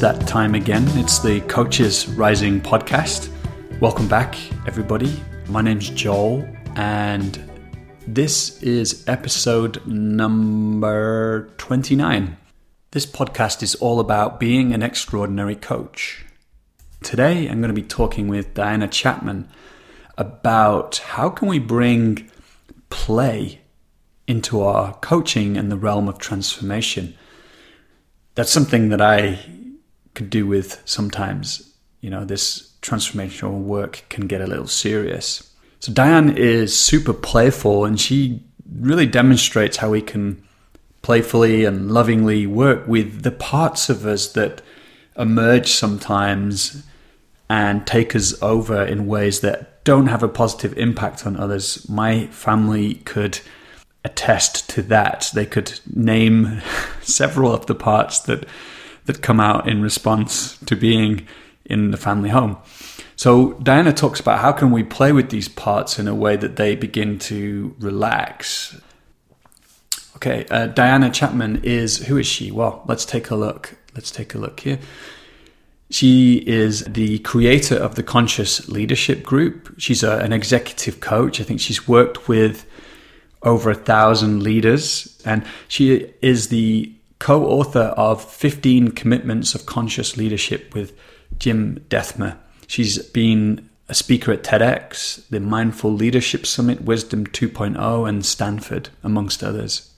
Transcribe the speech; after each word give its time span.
That 0.00 0.28
time 0.28 0.54
again. 0.54 0.84
It's 0.96 1.18
the 1.18 1.40
Coaches 1.40 2.06
Rising 2.06 2.60
podcast. 2.60 3.30
Welcome 3.80 4.06
back, 4.06 4.36
everybody. 4.64 5.20
My 5.48 5.60
name's 5.60 5.90
Joel, 5.90 6.48
and 6.76 7.42
this 8.06 8.62
is 8.62 9.02
episode 9.08 9.84
number 9.88 11.50
29. 11.58 12.36
This 12.92 13.06
podcast 13.06 13.60
is 13.64 13.74
all 13.74 13.98
about 13.98 14.38
being 14.38 14.72
an 14.72 14.84
extraordinary 14.84 15.56
coach. 15.56 16.24
Today, 17.02 17.48
I'm 17.48 17.60
going 17.60 17.74
to 17.74 17.80
be 17.80 17.82
talking 17.82 18.28
with 18.28 18.54
Diana 18.54 18.86
Chapman 18.86 19.48
about 20.16 20.98
how 20.98 21.28
can 21.28 21.48
we 21.48 21.58
bring 21.58 22.30
play 22.88 23.62
into 24.28 24.62
our 24.62 24.94
coaching 24.98 25.56
and 25.56 25.72
the 25.72 25.76
realm 25.76 26.08
of 26.08 26.18
transformation. 26.18 27.16
That's 28.36 28.52
something 28.52 28.90
that 28.90 29.00
I 29.00 29.40
could 30.14 30.30
do 30.30 30.46
with 30.46 30.82
sometimes. 30.84 31.72
You 32.00 32.10
know, 32.10 32.24
this 32.24 32.72
transformational 32.82 33.60
work 33.60 34.04
can 34.08 34.26
get 34.26 34.40
a 34.40 34.46
little 34.46 34.66
serious. 34.66 35.52
So 35.80 35.92
Diane 35.92 36.36
is 36.36 36.78
super 36.78 37.12
playful 37.12 37.84
and 37.84 38.00
she 38.00 38.42
really 38.72 39.06
demonstrates 39.06 39.78
how 39.78 39.90
we 39.90 40.02
can 40.02 40.42
playfully 41.02 41.64
and 41.64 41.90
lovingly 41.90 42.46
work 42.46 42.86
with 42.86 43.22
the 43.22 43.30
parts 43.30 43.88
of 43.88 44.04
us 44.04 44.32
that 44.32 44.60
emerge 45.16 45.70
sometimes 45.70 46.84
and 47.50 47.86
take 47.86 48.14
us 48.14 48.40
over 48.42 48.84
in 48.84 49.06
ways 49.06 49.40
that 49.40 49.82
don't 49.84 50.08
have 50.08 50.22
a 50.22 50.28
positive 50.28 50.76
impact 50.76 51.26
on 51.26 51.36
others. 51.36 51.88
My 51.88 52.26
family 52.26 52.96
could 52.96 53.40
attest 54.04 54.68
to 54.70 54.82
that. 54.82 55.30
They 55.32 55.46
could 55.46 55.80
name 55.94 56.60
several 57.02 57.52
of 57.52 57.66
the 57.66 57.74
parts 57.74 58.20
that 58.20 58.46
that 59.08 59.22
come 59.22 59.40
out 59.40 59.68
in 59.68 59.82
response 59.82 60.56
to 60.66 60.76
being 60.76 61.26
in 61.64 61.90
the 61.90 61.96
family 61.96 62.28
home. 62.28 62.56
So 63.16 63.54
Diana 63.54 63.92
talks 63.92 64.20
about 64.20 64.38
how 64.38 64.52
can 64.52 64.70
we 64.70 64.84
play 64.84 65.10
with 65.12 65.30
these 65.30 65.48
parts 65.48 65.98
in 65.98 66.06
a 66.06 66.14
way 66.14 66.36
that 66.36 66.54
they 66.54 66.76
begin 66.76 67.18
to 67.20 67.74
relax. 67.80 68.80
Okay, 70.16 70.46
uh, 70.50 70.66
Diana 70.66 71.10
Chapman 71.10 71.62
is 71.64 72.06
who 72.06 72.16
is 72.16 72.26
she? 72.26 72.52
Well, 72.52 72.84
let's 72.86 73.04
take 73.04 73.30
a 73.30 73.34
look. 73.34 73.76
Let's 73.94 74.10
take 74.10 74.34
a 74.34 74.38
look 74.38 74.60
here. 74.60 74.78
She 75.90 76.44
is 76.46 76.84
the 76.84 77.18
creator 77.20 77.76
of 77.76 77.94
the 77.94 78.02
Conscious 78.02 78.68
Leadership 78.68 79.22
Group. 79.22 79.74
She's 79.78 80.02
a, 80.02 80.18
an 80.18 80.32
executive 80.32 81.00
coach. 81.00 81.40
I 81.40 81.44
think 81.44 81.60
she's 81.60 81.88
worked 81.88 82.28
with 82.28 82.66
over 83.42 83.70
a 83.70 83.74
thousand 83.74 84.42
leaders, 84.42 85.20
and 85.24 85.44
she 85.66 86.12
is 86.20 86.48
the 86.48 86.92
co 87.18 87.46
author 87.46 87.94
of 87.96 88.24
15 88.24 88.92
Commitments 88.92 89.54
of 89.54 89.66
Conscious 89.66 90.16
Leadership 90.16 90.74
with 90.74 90.96
Jim 91.38 91.84
Dethmer. 91.88 92.36
She's 92.66 92.98
been 92.98 93.68
a 93.88 93.94
speaker 93.94 94.32
at 94.32 94.42
TEDx, 94.42 95.26
the 95.28 95.40
Mindful 95.40 95.92
Leadership 95.92 96.46
Summit, 96.46 96.82
Wisdom 96.82 97.26
2.0, 97.26 98.08
and 98.08 98.24
Stanford, 98.24 98.90
amongst 99.02 99.42
others. 99.42 99.90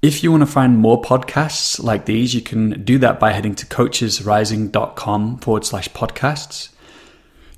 If 0.00 0.22
you 0.22 0.30
want 0.30 0.42
to 0.42 0.46
find 0.46 0.78
more 0.78 1.02
podcasts 1.02 1.82
like 1.82 2.04
these, 2.04 2.34
you 2.34 2.40
can 2.40 2.84
do 2.84 2.98
that 2.98 3.18
by 3.18 3.32
heading 3.32 3.54
to 3.56 3.66
coachesrising.com 3.66 5.38
forward 5.38 5.64
slash 5.64 5.88
podcasts. 5.88 6.68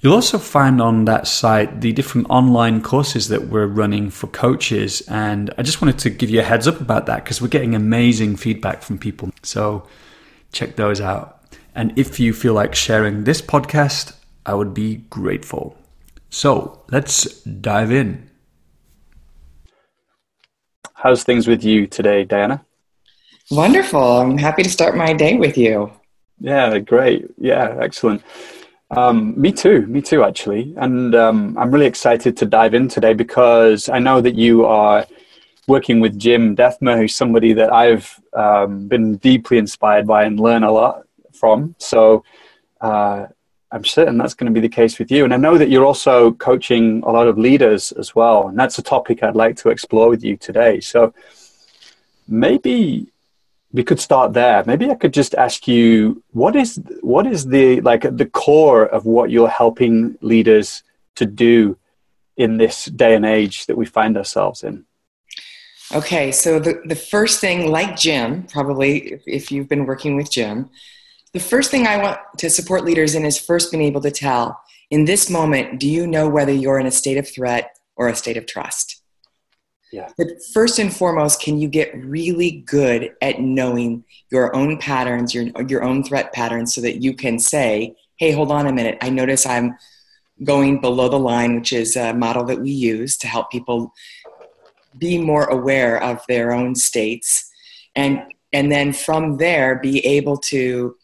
You'll 0.01 0.15
also 0.15 0.39
find 0.39 0.81
on 0.81 1.05
that 1.05 1.27
site 1.27 1.83
the 1.83 1.93
different 1.93 2.29
online 2.31 2.81
courses 2.81 3.29
that 3.29 3.49
we're 3.49 3.67
running 3.67 4.09
for 4.09 4.29
coaches. 4.29 5.03
And 5.09 5.53
I 5.59 5.63
just 5.63 5.83
wanted 5.83 5.99
to 5.99 6.11
give 6.11 6.31
you 6.31 6.41
a 6.41 6.43
heads 6.43 6.67
up 6.67 6.81
about 6.81 7.05
that 7.07 7.23
because 7.23 7.43
we're 7.43 7.49
getting 7.49 7.75
amazing 7.75 8.37
feedback 8.37 8.81
from 8.81 8.97
people. 8.97 9.31
So 9.43 9.87
check 10.53 10.77
those 10.77 11.03
out. 11.03 11.55
And 11.75 11.97
if 11.99 12.19
you 12.19 12.33
feel 12.33 12.55
like 12.55 12.75
sharing 12.75 13.25
this 13.25 13.43
podcast, 13.43 14.15
I 14.47 14.55
would 14.55 14.73
be 14.73 14.97
grateful. 15.11 15.77
So 16.31 16.83
let's 16.91 17.43
dive 17.43 17.93
in. 17.93 18.31
How's 20.95 21.25
things 21.25 21.47
with 21.47 21.63
you 21.63 21.87
today, 21.87 22.25
Diana? 22.25 22.65
Wonderful. 23.51 24.01
I'm 24.01 24.39
happy 24.39 24.63
to 24.63 24.71
start 24.71 24.97
my 24.97 25.13
day 25.13 25.37
with 25.37 25.59
you. 25.59 25.93
Yeah, 26.39 26.79
great. 26.79 27.27
Yeah, 27.37 27.77
excellent. 27.81 28.23
Um, 28.91 29.41
me 29.41 29.53
too. 29.53 29.87
Me 29.87 30.01
too, 30.03 30.25
actually. 30.25 30.75
And 30.77 31.15
um, 31.15 31.57
I'm 31.57 31.71
really 31.71 31.87
excited 31.87 32.37
to 32.39 32.47
dive 32.47 32.75
in 32.75 32.89
today 32.89 33.15
because 33.15 33.89
I 33.89 33.99
know 34.01 34.21
that 34.21 34.35
you 34.35 34.67
are 34.67 35.07
working 35.69 36.01
with 36.01 36.19
Jim 36.19 36.57
Dethmer, 36.57 36.97
who's 36.97 37.15
somebody 37.15 37.53
that 37.53 37.73
I've 37.73 38.21
um, 38.33 38.89
been 38.89 39.17
deeply 39.19 39.59
inspired 39.59 40.07
by 40.07 40.25
and 40.25 40.41
learn 40.41 40.65
a 40.65 40.73
lot 40.73 41.05
from. 41.33 41.77
So 41.79 42.25
uh, 42.81 43.27
I'm 43.71 43.85
certain 43.85 44.19
that's 44.19 44.35
going 44.35 44.53
to 44.53 44.61
be 44.61 44.67
the 44.67 44.75
case 44.75 44.99
with 44.99 45.13
you. 45.13 45.25
And 45.25 45.33
I 45.33 45.37
know 45.37 45.57
that 45.57 45.71
you're 45.71 45.85
also 45.85 46.33
coaching 46.33 47.03
a 47.05 47.11
lot 47.13 47.29
of 47.29 47.39
leaders 47.39 47.93
as 47.93 48.17
well. 48.17 48.49
And 48.49 48.59
that's 48.59 48.79
a 48.79 48.83
topic 48.83 49.23
I'd 49.23 49.37
like 49.37 49.57
to 49.59 49.69
explore 49.69 50.09
with 50.09 50.25
you 50.25 50.37
today. 50.37 50.81
So 50.81 51.15
maybe 52.27 53.07
we 53.73 53.85
could 53.85 54.01
start 54.01 54.33
there. 54.33 54.65
Maybe 54.67 54.91
I 54.91 54.95
could 54.95 55.15
just 55.15 55.35
ask 55.35 55.69
you 55.69 56.23
what 56.33 56.57
is 56.57 56.81
what 57.01 57.27
is 57.27 57.47
the 57.47 57.81
like 57.83 58.03
the 58.03 58.27
core 58.27 58.87
of 58.87 59.07
what 59.07 59.31
you're 59.31 59.49
helping 59.49 60.19
leaders 60.21 60.83
to 61.17 61.27
do 61.27 61.77
in 62.37 62.57
this 62.57 62.87
day 62.87 63.15
and 63.15 63.25
age 63.25 63.67
that 63.67 63.77
we 63.77 63.87
find 63.87 64.17
ourselves 64.17 64.63
in? 64.65 64.85
Okay, 65.93 66.31
so 66.31 66.61
the, 66.61 66.81
the 66.85 66.95
first 66.95 67.41
thing, 67.41 67.69
like 67.69 67.97
Jim, 67.97 68.45
probably 68.45 69.13
if, 69.13 69.23
if 69.27 69.53
you've 69.53 69.69
been 69.69 69.87
working 69.87 70.17
with 70.17 70.31
Jim, 70.31 70.71
the 71.33 71.41
first 71.41 71.71
thing 71.71 71.87
I 71.87 71.97
want 71.97 72.19
to 72.39 72.49
support 72.49 72.85
leaders 72.85 73.15
in 73.15 73.25
is 73.25 73.39
first 73.39 73.73
being 73.73 73.83
able 73.83 74.01
to 74.03 74.11
tell 74.11 74.61
in 74.91 75.05
this 75.05 75.31
moment, 75.31 75.79
do 75.79 75.89
you 75.89 76.07
know 76.07 76.29
whether 76.29 76.53
you're 76.53 76.81
in 76.81 76.87
a 76.87 76.91
state 76.91 77.17
of 77.17 77.29
threat 77.29 77.77
or 77.97 78.09
a 78.09 78.17
state 78.17 78.37
of 78.37 78.47
trust? 78.47 78.90
Yeah. 79.93 80.09
But 80.17 80.29
first 80.53 80.79
and 80.79 80.95
foremost, 80.95 81.43
can 81.43 81.61
you 81.61 81.69
get 81.69 81.93
really 82.05 82.63
good 82.67 83.13
at 83.21 83.41
knowing 83.41 84.05
your 84.31 84.55
own 84.55 84.79
patterns, 84.79 85.35
your, 85.35 85.47
your 85.69 85.83
own 85.83 86.05
threat 86.05 86.33
patterns, 86.33 86.75
so 86.75 86.81
that 86.81 87.03
you 87.03 87.13
can 87.15 87.39
say, 87.39 87.97
hey, 88.19 88.31
hold 88.31 88.53
on 88.53 88.67
a 88.67 88.73
minute. 88.73 88.99
I 89.01 89.11
notice 89.11 89.47
I'm 89.47 89.77
going 90.45 90.81
below 90.81 91.09
the 91.09 91.19
line, 91.19 91.57
which 91.57 91.73
is 91.73 91.97
a 91.97 92.15
model 92.15 92.45
that 92.45 92.61
we 92.61 92.71
use 92.71 93.17
to 93.19 93.27
help 93.27 93.51
people 93.51 93.93
be 94.97 95.19
more 95.19 95.45
aware 95.45 96.03
of 96.03 96.21
their 96.29 96.53
own 96.53 96.75
states. 96.75 97.51
And, 97.97 98.23
and 98.53 98.71
then 98.71 98.93
from 98.93 99.39
there, 99.39 99.79
be 99.79 100.05
able 100.07 100.37
to 100.37 100.97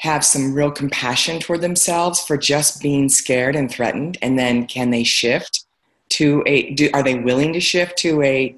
have 0.00 0.24
some 0.24 0.54
real 0.54 0.70
compassion 0.70 1.40
toward 1.40 1.60
themselves 1.60 2.22
for 2.22 2.36
just 2.36 2.80
being 2.80 3.08
scared 3.08 3.56
and 3.56 3.70
threatened. 3.70 4.18
And 4.22 4.38
then 4.38 4.66
can 4.66 4.90
they 4.90 5.04
shift? 5.04 5.64
To 6.10 6.42
a 6.46 6.74
do, 6.74 6.90
are 6.94 7.02
they 7.02 7.18
willing 7.18 7.52
to 7.52 7.60
shift 7.60 7.98
to 7.98 8.22
a 8.22 8.56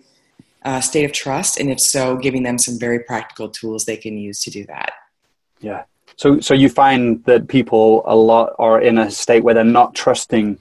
uh, 0.65 0.81
state 0.81 1.05
of 1.05 1.12
trust? 1.12 1.59
And 1.59 1.71
if 1.71 1.81
so 1.81 2.16
giving 2.16 2.43
them 2.43 2.59
some 2.59 2.78
very 2.78 3.00
practical 3.00 3.49
tools 3.49 3.84
they 3.84 3.97
can 3.97 4.16
use 4.19 4.43
to 4.44 4.50
do 4.50 4.65
that. 4.66 4.93
Yeah. 5.60 5.84
So 6.16 6.41
so 6.41 6.55
you 6.55 6.69
find 6.69 7.25
that 7.25 7.49
people 7.49 8.03
a 8.05 8.16
lot 8.16 8.55
are 8.59 8.81
in 8.81 8.99
a 8.99 9.10
state 9.10 9.43
where 9.43 9.55
they're 9.55 9.65
not 9.65 9.94
trusting 9.94 10.59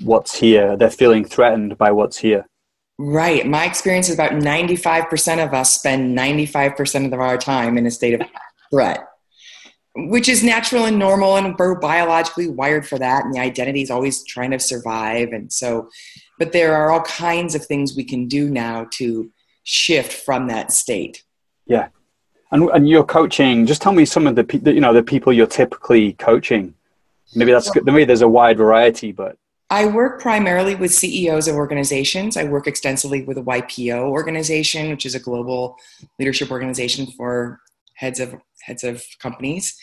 what's 0.00 0.34
here. 0.34 0.76
They're 0.76 0.90
feeling 0.90 1.24
threatened 1.24 1.76
by 1.76 1.90
what's 1.90 2.18
here. 2.18 2.46
Right. 2.98 3.46
My 3.46 3.64
experience 3.64 4.08
is 4.08 4.14
about 4.14 4.32
95% 4.32 5.44
of 5.44 5.54
us 5.54 5.74
spend 5.74 6.16
95% 6.16 7.12
of 7.12 7.18
our 7.18 7.38
time 7.38 7.78
in 7.78 7.86
a 7.86 7.90
state 7.90 8.20
of 8.20 8.26
threat 8.70 9.09
which 10.08 10.28
is 10.28 10.42
natural 10.42 10.84
and 10.84 10.98
normal 10.98 11.36
and 11.36 11.56
we're 11.58 11.78
biologically 11.78 12.48
wired 12.48 12.86
for 12.86 12.98
that 12.98 13.24
and 13.24 13.34
the 13.34 13.40
identity 13.40 13.82
is 13.82 13.90
always 13.90 14.24
trying 14.24 14.50
to 14.50 14.58
survive 14.58 15.32
and 15.32 15.52
so 15.52 15.88
but 16.38 16.52
there 16.52 16.74
are 16.74 16.90
all 16.90 17.02
kinds 17.02 17.54
of 17.54 17.64
things 17.66 17.94
we 17.94 18.04
can 18.04 18.26
do 18.26 18.48
now 18.48 18.86
to 18.92 19.30
shift 19.62 20.12
from 20.12 20.48
that 20.48 20.72
state. 20.72 21.22
Yeah. 21.66 21.88
And, 22.50 22.68
and 22.70 22.88
you're 22.88 23.04
coaching 23.04 23.66
just 23.66 23.82
tell 23.82 23.92
me 23.92 24.04
some 24.04 24.26
of 24.26 24.34
the, 24.34 24.72
you 24.72 24.80
know 24.80 24.92
the 24.92 25.02
people 25.02 25.32
you're 25.32 25.46
typically 25.46 26.14
coaching. 26.14 26.74
Maybe 27.34 27.52
that's 27.52 27.70
good 27.70 27.84
maybe 27.84 28.04
there's 28.04 28.22
a 28.22 28.28
wide 28.28 28.58
variety 28.58 29.12
but. 29.12 29.36
I 29.72 29.86
work 29.86 30.20
primarily 30.20 30.74
with 30.74 30.92
CEOs 30.92 31.46
of 31.46 31.54
organizations. 31.54 32.36
I 32.36 32.42
work 32.42 32.66
extensively 32.66 33.22
with 33.22 33.38
a 33.38 33.42
YPO 33.42 34.00
organization, 34.00 34.90
which 34.90 35.06
is 35.06 35.14
a 35.14 35.20
global 35.20 35.76
leadership 36.18 36.50
organization 36.50 37.06
for 37.06 37.60
heads 37.94 38.18
of 38.18 38.34
heads 38.70 38.84
of 38.84 39.04
companies. 39.18 39.76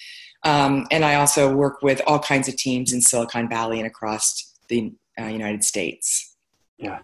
Um, 0.44 0.88
and 0.92 1.04
I 1.04 1.16
also 1.16 1.54
work 1.54 1.82
with 1.82 2.02
all 2.08 2.20
kinds 2.20 2.48
of 2.48 2.56
teams 2.56 2.94
in 2.94 3.02
Silicon 3.02 3.50
Valley 3.50 3.80
and 3.80 3.88
across 3.88 4.54
the 4.70 4.94
uh, 5.20 5.26
United 5.26 5.64
States. 5.64 6.36
Yeah. 6.78 7.00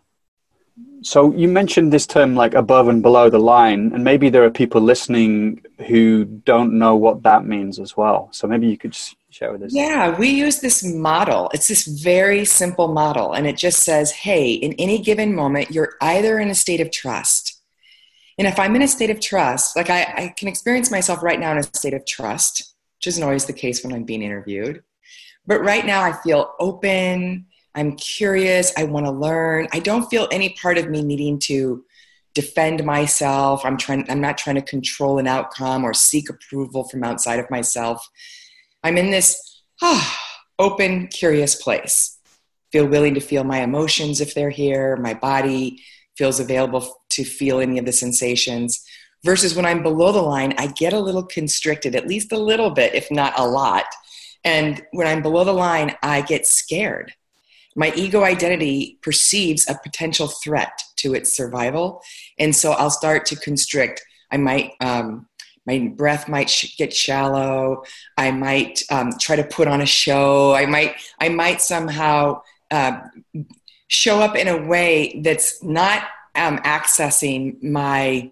So 1.02 1.34
you 1.34 1.48
mentioned 1.48 1.92
this 1.92 2.08
term 2.08 2.36
like 2.36 2.54
above 2.56 2.88
and 2.88 3.02
below 3.02 3.30
the 3.30 3.40
line, 3.40 3.92
and 3.94 4.04
maybe 4.04 4.30
there 4.30 4.44
are 4.44 4.50
people 4.50 4.82
listening 4.82 5.62
who 5.88 6.26
don't 6.26 6.80
know 6.80 6.96
what 6.96 7.22
that 7.24 7.46
means 7.46 7.80
as 7.80 7.96
well. 7.96 8.30
So 8.32 8.48
maybe 8.48 8.68
you 8.68 8.78
could 8.78 8.96
share 9.30 9.52
with 9.52 9.64
us. 9.64 9.74
Yeah, 9.74 10.18
we 10.18 10.30
use 10.30 10.62
this 10.62 10.84
model. 10.84 11.52
It's 11.54 11.68
this 11.68 11.86
very 11.86 12.46
simple 12.46 12.88
model, 12.88 13.34
and 13.34 13.46
it 13.46 13.58
just 13.58 13.84
says, 13.84 14.12
hey, 14.12 14.54
in 14.54 14.74
any 14.80 14.98
given 15.00 15.36
moment, 15.36 15.70
you're 15.70 15.94
either 16.02 16.40
in 16.40 16.50
a 16.50 16.56
state 16.56 16.82
of 16.82 16.90
trust 16.90 17.53
And 18.38 18.48
if 18.48 18.60
I'm 18.60 18.76
in 18.76 18.82
a 18.82 18.88
state 18.88 19.10
of 19.10 19.20
trust, 19.20 19.76
like 19.76 19.90
I, 19.90 20.02
I 20.02 20.34
can 20.38 20.48
experience 20.48 20.90
myself 20.90 21.22
right 21.22 21.40
now 21.40 21.52
in 21.52 21.58
a 21.58 21.64
state 21.64 21.94
of 21.94 22.06
trust, 22.06 22.74
which 22.98 23.08
isn't 23.08 23.24
always 23.24 23.46
the 23.46 23.54
case 23.54 23.84
when 23.84 23.94
I'm 23.94 24.04
being 24.04 24.24
interviewed. 24.24 24.84
But 25.46 25.62
right 25.62 25.86
now 25.86 26.02
I 26.02 26.14
feel 26.14 26.54
open, 26.60 27.48
I'm 27.76 27.96
curious, 27.96 28.72
I 28.78 28.86
want 28.86 29.06
to 29.06 29.12
learn. 29.12 29.68
I 29.72 29.80
don't 29.80 30.10
feel 30.10 30.28
any 30.32 30.50
part 30.50 30.78
of 30.78 30.90
me 30.90 31.04
needing 31.04 31.40
to 31.40 31.84
defend 32.34 32.84
myself. 32.84 33.64
I'm 33.66 33.78
trying 33.78 34.10
I'm 34.10 34.22
not 34.22 34.38
trying 34.38 34.56
to 34.56 34.62
control 34.62 35.20
an 35.20 35.28
outcome 35.28 35.84
or 35.84 35.94
seek 35.94 36.30
approval 36.30 36.88
from 36.88 37.04
outside 37.04 37.40
of 37.40 37.50
myself. 37.50 38.08
I'm 38.84 38.98
in 38.98 39.12
this 39.12 39.62
oh, 39.82 40.16
open, 40.60 41.08
curious 41.08 41.56
place. 41.56 42.18
Feel 42.72 42.88
willing 42.88 43.14
to 43.14 43.20
feel 43.20 43.44
my 43.44 43.62
emotions 43.62 44.20
if 44.20 44.34
they're 44.34 44.50
here. 44.50 44.98
My 44.98 45.14
body 45.14 45.82
feels 46.18 46.40
available 46.40 47.02
to 47.10 47.24
feel 47.24 47.60
any 47.60 47.78
of 47.78 47.86
the 47.86 47.92
sensations. 47.92 48.86
Versus 49.24 49.56
when 49.56 49.66
I'm 49.66 49.82
below 49.82 50.12
the 50.12 50.22
line, 50.22 50.54
I 50.58 50.68
get 50.68 50.94
a 50.94 51.00
little 51.00 51.24
constricted, 51.24 51.96
at 51.96 52.08
least 52.08 52.32
a 52.32 52.38
little 52.38 52.70
bit, 52.70 52.94
if 52.94 53.10
not 53.10 53.34
a 53.38 53.48
lot. 53.48 53.86
And 54.44 54.84
when 54.92 55.08
I'm 55.08 55.22
below 55.22 55.46
the 55.46 55.54
line, 55.54 55.96
I 56.04 56.22
get 56.22 56.46
scared. 56.46 57.14
My 57.76 57.94
ego 57.96 58.24
identity 58.24 59.00
perceives 59.02 59.68
a 59.70 59.80
potential 59.82 60.28
threat 60.28 60.82
to 60.98 61.14
its 61.14 61.36
survival. 61.36 62.02
And 62.38 62.56
so 62.56 62.74
I'll 62.74 62.90
start 62.90 63.26
to 63.28 63.36
constrict. 63.38 64.04
I 64.32 64.38
might 64.38 64.74
um, 64.82 65.28
my 65.66 65.92
breath 65.96 66.28
might 66.28 66.50
sh- 66.50 66.76
get 66.78 66.94
shallow 66.94 67.84
i 68.18 68.32
might 68.32 68.84
um, 68.92 69.12
try 69.20 69.36
to 69.36 69.44
put 69.44 69.68
on 69.68 69.82
a 69.82 69.86
show 69.86 70.54
i 70.54 70.66
might 70.66 70.96
i 71.20 71.30
might 71.30 71.62
somehow 71.62 72.42
uh, 72.72 73.00
show 73.94 74.20
up 74.20 74.36
in 74.36 74.48
a 74.48 74.58
way 74.58 75.22
that's 75.24 75.64
not 75.64 76.04
um, 76.34 76.58
accessing 76.60 77.62
my 77.62 78.32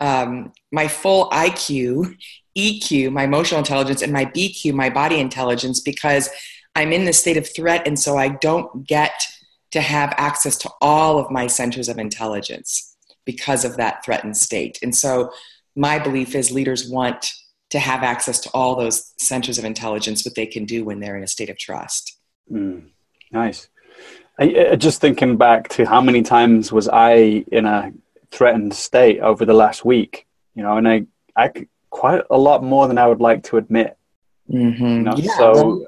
um, 0.00 0.50
my 0.72 0.88
full 0.88 1.28
iq 1.30 2.16
eq 2.56 3.12
my 3.12 3.24
emotional 3.24 3.58
intelligence 3.58 4.00
and 4.00 4.12
my 4.12 4.24
bq 4.24 4.72
my 4.72 4.88
body 4.88 5.20
intelligence 5.20 5.78
because 5.78 6.30
i'm 6.74 6.90
in 6.90 7.04
the 7.04 7.12
state 7.12 7.36
of 7.36 7.46
threat 7.54 7.86
and 7.86 7.98
so 7.98 8.16
i 8.16 8.28
don't 8.28 8.86
get 8.86 9.12
to 9.70 9.80
have 9.80 10.14
access 10.16 10.56
to 10.56 10.70
all 10.80 11.18
of 11.18 11.30
my 11.30 11.46
centers 11.46 11.88
of 11.88 11.98
intelligence 11.98 12.96
because 13.26 13.64
of 13.64 13.76
that 13.76 14.02
threatened 14.04 14.36
state 14.36 14.78
and 14.82 14.96
so 14.96 15.30
my 15.76 15.98
belief 15.98 16.34
is 16.34 16.50
leaders 16.50 16.88
want 16.88 17.30
to 17.70 17.78
have 17.78 18.02
access 18.02 18.38
to 18.40 18.50
all 18.54 18.76
those 18.76 19.12
centers 19.18 19.58
of 19.58 19.64
intelligence, 19.64 20.24
what 20.24 20.36
they 20.36 20.46
can 20.46 20.64
do 20.64 20.84
when 20.84 21.00
they're 21.00 21.16
in 21.16 21.24
a 21.24 21.28
state 21.28 21.50
of 21.50 21.58
trust. 21.58 22.16
Mm, 22.50 22.90
nice. 23.32 23.68
I, 24.38 24.76
just 24.76 25.00
thinking 25.00 25.36
back 25.36 25.68
to 25.70 25.84
how 25.84 26.00
many 26.00 26.22
times 26.22 26.72
was 26.72 26.88
I 26.88 27.44
in 27.52 27.66
a 27.66 27.92
threatened 28.30 28.74
state 28.74 29.20
over 29.20 29.44
the 29.44 29.54
last 29.54 29.84
week, 29.84 30.26
you 30.54 30.62
know, 30.62 30.76
and 30.76 30.88
I, 30.88 31.06
I 31.36 31.52
quite 31.90 32.22
a 32.30 32.38
lot 32.38 32.64
more 32.64 32.88
than 32.88 32.98
I 32.98 33.06
would 33.06 33.20
like 33.20 33.44
to 33.44 33.56
admit. 33.56 33.96
Mm-hmm. 34.50 34.84
You 34.84 35.02
know, 35.02 35.14
yeah, 35.16 35.36
so 35.36 35.86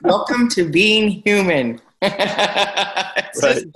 welcome 0.02 0.48
to 0.50 0.68
being 0.68 1.22
human. 1.24 1.80
it's, 2.02 3.42
right. 3.42 3.54
just, 3.54 3.66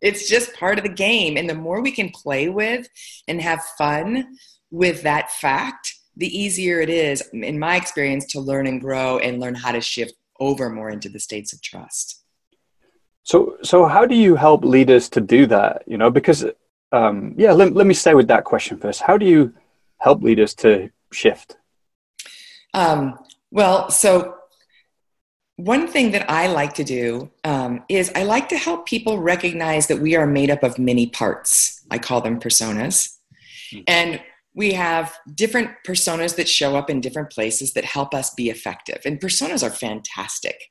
it's 0.00 0.28
just 0.28 0.54
part 0.54 0.78
of 0.78 0.84
the 0.84 0.90
game. 0.90 1.36
And 1.36 1.48
the 1.48 1.54
more 1.54 1.82
we 1.82 1.92
can 1.92 2.08
play 2.08 2.48
with 2.48 2.88
and 3.28 3.40
have 3.40 3.62
fun 3.76 4.38
with 4.70 5.02
that 5.02 5.30
fact, 5.32 5.94
the 6.16 6.36
easier 6.36 6.80
it 6.80 6.90
is, 6.90 7.22
in 7.32 7.58
my 7.58 7.76
experience, 7.76 8.26
to 8.32 8.40
learn 8.40 8.66
and 8.66 8.80
grow 8.80 9.18
and 9.18 9.38
learn 9.38 9.54
how 9.54 9.72
to 9.72 9.80
shift 9.80 10.14
over 10.40 10.70
more 10.70 10.90
into 10.90 11.08
the 11.08 11.20
states 11.20 11.52
of 11.52 11.62
trust. 11.62 12.17
So, 13.28 13.58
so 13.62 13.84
how 13.84 14.06
do 14.06 14.14
you 14.14 14.36
help 14.36 14.64
leaders 14.64 15.10
to 15.10 15.20
do 15.20 15.44
that? 15.48 15.82
You 15.86 15.98
know, 15.98 16.10
because 16.10 16.46
um, 16.92 17.34
yeah, 17.36 17.52
let, 17.52 17.74
let 17.74 17.86
me 17.86 17.92
stay 17.92 18.14
with 18.14 18.28
that 18.28 18.44
question 18.44 18.78
first. 18.78 19.02
How 19.02 19.18
do 19.18 19.26
you 19.26 19.52
help 19.98 20.22
leaders 20.22 20.54
to 20.54 20.88
shift? 21.12 21.58
Um, 22.72 23.18
well, 23.50 23.90
so 23.90 24.34
one 25.56 25.88
thing 25.88 26.12
that 26.12 26.30
I 26.30 26.46
like 26.46 26.72
to 26.74 26.84
do 26.84 27.30
um, 27.44 27.84
is 27.90 28.10
I 28.16 28.22
like 28.22 28.48
to 28.48 28.56
help 28.56 28.86
people 28.86 29.18
recognize 29.18 29.88
that 29.88 29.98
we 29.98 30.16
are 30.16 30.26
made 30.26 30.50
up 30.50 30.62
of 30.62 30.78
many 30.78 31.06
parts. 31.06 31.84
I 31.90 31.98
call 31.98 32.22
them 32.22 32.40
personas. 32.40 33.18
Mm-hmm. 33.74 33.82
And 33.88 34.22
we 34.54 34.72
have 34.72 35.18
different 35.34 35.72
personas 35.86 36.34
that 36.36 36.48
show 36.48 36.76
up 36.76 36.88
in 36.88 37.02
different 37.02 37.28
places 37.28 37.74
that 37.74 37.84
help 37.84 38.14
us 38.14 38.32
be 38.32 38.48
effective 38.48 39.02
and 39.04 39.20
personas 39.20 39.62
are 39.62 39.70
fantastic 39.70 40.70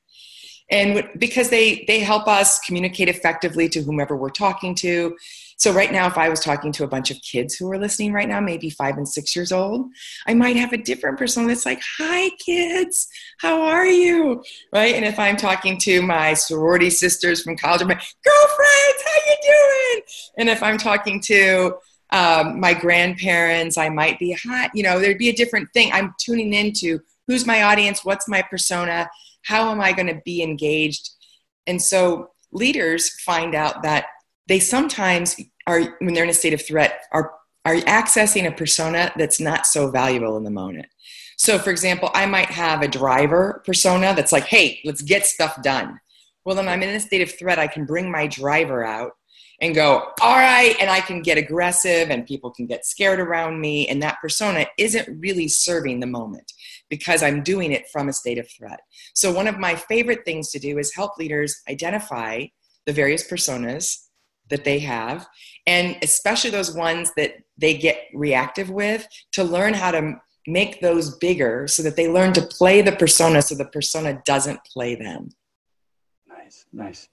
and 0.70 1.08
because 1.18 1.50
they 1.50 1.86
they 1.88 2.00
help 2.00 2.28
us 2.28 2.60
communicate 2.60 3.10
effectively 3.10 3.70
to 3.70 3.82
whomever 3.82 4.16
we're 4.16 4.30
talking 4.30 4.76
to. 4.76 5.16
So 5.60 5.74
right 5.74 5.92
now 5.92 6.06
if 6.06 6.20
i 6.20 6.30
was 6.30 6.40
talking 6.40 6.72
to 6.74 6.84
a 6.84 6.88
bunch 6.88 7.10
of 7.10 7.18
kids 7.24 7.56
who 7.56 7.72
are 7.72 7.80
listening 7.80 8.14
right 8.14 8.30
now 8.30 8.40
maybe 8.40 8.70
five 8.70 8.98
and 8.98 9.10
six 9.10 9.36
years 9.36 9.52
old 9.52 9.88
i 10.28 10.36
might 10.36 10.56
have 10.56 10.72
a 10.72 10.78
different 10.78 11.18
persona 11.18 11.48
that's 11.48 11.66
like 11.66 11.82
hi 11.98 12.30
kids. 12.38 13.08
How 13.40 13.64
are 13.64 13.88
you? 13.88 14.44
Right? 14.72 14.94
And 14.94 15.04
if 15.04 15.18
i'm 15.18 15.36
talking 15.36 15.80
to 15.80 16.02
my 16.04 16.36
sorority 16.36 16.92
sisters 16.92 17.42
from 17.42 17.58
college 17.58 17.82
i'm 17.82 17.88
like 17.88 18.04
girlfriends 18.24 19.04
how 19.06 19.32
you 19.32 19.38
doing? 19.42 20.02
And 20.38 20.50
if 20.50 20.62
i'm 20.62 20.78
talking 20.78 21.20
to 21.22 21.78
um, 22.12 22.60
my 22.60 22.74
grandparents, 22.74 23.78
I 23.78 23.90
might 23.90 24.18
be 24.20 24.32
hot, 24.32 24.72
you 24.74 24.84
know, 24.84 25.00
there'd 25.00 25.18
be 25.18 25.30
a 25.30 25.36
different 25.36 25.72
thing. 25.74 25.92
I'm 25.92 26.16
tuning 26.18 26.54
into 26.54 27.02
who's 27.28 27.46
my 27.46 27.64
audience, 27.64 28.06
what's 28.06 28.28
my 28.30 28.42
persona, 28.42 29.10
how 29.48 29.72
am 29.72 29.80
I 29.80 29.94
going 29.94 30.08
to 30.08 30.22
be 30.26 30.44
engaged? 30.44 31.10
And 31.68 31.82
so 31.82 32.32
leaders 32.52 33.10
find 33.22 33.56
out 33.56 33.84
that 33.84 34.06
they 34.48 34.60
sometimes 34.60 35.40
are, 35.66 35.98
when 36.00 36.14
they're 36.14 36.26
in 36.26 36.30
a 36.30 36.34
state 36.34 36.54
of 36.54 36.66
threat, 36.66 37.02
are, 37.12 37.32
are 37.66 37.76
accessing 37.76 38.48
a 38.48 38.52
persona 38.52 39.12
that's 39.18 39.40
not 39.40 39.66
so 39.66 39.90
valuable 39.90 40.38
in 40.38 40.44
the 40.44 40.52
moment. 40.52 40.88
So, 41.38 41.60
for 41.60 41.70
example, 41.70 42.10
I 42.14 42.26
might 42.26 42.50
have 42.50 42.82
a 42.82 42.88
driver 42.88 43.62
persona 43.66 44.14
that's 44.16 44.32
like, 44.32 44.46
hey, 44.46 44.80
let's 44.84 45.02
get 45.02 45.26
stuff 45.26 45.62
done. 45.62 46.00
Well, 46.44 46.56
then 46.56 46.68
I'm 46.68 46.84
in 46.84 46.96
a 46.96 47.00
state 47.00 47.22
of 47.22 47.38
threat. 47.38 47.60
I 47.60 47.68
can 47.68 47.86
bring 47.86 48.12
my 48.12 48.28
driver 48.28 48.84
out 48.86 49.12
and 49.60 49.74
go, 49.74 50.12
all 50.22 50.36
right, 50.36 50.76
and 50.80 50.90
I 50.90 51.00
can 51.00 51.22
get 51.22 51.38
aggressive 51.38 52.10
and 52.10 52.28
people 52.28 52.52
can 52.52 52.68
get 52.68 52.86
scared 52.86 53.20
around 53.20 53.60
me. 53.60 53.88
And 53.88 54.02
that 54.04 54.20
persona 54.22 54.68
isn't 54.78 55.20
really 55.20 55.48
serving 55.48 56.00
the 56.00 56.08
moment 56.08 56.52
because 56.90 57.24
I'm 57.24 57.42
doing 57.42 57.72
it 57.72 57.90
from 57.92 58.08
a 58.08 58.14
state 58.14 58.38
of 58.38 58.48
threat. 58.50 58.80
So, 59.16 59.32
one 59.32 59.48
of 59.48 59.58
my 59.58 59.76
favorite 59.76 60.26
things 60.26 60.52
to 60.52 60.60
do 60.60 60.78
is 60.78 60.94
help 60.94 61.18
leaders 61.18 61.62
identify 61.70 62.46
the 62.86 62.94
various 62.94 63.28
personas 63.28 64.04
that 64.50 64.64
they 64.64 64.80
have, 64.80 65.28
and 65.66 65.98
especially 66.02 66.52
those 66.52 66.74
ones 66.76 67.12
that 67.18 67.34
they 67.58 67.74
get 67.74 68.06
reactive 68.14 68.70
with, 68.70 69.06
to 69.34 69.44
learn 69.44 69.74
how 69.74 69.92
to 69.92 70.16
make 70.46 70.80
those 70.80 71.18
bigger 71.18 71.68
so 71.68 71.84
that 71.84 71.98
they 71.98 72.08
learn 72.08 72.32
to 72.32 72.42
play 72.42 72.82
the 72.82 72.94
persona 72.94 73.42
so 73.42 73.54
the 73.56 73.66
persona 73.66 74.22
doesn't 74.26 74.60
play 74.72 74.96
them. 74.96 75.30
Nice, 76.28 76.66
nice. 76.72 77.10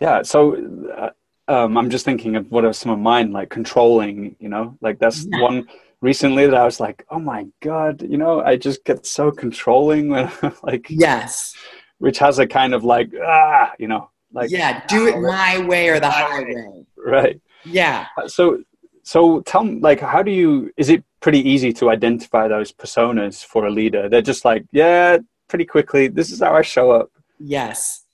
Yeah. 0.00 0.22
So, 0.22 0.56
uh, 0.96 1.10
um, 1.48 1.76
I'm 1.76 1.90
just 1.90 2.04
thinking 2.04 2.36
of 2.36 2.50
what 2.50 2.64
are 2.64 2.72
some 2.72 2.92
of 2.92 2.98
mine, 2.98 3.32
like 3.32 3.50
controlling, 3.50 4.36
you 4.38 4.48
know, 4.48 4.76
like 4.80 4.98
that's 4.98 5.26
yeah. 5.26 5.40
one 5.40 5.68
recently 6.00 6.46
that 6.46 6.54
I 6.54 6.64
was 6.64 6.80
like, 6.80 7.04
oh 7.10 7.18
my 7.18 7.46
God, 7.60 8.02
you 8.02 8.16
know, 8.16 8.40
I 8.40 8.56
just 8.56 8.84
get 8.84 9.06
so 9.06 9.30
controlling 9.30 10.08
when 10.08 10.30
like, 10.62 10.86
yes, 10.88 11.54
which 11.98 12.18
has 12.18 12.38
a 12.38 12.46
kind 12.46 12.74
of 12.74 12.84
like, 12.84 13.10
ah, 13.24 13.72
you 13.78 13.88
know, 13.88 14.10
like, 14.32 14.50
yeah, 14.50 14.84
do 14.86 15.06
it 15.06 15.18
my 15.18 15.58
way 15.66 15.88
or 15.88 16.00
the 16.00 16.10
highway. 16.10 16.84
Right. 16.96 17.40
Yeah. 17.64 18.06
Uh, 18.16 18.28
so, 18.28 18.62
so 19.02 19.40
tell 19.42 19.64
me, 19.64 19.80
like, 19.80 20.00
how 20.00 20.22
do 20.22 20.32
you, 20.32 20.72
is 20.76 20.88
it 20.88 21.04
pretty 21.20 21.48
easy 21.48 21.72
to 21.74 21.90
identify 21.90 22.48
those 22.48 22.72
personas 22.72 23.44
for 23.44 23.66
a 23.66 23.70
leader? 23.70 24.08
They're 24.08 24.22
just 24.22 24.44
like, 24.44 24.64
yeah, 24.72 25.18
pretty 25.48 25.64
quickly, 25.64 26.08
this 26.08 26.30
is 26.30 26.40
how 26.40 26.54
I 26.54 26.62
show 26.62 26.90
up. 26.90 27.10
Yes. 27.38 28.05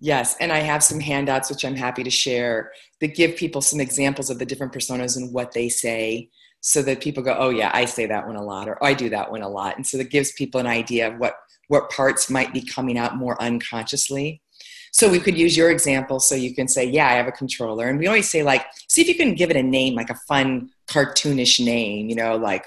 Yes, 0.00 0.34
and 0.40 0.50
I 0.50 0.60
have 0.60 0.82
some 0.82 0.98
handouts 0.98 1.50
which 1.50 1.64
I'm 1.64 1.76
happy 1.76 2.02
to 2.02 2.10
share 2.10 2.72
that 3.00 3.14
give 3.14 3.36
people 3.36 3.60
some 3.60 3.80
examples 3.80 4.30
of 4.30 4.38
the 4.38 4.46
different 4.46 4.72
personas 4.72 5.16
and 5.16 5.32
what 5.32 5.52
they 5.52 5.68
say 5.68 6.30
so 6.62 6.82
that 6.82 7.02
people 7.02 7.22
go, 7.22 7.36
"Oh 7.38 7.50
yeah, 7.50 7.70
I 7.74 7.84
say 7.84 8.06
that 8.06 8.26
one 8.26 8.36
a 8.36 8.42
lot," 8.42 8.68
or 8.68 8.82
"I 8.82 8.94
do 8.94 9.10
that 9.10 9.30
one 9.30 9.42
a 9.42 9.48
lot," 9.48 9.76
and 9.76 9.86
so 9.86 9.98
that 9.98 10.10
gives 10.10 10.32
people 10.32 10.58
an 10.60 10.66
idea 10.66 11.08
of 11.08 11.18
what 11.18 11.34
what 11.68 11.90
parts 11.90 12.28
might 12.30 12.52
be 12.52 12.62
coming 12.62 12.98
out 12.98 13.16
more 13.16 13.40
unconsciously. 13.40 14.42
So 14.92 15.08
we 15.08 15.20
could 15.20 15.38
use 15.38 15.56
your 15.56 15.70
example, 15.70 16.18
so 16.18 16.34
you 16.34 16.54
can 16.54 16.66
say, 16.66 16.84
"Yeah, 16.84 17.06
I 17.08 17.12
have 17.12 17.28
a 17.28 17.32
controller," 17.32 17.88
and 17.88 17.98
we 17.98 18.06
always 18.06 18.30
say 18.30 18.42
like, 18.42 18.66
"See 18.88 19.02
if 19.02 19.08
you 19.08 19.14
can 19.14 19.34
give 19.34 19.50
it 19.50 19.56
a 19.56 19.62
name, 19.62 19.94
like 19.94 20.10
a 20.10 20.18
fun 20.28 20.70
cartoonish 20.88 21.64
name, 21.64 22.08
you 22.08 22.16
know, 22.16 22.36
like 22.36 22.64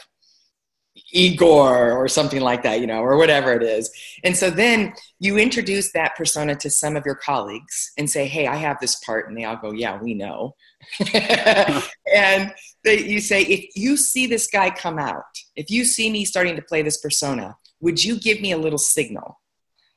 Igor 1.13 1.91
or 1.91 2.07
something 2.07 2.41
like 2.41 2.63
that, 2.63 2.79
you 2.79 2.87
know, 2.87 3.01
or 3.01 3.17
whatever 3.17 3.53
it 3.53 3.63
is. 3.63 3.91
And 4.23 4.35
so 4.35 4.49
then 4.49 4.93
you 5.19 5.37
introduce 5.37 5.91
that 5.93 6.15
persona 6.15 6.55
to 6.55 6.69
some 6.69 6.97
of 6.97 7.05
your 7.05 7.15
colleagues 7.15 7.91
and 7.97 8.09
say, 8.09 8.27
hey, 8.27 8.47
I 8.47 8.55
have 8.55 8.79
this 8.79 8.95
part. 8.95 9.27
And 9.27 9.37
they 9.37 9.45
all 9.45 9.55
go, 9.55 9.71
yeah, 9.71 10.01
we 10.01 10.15
know. 10.15 10.55
and 11.13 12.53
they, 12.83 13.05
you 13.05 13.21
say, 13.21 13.43
if 13.43 13.75
you 13.75 13.95
see 13.95 14.25
this 14.25 14.47
guy 14.47 14.69
come 14.69 14.97
out, 14.99 15.23
if 15.55 15.69
you 15.69 15.85
see 15.85 16.09
me 16.09 16.25
starting 16.25 16.55
to 16.55 16.61
play 16.61 16.81
this 16.81 16.97
persona, 16.97 17.55
would 17.79 18.03
you 18.03 18.19
give 18.19 18.41
me 18.41 18.51
a 18.51 18.57
little 18.57 18.79
signal? 18.79 19.39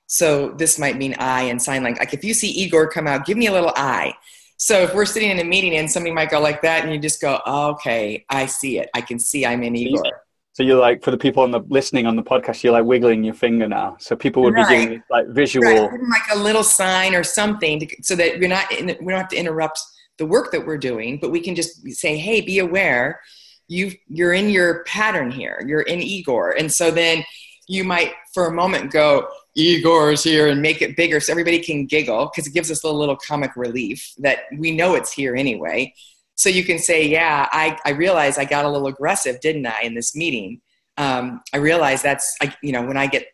So 0.06 0.50
this 0.50 0.78
might 0.78 0.98
mean 0.98 1.16
I 1.18 1.44
and 1.44 1.60
sign 1.60 1.82
language. 1.82 2.00
Like 2.00 2.14
if 2.14 2.24
you 2.24 2.34
see 2.34 2.48
Igor 2.48 2.90
come 2.90 3.06
out, 3.06 3.26
give 3.26 3.38
me 3.38 3.46
a 3.46 3.52
little 3.52 3.72
I. 3.74 4.14
So 4.58 4.82
if 4.82 4.94
we're 4.94 5.06
sitting 5.06 5.30
in 5.30 5.38
a 5.38 5.44
meeting 5.44 5.76
and 5.76 5.90
somebody 5.90 6.14
might 6.14 6.30
go 6.30 6.40
like 6.40 6.62
that, 6.62 6.84
and 6.84 6.92
you 6.92 6.98
just 6.98 7.20
go, 7.20 7.40
oh, 7.44 7.72
"Okay, 7.72 8.24
I 8.30 8.46
see 8.46 8.78
it. 8.78 8.88
I 8.94 9.02
can 9.02 9.18
see 9.18 9.44
I'm 9.44 9.62
in 9.62 9.76
Igor." 9.76 10.25
So 10.56 10.62
you're 10.62 10.80
like, 10.80 11.04
for 11.04 11.10
the 11.10 11.18
people 11.18 11.42
on 11.42 11.50
the 11.50 11.60
listening 11.68 12.06
on 12.06 12.16
the 12.16 12.22
podcast, 12.22 12.62
you're 12.62 12.72
like 12.72 12.86
wiggling 12.86 13.22
your 13.22 13.34
finger 13.34 13.68
now. 13.68 13.98
So 14.00 14.16
people 14.16 14.42
would 14.44 14.54
right. 14.54 14.66
be 14.66 14.86
doing 14.86 15.02
like 15.10 15.26
visual, 15.28 15.66
right. 15.66 16.00
like 16.08 16.22
a 16.32 16.38
little 16.38 16.62
sign 16.62 17.14
or 17.14 17.22
something, 17.22 17.80
to, 17.80 17.96
so 18.00 18.16
that 18.16 18.38
you're 18.38 18.48
not. 18.48 18.72
In, 18.72 18.86
we 19.02 19.12
don't 19.12 19.20
have 19.20 19.28
to 19.28 19.36
interrupt 19.36 19.78
the 20.16 20.24
work 20.24 20.52
that 20.52 20.64
we're 20.64 20.78
doing, 20.78 21.18
but 21.20 21.30
we 21.30 21.40
can 21.40 21.54
just 21.54 21.86
say, 21.90 22.16
"Hey, 22.16 22.40
be 22.40 22.60
aware, 22.60 23.20
you 23.68 23.92
you're 24.08 24.32
in 24.32 24.48
your 24.48 24.82
pattern 24.84 25.30
here. 25.30 25.62
You're 25.66 25.82
in 25.82 26.00
Igor," 26.00 26.52
and 26.52 26.72
so 26.72 26.90
then 26.90 27.22
you 27.68 27.84
might, 27.84 28.14
for 28.32 28.46
a 28.46 28.50
moment, 28.50 28.90
go, 28.90 29.28
Igor's 29.56 30.24
here 30.24 30.48
and 30.48 30.62
make 30.62 30.80
it 30.80 30.96
bigger 30.96 31.20
so 31.20 31.34
everybody 31.34 31.58
can 31.58 31.84
giggle 31.84 32.30
because 32.32 32.46
it 32.46 32.54
gives 32.54 32.70
us 32.70 32.82
a 32.82 32.86
little, 32.86 32.98
little 32.98 33.16
comic 33.16 33.56
relief 33.56 34.14
that 34.20 34.44
we 34.56 34.70
know 34.70 34.94
it's 34.94 35.12
here 35.12 35.36
anyway. 35.36 35.92
So 36.36 36.48
you 36.48 36.64
can 36.64 36.78
say, 36.78 37.06
yeah, 37.06 37.48
I, 37.50 37.78
I 37.84 37.90
realized 37.90 38.38
I 38.38 38.44
got 38.44 38.64
a 38.64 38.70
little 38.70 38.86
aggressive, 38.86 39.40
didn't 39.40 39.66
I, 39.66 39.80
in 39.82 39.94
this 39.94 40.14
meeting? 40.14 40.60
Um, 40.98 41.42
I 41.52 41.58
realize 41.58 42.02
that's, 42.02 42.36
I, 42.42 42.54
you 42.62 42.72
know, 42.72 42.82
when 42.82 42.96
I 42.96 43.06
get 43.06 43.26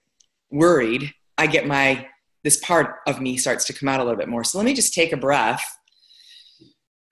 worried, 0.50 1.12
I 1.36 1.46
get 1.48 1.66
my, 1.66 2.06
this 2.44 2.58
part 2.58 2.96
of 3.06 3.20
me 3.20 3.36
starts 3.36 3.64
to 3.66 3.72
come 3.72 3.88
out 3.88 4.00
a 4.00 4.04
little 4.04 4.18
bit 4.18 4.28
more. 4.28 4.44
So 4.44 4.58
let 4.58 4.64
me 4.64 4.74
just 4.74 4.94
take 4.94 5.12
a 5.12 5.16
breath 5.16 5.64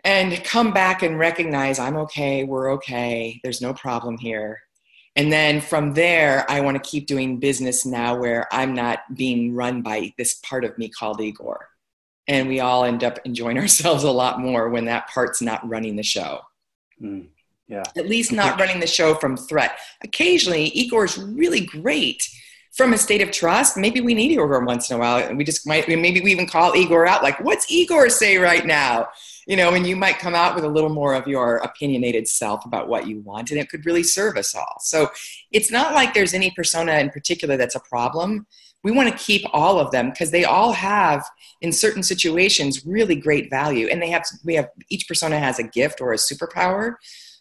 and 0.05 0.43
come 0.45 0.73
back 0.73 1.03
and 1.03 1.19
recognize 1.19 1.79
I'm 1.79 1.97
okay, 1.97 2.45
we're 2.45 2.73
okay, 2.75 3.41
there's 3.43 3.61
no 3.61 3.75
problem 3.75 4.17
here. 4.19 4.61
And 5.17 5.33
then 5.33 5.61
from 5.61 5.95
there, 5.95 6.49
I 6.49 6.61
want 6.61 6.83
to 6.83 6.89
keep 6.89 7.07
doing 7.07 7.41
business 7.41 7.85
now 7.85 8.17
where 8.17 8.47
I'm 8.53 8.75
not 8.75 9.01
being 9.15 9.55
run 9.55 9.83
by 9.83 10.15
this 10.17 10.35
part 10.35 10.65
of 10.65 10.79
me 10.79 10.89
called 10.89 11.21
Igor. 11.21 11.70
And 12.31 12.49
we 12.49 12.61
all 12.61 12.85
end 12.85 13.05
up 13.05 13.19
enjoying 13.25 13.59
ourselves 13.65 14.05
a 14.05 14.11
lot 14.11 14.41
more 14.41 14.71
when 14.71 14.87
that 14.87 15.09
part's 15.09 15.43
not 15.43 15.69
running 15.69 15.97
the 15.97 16.03
show. 16.03 16.41
Mm, 17.03 17.27
yeah. 17.69 17.83
At 17.97 18.09
least 18.09 18.33
not 18.33 18.59
running 18.59 18.81
the 18.81 18.87
show 18.87 19.15
from 19.15 19.37
threat. 19.37 19.79
Occasionally, 20.03 20.67
Igor's 20.69 21.19
really 21.19 21.67
great 21.67 22.27
from 22.73 22.93
a 22.93 22.99
state 22.99 23.21
of 23.21 23.33
trust. 23.33 23.77
Maybe 23.77 24.01
we 24.01 24.15
need 24.15 24.31
Igor 24.31 24.65
once 24.65 24.91
in 24.91 24.97
a 24.97 24.99
while. 25.01 25.19
And 25.19 25.37
we 25.37 25.45
just 25.45 25.67
might, 25.67 25.89
maybe 25.89 26.21
we 26.21 26.31
even 26.31 26.47
call 26.47 26.77
Igor 26.77 27.07
out, 27.07 27.23
like, 27.23 27.41
what's 27.41 27.71
Igor 27.71 28.09
say 28.09 28.39
right 28.39 28.65
now? 28.65 29.09
you 29.51 29.57
know, 29.57 29.75
and 29.75 29.85
you 29.85 29.97
might 29.97 30.21
come 30.21 30.37
out 30.37 30.55
with 30.55 30.63
a 30.63 30.69
little 30.69 30.91
more 30.91 31.13
of 31.13 31.27
your 31.27 31.57
opinionated 31.57 32.29
self 32.29 32.65
about 32.65 32.87
what 32.87 33.09
you 33.09 33.19
want, 33.21 33.51
and 33.51 33.59
it 33.59 33.69
could 33.69 33.85
really 33.85 34.05
serve 34.05 34.37
us 34.37 34.55
all. 34.55 34.77
So 34.79 35.11
it's 35.51 35.73
not 35.73 35.93
like 35.93 36.15
there's 36.15 36.35
any 36.35 36.53
persona 36.53 36.93
in 36.95 37.11
particular 37.11 37.57
that's 37.57 37.75
a 37.75 37.81
problem. 37.81 38.47
We 38.83 38.93
want 38.93 39.11
to 39.11 39.25
keep 39.25 39.43
all 39.53 39.79
of 39.79 39.91
them 39.91 40.11
because 40.11 40.31
they 40.31 40.45
all 40.45 40.73
have, 40.73 41.25
in 41.61 41.73
certain 41.73 42.03
situations, 42.03 42.87
really 42.87 43.15
great 43.15 43.51
value, 43.51 43.89
and 43.89 44.01
they 44.01 44.09
have 44.11 44.25
we 44.45 44.55
have 44.55 44.69
each 44.89 45.07
persona 45.07 45.39
has 45.39 45.59
a 45.59 45.65
gift 45.65 46.01
or 46.01 46.13
a 46.13 46.17
superpower. 46.17 46.95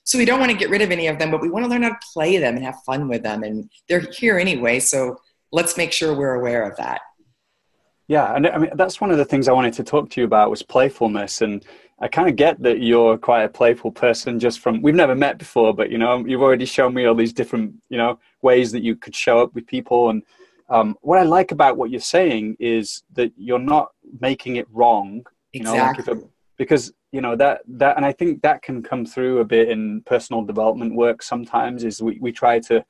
So 0.04 0.18
we 0.18 0.26
don't 0.26 0.40
want 0.40 0.52
to 0.52 0.58
get 0.58 0.70
rid 0.70 0.82
of 0.82 0.92
any 0.92 1.08
of 1.08 1.20
them, 1.20 1.30
but 1.32 1.42
we 1.42 1.50
want 1.50 1.66
to 1.66 1.70
learn 1.70 1.84
how 1.84 1.90
to 1.90 2.00
play 2.14 2.38
them 2.38 2.56
and 2.56 2.66
have 2.66 2.82
fun 2.86 3.08
with 3.08 3.24
them, 3.24 3.44
and 3.44 3.70
they're 3.88 4.08
here 4.12 4.38
anyway. 4.38 4.80
So 4.80 5.18
let's 5.52 5.78
make 5.78 5.92
sure 5.92 6.14
we're 6.14 6.36
aware 6.36 6.64
of 6.64 6.76
that. 6.78 7.02
Yeah, 8.08 8.36
and 8.36 8.48
I 8.48 8.58
mean 8.58 8.72
that's 8.76 9.00
one 9.00 9.12
of 9.12 9.18
the 9.18 9.26
things 9.26 9.48
I 9.48 9.54
wanted 9.54 9.74
to 9.74 9.84
talk 9.84 10.10
to 10.12 10.22
you 10.22 10.26
about 10.26 10.50
was 10.50 10.64
playfulness 10.64 11.42
and 11.42 11.64
I 12.02 12.08
kind 12.08 12.30
of 12.30 12.36
get 12.36 12.62
that 12.64 12.80
you're 12.80 13.18
quite 13.18 13.44
a 13.44 13.50
playful 13.50 13.92
person 13.92 14.40
just 14.40 14.62
from 14.62 14.82
we've 14.82 14.96
never 14.96 15.16
met 15.16 15.38
before, 15.38 15.74
but 15.74 15.92
you 15.92 15.98
know 15.98 16.26
you've 16.26 16.42
already 16.42 16.66
shown 16.66 16.94
me 16.94 17.06
all 17.06 17.16
these 17.16 17.34
different 17.34 17.76
you 17.90 17.98
know 17.98 18.20
ways 18.42 18.72
that 18.72 18.84
you 18.84 18.96
could 18.96 19.16
show 19.16 19.40
up 19.40 19.54
with 19.54 19.68
people. 19.68 20.10
And 20.10 20.24
um, 20.70 20.98
what 21.02 21.20
I 21.20 21.24
like 21.24 21.52
about 21.52 21.78
what 21.78 21.90
you're 21.90 22.00
saying 22.00 22.58
is 22.60 23.04
that 23.14 23.32
you're 23.38 23.60
not 23.60 23.92
making 24.20 24.58
it 24.58 24.68
wrong. 24.72 25.26
You 25.54 25.62
exactly. 25.62 26.06
Know, 26.06 26.22
like 26.22 26.30
because 26.58 26.92
you 27.12 27.22
know 27.22 27.36
that 27.36 27.62
that 27.68 27.98
and 27.98 28.06
I 28.06 28.12
think 28.12 28.42
that 28.44 28.62
can 28.62 28.84
come 28.84 29.06
through 29.06 29.40
a 29.40 29.46
bit 29.46 29.70
in 29.70 30.02
personal 30.02 30.44
development 30.44 30.96
work 30.96 31.24
sometimes. 31.24 31.84
Is 31.84 32.02
we 32.02 32.20
we 32.20 32.32
try 32.32 32.60
to 32.60 32.86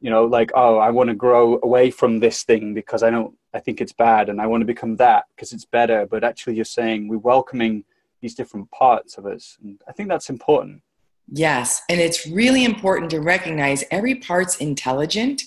you 0.00 0.10
know 0.10 0.24
like 0.24 0.52
oh 0.54 0.78
I 0.78 0.90
want 0.90 1.08
to 1.08 1.14
grow 1.14 1.58
away 1.62 1.90
from 1.90 2.20
this 2.20 2.44
thing 2.44 2.74
because 2.74 3.02
I 3.02 3.10
don't 3.10 3.34
I 3.52 3.60
think 3.60 3.80
it's 3.80 3.92
bad 3.92 4.28
and 4.28 4.40
I 4.40 4.46
want 4.46 4.60
to 4.60 4.66
become 4.66 4.96
that 4.96 5.24
because 5.34 5.52
it's 5.52 5.64
better. 5.64 6.06
But 6.06 6.24
actually, 6.24 6.56
you're 6.56 6.64
saying 6.64 7.08
we're 7.08 7.18
welcoming 7.18 7.84
these 8.20 8.34
different 8.34 8.70
parts 8.70 9.18
of 9.18 9.26
us. 9.26 9.58
And 9.62 9.80
I 9.88 9.92
think 9.92 10.08
that's 10.08 10.30
important. 10.30 10.82
Yes. 11.28 11.82
And 11.88 12.00
it's 12.00 12.26
really 12.26 12.64
important 12.64 13.10
to 13.10 13.20
recognize 13.20 13.84
every 13.90 14.14
part's 14.16 14.56
intelligent, 14.58 15.42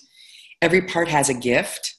every 0.65 0.81
part 0.81 1.07
has 1.07 1.29
a 1.29 1.33
gift, 1.33 1.95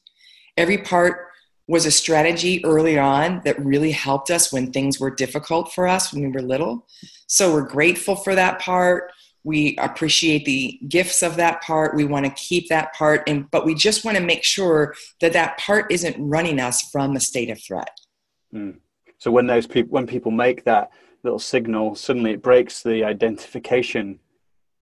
every 0.57 0.77
part 0.77 1.29
was 1.69 1.87
a 1.87 1.91
strategy 1.91 2.65
early 2.65 2.99
on 2.99 3.41
that 3.45 3.57
really 3.65 3.93
helped 3.93 4.29
us 4.29 4.53
when 4.53 4.73
things 4.73 4.99
were 4.99 5.11
difficult 5.11 5.73
for 5.73 5.87
us 5.87 6.13
when 6.13 6.23
we 6.25 6.29
were 6.29 6.43
little. 6.43 6.85
So 7.29 7.53
we're 7.53 7.69
grateful 7.69 8.17
for 8.17 8.35
that 8.35 8.59
part. 8.59 9.13
We 9.45 9.77
appreciate 9.79 10.45
the 10.45 10.81
gifts 10.89 11.23
of 11.23 11.37
that 11.37 11.63
part. 11.63 11.95
We 11.95 12.05
want 12.05 12.27
to 12.27 12.33
keep 12.33 12.69
that 12.69 12.93
part, 12.95 13.23
and 13.29 13.49
but 13.53 13.65
we 13.65 13.77
just 13.77 14.05
want 14.05 14.17
to 14.17 14.23
make 14.23 14.43
sure 14.43 14.97
that 15.21 15.33
that 15.35 15.59
part 15.59 15.93
isn't 15.93 16.17
running 16.19 16.59
us 16.59 16.91
from 16.91 17.15
a 17.15 17.21
state 17.21 17.51
of 17.51 17.63
threat. 17.63 17.97
Mm. 18.53 18.79
So 19.19 19.31
when 19.31 19.47
those 19.47 19.69
people, 19.69 19.91
when 19.91 20.09
people 20.09 20.33
make 20.33 20.65
that 20.65 20.91
little 21.23 21.39
signal, 21.39 21.95
suddenly 21.95 22.33
it 22.33 22.43
breaks 22.43 22.83
the 22.83 23.05
identification 23.05 24.19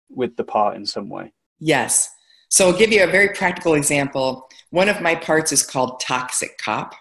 with 0.10 0.36
the 0.36 0.44
part 0.44 0.76
in 0.76 0.88
some 0.88 1.10
way. 1.10 1.34
Yes. 1.60 2.10
So 2.50 2.68
I'll 2.68 2.78
give 2.78 2.92
you 2.92 3.04
a 3.04 3.08
very 3.08 3.30
practical 3.30 3.74
example. 3.74 4.50
One 4.70 4.90
of 4.90 5.02
my 5.02 5.16
parts 5.16 5.52
is 5.52 5.66
called 5.66 6.00
Toxic 6.00 6.58
Cop. 6.58 6.96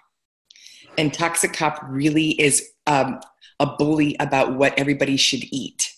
And 0.98 1.12
Toxic 1.12 1.52
Cop 1.52 1.80
really 1.88 2.30
is 2.40 2.70
um, 2.86 3.20
a 3.60 3.66
bully 3.66 4.16
about 4.18 4.54
what 4.54 4.78
everybody 4.78 5.16
should 5.16 5.44
eat. 5.52 5.92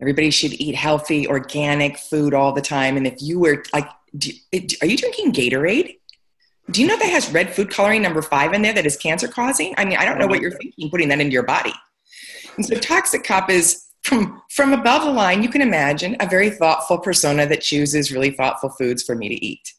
Everybody 0.00 0.30
should 0.30 0.54
eat 0.60 0.74
healthy, 0.74 1.28
organic 1.28 1.98
food 1.98 2.32
all 2.32 2.52
the 2.52 2.62
time. 2.62 2.96
And 2.96 3.06
if 3.06 3.20
you 3.20 3.38
were 3.38 3.62
like, 3.72 3.88
do, 4.16 4.32
are 4.80 4.86
you 4.86 4.96
drinking 4.96 5.32
Gatorade? 5.32 5.98
Do 6.70 6.80
you 6.80 6.86
know 6.86 6.96
that 6.96 7.10
has 7.10 7.30
red 7.32 7.54
food 7.54 7.70
coloring 7.70 8.02
number 8.02 8.22
five 8.22 8.52
in 8.52 8.62
there 8.62 8.72
that 8.72 8.86
is 8.86 8.96
cancer 8.96 9.28
causing? 9.28 9.74
I 9.76 9.84
mean, 9.84 9.98
I 9.98 10.04
don't 10.04 10.18
know 10.18 10.26
what 10.26 10.40
you're 10.40 10.52
thinking 10.52 10.88
putting 10.88 11.08
that 11.08 11.20
into 11.20 11.32
your 11.32 11.42
body. 11.42 11.72
And 12.56 12.64
so 12.64 12.76
Toxic 12.76 13.24
Cop 13.24 13.50
is 13.50 13.86
from 14.02 14.42
from 14.50 14.72
above 14.72 15.04
the 15.04 15.10
line, 15.10 15.42
you 15.42 15.48
can 15.48 15.62
imagine 15.62 16.16
a 16.20 16.26
very 16.26 16.50
thoughtful 16.50 16.98
persona 16.98 17.46
that 17.46 17.60
chooses 17.60 18.12
really 18.12 18.30
thoughtful 18.30 18.70
foods 18.70 19.02
for 19.02 19.14
me 19.14 19.28
to 19.28 19.44
eat. 19.44 19.72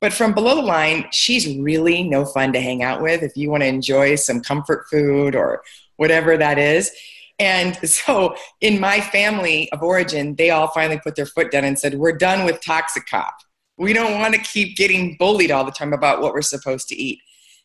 But 0.00 0.12
from 0.12 0.32
below 0.32 0.56
the 0.56 0.62
line, 0.62 1.06
she's 1.10 1.56
really 1.58 2.04
no 2.04 2.24
fun 2.24 2.52
to 2.52 2.60
hang 2.60 2.82
out 2.82 3.02
with 3.02 3.22
if 3.22 3.36
you 3.36 3.50
want 3.50 3.62
to 3.62 3.68
enjoy 3.68 4.14
some 4.14 4.40
comfort 4.40 4.86
food 4.90 5.34
or 5.34 5.62
whatever 5.96 6.36
that 6.36 6.58
is. 6.58 6.90
And 7.38 7.76
so 7.88 8.34
in 8.60 8.80
my 8.80 9.00
family 9.00 9.70
of 9.72 9.82
origin, 9.82 10.34
they 10.36 10.50
all 10.50 10.68
finally 10.68 11.00
put 11.02 11.16
their 11.16 11.26
foot 11.26 11.50
down 11.50 11.64
and 11.64 11.78
said, 11.78 11.94
We're 11.94 12.16
done 12.16 12.44
with 12.44 12.60
Toxic 12.64 13.06
Cop. 13.06 13.34
We 13.76 13.92
don't 13.92 14.18
want 14.18 14.34
to 14.34 14.40
keep 14.40 14.76
getting 14.76 15.16
bullied 15.18 15.50
all 15.50 15.64
the 15.64 15.70
time 15.70 15.92
about 15.92 16.20
what 16.20 16.32
we're 16.32 16.42
supposed 16.42 16.88
to 16.88 16.96
eat. 16.96 17.20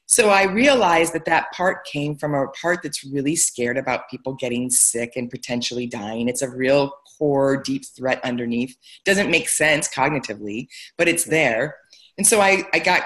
So 0.05 0.29
I 0.29 0.43
realized 0.43 1.13
that 1.13 1.25
that 1.25 1.51
part 1.53 1.85
came 1.85 2.15
from 2.15 2.33
a 2.33 2.47
part 2.49 2.83
that's 2.83 3.03
really 3.03 3.35
scared 3.35 3.77
about 3.77 4.09
people 4.09 4.33
getting 4.33 4.69
sick 4.69 5.13
and 5.15 5.29
potentially 5.29 5.87
dying. 5.87 6.27
It's 6.27 6.41
a 6.41 6.49
real 6.49 6.91
core, 7.17 7.57
deep 7.57 7.85
threat 7.85 8.23
underneath. 8.23 8.75
Doesn't 9.05 9.31
make 9.31 9.47
sense 9.47 9.87
cognitively, 9.87 10.67
but 10.97 11.07
it's 11.07 11.25
there. 11.25 11.77
And 12.17 12.27
so 12.27 12.41
I, 12.41 12.63
I 12.73 12.79
got 12.79 13.03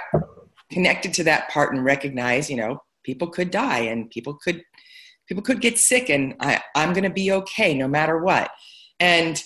connected 0.72 1.13
to 1.16 1.24
that 1.25 1.50
part 1.50 1.74
and 1.74 1.84
recognized, 1.86 2.50
you 2.50 2.58
know, 2.58 2.82
people 3.04 3.27
could 3.27 3.51
die 3.51 3.80
and 3.80 4.10
people 4.10 4.34
could 4.34 4.63
people 5.27 5.44
could 5.44 5.62
get 5.62 5.77
sick 5.77 6.10
and 6.10 6.36
I, 6.39 6.62
I'm 6.75 6.94
gonna 6.94 7.10
be 7.10 7.32
okay 7.32 7.74
no 7.74 7.88
matter 7.88 8.18
what. 8.18 8.50
And 9.00 9.42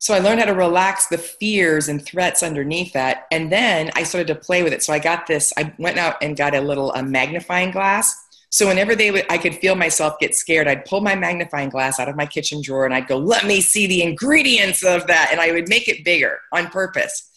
so 0.00 0.14
I 0.14 0.20
learned 0.20 0.38
how 0.38 0.46
to 0.46 0.54
relax 0.54 1.08
the 1.08 1.18
fears 1.18 1.88
and 1.88 2.04
threats 2.04 2.44
underneath 2.44 2.92
that. 2.92 3.26
And 3.32 3.50
then 3.50 3.90
I 3.96 4.04
started 4.04 4.28
to 4.28 4.36
play 4.36 4.62
with 4.62 4.72
it. 4.72 4.82
So 4.82 4.92
I 4.92 5.00
got 5.00 5.26
this, 5.26 5.52
I 5.56 5.74
went 5.78 5.98
out 5.98 6.22
and 6.22 6.36
got 6.36 6.54
a 6.54 6.60
little 6.60 6.92
a 6.92 7.02
magnifying 7.02 7.72
glass. 7.72 8.14
So 8.50 8.68
whenever 8.68 8.94
they 8.94 9.10
would, 9.10 9.26
I 9.28 9.38
could 9.38 9.56
feel 9.56 9.74
myself 9.74 10.18
get 10.20 10.36
scared, 10.36 10.68
I'd 10.68 10.84
pull 10.84 11.00
my 11.00 11.16
magnifying 11.16 11.68
glass 11.68 11.98
out 11.98 12.08
of 12.08 12.16
my 12.16 12.26
kitchen 12.26 12.62
drawer 12.62 12.86
and 12.86 12.94
I'd 12.94 13.08
go, 13.08 13.18
let 13.18 13.44
me 13.44 13.60
see 13.60 13.86
the 13.86 14.02
ingredients 14.02 14.84
of 14.84 15.06
that. 15.08 15.30
And 15.32 15.40
I 15.40 15.50
would 15.50 15.68
make 15.68 15.88
it 15.88 16.04
bigger 16.04 16.38
on 16.52 16.68
purpose. 16.68 17.28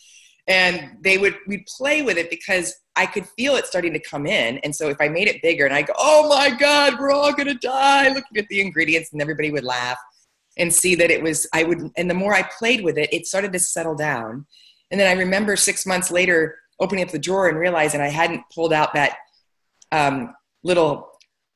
And 0.47 0.97
they 1.01 1.17
would, 1.17 1.37
we'd 1.47 1.65
play 1.65 2.03
with 2.03 2.17
it 2.17 2.29
because 2.29 2.75
I 2.95 3.07
could 3.07 3.25
feel 3.37 3.55
it 3.55 3.65
starting 3.65 3.93
to 3.93 3.99
come 3.99 4.27
in. 4.27 4.59
And 4.59 4.75
so 4.75 4.87
if 4.89 4.97
I 4.99 5.07
made 5.07 5.27
it 5.27 5.41
bigger 5.41 5.65
and 5.65 5.73
I 5.73 5.81
go, 5.81 5.93
oh 5.97 6.29
my 6.29 6.55
God, 6.55 6.99
we're 6.99 7.11
all 7.11 7.33
going 7.33 7.47
to 7.47 7.55
die, 7.55 8.09
looking 8.09 8.37
at 8.37 8.47
the 8.49 8.61
ingredients 8.61 9.11
and 9.11 9.21
everybody 9.21 9.51
would 9.51 9.63
laugh 9.63 9.97
and 10.57 10.73
see 10.73 10.95
that 10.95 11.11
it 11.11 11.21
was 11.21 11.47
i 11.53 11.63
would 11.63 11.89
and 11.97 12.09
the 12.09 12.13
more 12.13 12.33
i 12.33 12.43
played 12.57 12.83
with 12.83 12.97
it 12.97 13.13
it 13.13 13.27
started 13.27 13.51
to 13.53 13.59
settle 13.59 13.95
down. 13.95 14.45
And 14.89 14.99
then 14.99 15.07
i 15.07 15.19
remember 15.19 15.55
six 15.55 15.85
months 15.85 16.11
later 16.11 16.57
opening 16.79 17.03
up 17.03 17.11
the 17.11 17.19
drawer 17.19 17.47
and 17.47 17.57
realizing 17.57 18.01
i 18.01 18.09
hadn't 18.09 18.43
pulled 18.53 18.73
out 18.73 18.93
that 18.93 19.17
um, 19.91 20.33
little 20.63 21.09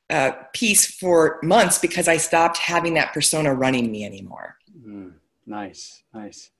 uh, 0.10 0.32
piece 0.54 0.86
for 0.86 1.40
months 1.44 1.80
because 1.80 2.08
i 2.08 2.18
stopped 2.18 2.58
having 2.58 2.94
that 2.94 3.14
persona 3.14 3.54
running 3.54 3.92
me 3.92 4.06
anymore. 4.06 4.58
Mm, 4.78 5.14
nice 5.46 6.04
nice. 6.14 6.52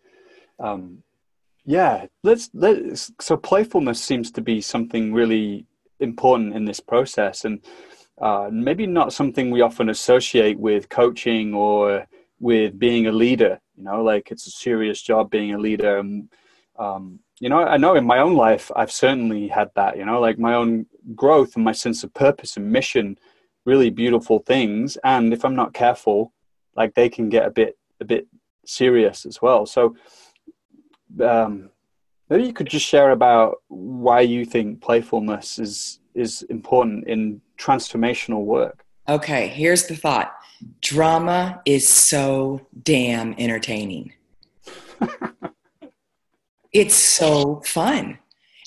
Um, 0.60 1.04
yeah 1.66 2.06
let's 2.24 2.50
let's 2.54 3.12
so 3.20 3.36
playfulness 3.36 4.02
seems 4.02 4.32
to 4.32 4.42
be 4.42 4.62
something 4.62 5.14
really 5.14 5.66
important 6.00 6.54
in 6.56 6.66
this 6.66 6.80
process 6.80 7.46
and 7.46 7.60
uh, 8.22 8.50
maybe 8.52 8.88
not 8.88 9.12
something 9.12 9.52
we 9.52 9.62
often 9.62 9.90
associate 9.90 10.58
with 10.58 10.88
coaching 10.90 11.54
or 11.54 12.06
with 12.40 12.78
being 12.78 13.08
a 13.08 13.12
leader. 13.12 13.60
You 13.76 13.84
know, 13.84 14.04
like 14.04 14.32
it's 14.32 14.48
a 14.48 14.52
serious 14.52 15.02
job 15.02 15.30
being 15.30 15.54
a 15.54 15.58
leader. 15.58 15.98
And, 15.98 16.30
um, 16.78 17.20
you 17.40 17.50
know, 17.50 17.60
I 17.60 17.78
know 17.78 17.96
in 17.96 18.06
my 18.06 18.20
own 18.20 18.36
life, 18.36 18.72
I've 18.76 18.92
certainly 18.92 19.48
had 19.48 19.70
that. 19.76 19.98
You 19.98 20.06
know, 20.06 20.20
like 20.20 20.40
my 20.40 20.54
own 20.54 20.86
growth 21.16 21.56
and 21.56 21.66
my 21.66 21.74
sense 21.74 22.04
of 22.04 22.14
purpose 22.14 22.58
and 22.58 22.72
mission, 22.72 23.18
really 23.66 23.90
beautiful 23.90 24.40
things. 24.40 24.98
And 25.04 25.34
if 25.34 25.44
I'm 25.44 25.56
not 25.56 25.74
careful, 25.74 26.34
like 26.76 26.94
they 26.94 27.10
can 27.10 27.30
get 27.30 27.46
a 27.46 27.52
bit 27.52 27.78
a 28.02 28.06
bit 28.06 28.28
serious 28.66 29.26
as 29.26 29.42
well. 29.42 29.66
So 29.66 29.96
um, 31.22 31.70
maybe 32.30 32.46
you 32.46 32.54
could 32.54 32.68
just 32.68 32.86
share 32.86 33.12
about 33.12 33.58
why 33.68 34.22
you 34.22 34.46
think 34.46 34.82
playfulness 34.82 35.60
is 35.60 36.00
is 36.14 36.44
important 36.44 37.08
in 37.08 37.42
transformational 37.58 38.44
work. 38.46 38.86
Okay, 39.08 39.48
here's 39.48 39.88
the 39.88 39.96
thought. 39.96 40.34
Drama 40.82 41.62
is 41.66 41.88
so 41.88 42.66
damn 42.84 43.34
entertaining. 43.38 44.14
it's 46.72 46.96
so 46.96 47.62
fun. 47.66 48.20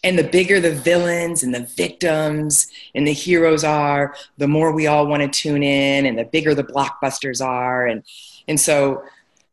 And 0.05 0.19
the 0.19 0.25
bigger 0.25 0.61
the 0.61 0.73
villains 0.73 1.43
and 1.43 1.53
the 1.53 1.69
victims 1.77 2.69
and 2.95 3.07
the 3.07 3.13
heroes 3.13 3.65
are, 3.65 4.15
the 4.37 4.47
more 4.47 4.73
we 4.73 4.87
all 4.87 5.07
want 5.07 5.23
to 5.23 5.29
tune 5.29 5.63
in 5.63 6.07
and 6.07 6.19
the 6.19 6.25
bigger 6.25 6.55
the 6.55 6.65
blockbusters 6.65 7.45
are. 7.45 7.87
And, 7.87 8.05
and 8.47 8.61
so 8.61 9.03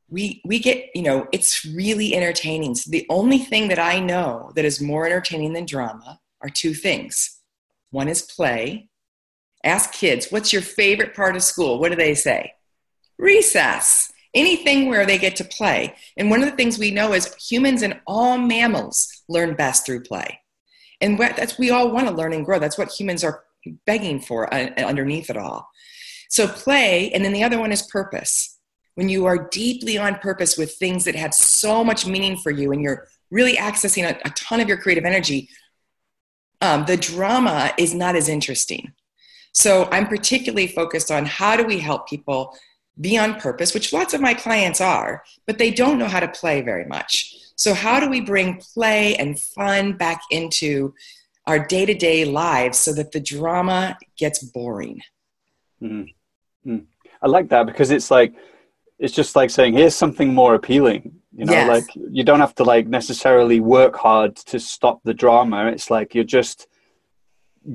we, 0.09 0.41
we 0.45 0.59
get, 0.59 0.89
you 0.93 1.01
know, 1.01 1.27
it's 1.31 1.65
really 1.65 2.15
entertaining. 2.15 2.75
So 2.75 2.91
the 2.91 3.07
only 3.09 3.39
thing 3.39 3.69
that 3.69 3.79
I 3.79 3.99
know 3.99 4.51
that 4.55 4.65
is 4.65 4.79
more 4.79 5.07
entertaining 5.07 5.53
than 5.53 5.65
drama 5.65 6.19
are 6.41 6.49
two 6.49 6.75
things. 6.75 7.41
One 7.89 8.07
is 8.07 8.21
play. 8.21 8.87
Ask 9.65 9.91
kids, 9.91 10.27
what's 10.29 10.53
your 10.53 10.61
favorite 10.61 11.13
part 11.15 11.35
of 11.35 11.43
school? 11.43 11.79
What 11.79 11.89
do 11.89 11.97
they 11.97 12.15
say? 12.15 12.53
Recess 13.17 14.13
anything 14.35 14.89
where 14.89 15.05
they 15.05 15.17
get 15.17 15.37
to 15.37 15.45
play. 15.45 15.95
And 16.17 16.29
one 16.29 16.43
of 16.43 16.49
the 16.49 16.55
things 16.55 16.77
we 16.77 16.91
know 16.91 17.13
is 17.13 17.33
humans 17.35 17.81
and 17.81 17.99
all 18.05 18.37
mammals 18.37 19.23
learn 19.29 19.55
best 19.55 19.85
through 19.85 20.03
play. 20.03 20.41
And 21.01 21.17
that's 21.17 21.57
we 21.57 21.71
all 21.71 21.91
want 21.91 22.07
to 22.07 22.13
learn 22.13 22.33
and 22.33 22.45
grow. 22.45 22.59
That's 22.59 22.77
what 22.77 22.91
humans 22.91 23.23
are 23.23 23.43
begging 23.85 24.19
for 24.19 24.53
uh, 24.53 24.69
underneath 24.77 25.29
it 25.29 25.37
all. 25.37 25.69
So 26.29 26.47
play, 26.47 27.11
and 27.11 27.23
then 27.23 27.33
the 27.33 27.43
other 27.43 27.59
one 27.59 27.71
is 27.71 27.81
purpose. 27.83 28.57
When 28.95 29.09
you 29.09 29.25
are 29.25 29.49
deeply 29.49 29.97
on 29.97 30.15
purpose 30.15 30.57
with 30.57 30.73
things 30.73 31.05
that 31.05 31.15
have 31.15 31.33
so 31.33 31.83
much 31.83 32.05
meaning 32.05 32.37
for 32.37 32.51
you, 32.51 32.71
and 32.71 32.81
you're 32.81 33.07
really 33.31 33.55
accessing 33.55 34.09
a, 34.09 34.17
a 34.25 34.29
ton 34.31 34.59
of 34.59 34.67
your 34.67 34.77
creative 34.77 35.05
energy, 35.05 35.49
um, 36.61 36.85
the 36.85 36.97
drama 36.97 37.73
is 37.77 37.93
not 37.93 38.15
as 38.15 38.29
interesting. 38.29 38.93
So 39.55 39.87
I'm 39.89 40.07
particularly 40.07 40.67
focused 40.67 41.09
on 41.09 41.25
how 41.25 41.55
do 41.55 41.63
we 41.63 41.79
help 41.79 42.09
people 42.09 42.53
be 42.99 43.17
on 43.17 43.39
purpose, 43.39 43.73
which 43.73 43.93
lots 43.93 44.13
of 44.13 44.19
my 44.19 44.33
clients 44.33 44.81
are, 44.81 45.23
but 45.47 45.57
they 45.57 45.71
don't 45.71 45.97
know 45.97 46.07
how 46.07 46.19
to 46.19 46.27
play 46.27 46.61
very 46.61 46.85
much. 46.85 47.33
So, 47.55 47.73
how 47.73 48.01
do 48.01 48.09
we 48.09 48.19
bring 48.19 48.57
play 48.73 49.15
and 49.15 49.39
fun 49.39 49.93
back 49.93 50.21
into 50.29 50.93
our 51.47 51.57
day 51.57 51.85
to 51.85 51.93
day 51.93 52.25
lives 52.25 52.77
so 52.77 52.91
that 52.93 53.13
the 53.13 53.21
drama 53.21 53.97
gets 54.17 54.43
boring? 54.43 54.99
Mm-hmm. 55.81 56.77
I 57.21 57.27
like 57.27 57.47
that 57.49 57.65
because 57.65 57.91
it's 57.91 58.11
like, 58.11 58.33
it's 58.99 59.13
just 59.13 59.37
like 59.37 59.49
saying, 59.49 59.73
here's 59.73 59.95
something 59.95 60.33
more 60.33 60.55
appealing. 60.55 61.13
You 61.33 61.45
know, 61.45 61.53
yes. 61.53 61.69
like 61.69 61.95
you 61.95 62.25
don't 62.25 62.41
have 62.41 62.55
to 62.55 62.65
like 62.65 62.87
necessarily 62.87 63.61
work 63.61 63.95
hard 63.95 64.35
to 64.37 64.59
stop 64.59 65.01
the 65.03 65.13
drama. 65.13 65.67
It's 65.67 65.89
like 65.89 66.13
you're 66.13 66.25
just 66.25 66.67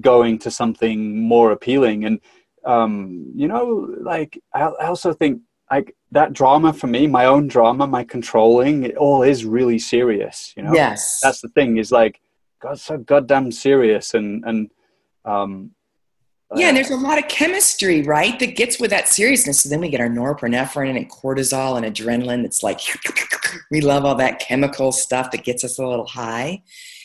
going 0.00 0.38
to 0.40 0.50
something 0.50 1.20
more 1.20 1.52
appealing. 1.52 2.04
And 2.04 2.20
um, 2.64 3.32
you 3.34 3.48
know, 3.48 3.94
like 4.00 4.40
I, 4.54 4.62
I 4.62 4.86
also 4.86 5.12
think 5.12 5.40
like 5.70 5.94
that 6.12 6.32
drama 6.32 6.72
for 6.72 6.86
me, 6.86 7.06
my 7.06 7.26
own 7.26 7.46
drama, 7.48 7.86
my 7.86 8.04
controlling, 8.04 8.84
it 8.84 8.96
all 8.96 9.22
is 9.22 9.44
really 9.44 9.78
serious. 9.78 10.52
You 10.56 10.64
know, 10.64 10.74
yes, 10.74 11.20
that's 11.22 11.40
the 11.40 11.48
thing 11.48 11.78
is 11.78 11.92
like, 11.92 12.20
God, 12.60 12.78
so 12.78 12.98
goddamn 12.98 13.52
serious, 13.52 14.14
and 14.14 14.44
and 14.44 14.70
um, 15.24 15.70
yeah, 16.56 16.68
and 16.68 16.76
there's 16.76 16.90
a 16.90 16.96
lot 16.96 17.18
of 17.18 17.28
chemistry, 17.28 18.02
right, 18.02 18.36
that 18.40 18.56
gets 18.56 18.80
with 18.80 18.90
that 18.90 19.08
seriousness. 19.08 19.60
So 19.60 19.68
then 19.68 19.80
we 19.80 19.88
get 19.88 20.00
our 20.00 20.08
norepinephrine 20.08 20.96
and 20.96 21.08
cortisol 21.08 21.76
and 21.76 21.86
adrenaline. 21.86 22.44
It's 22.44 22.62
like 22.62 22.80
we 23.70 23.80
love 23.80 24.04
all 24.04 24.16
that 24.16 24.40
chemical 24.40 24.90
stuff 24.90 25.30
that 25.30 25.44
gets 25.44 25.62
us 25.62 25.78
a 25.78 25.86
little 25.86 26.06
high. 26.06 26.62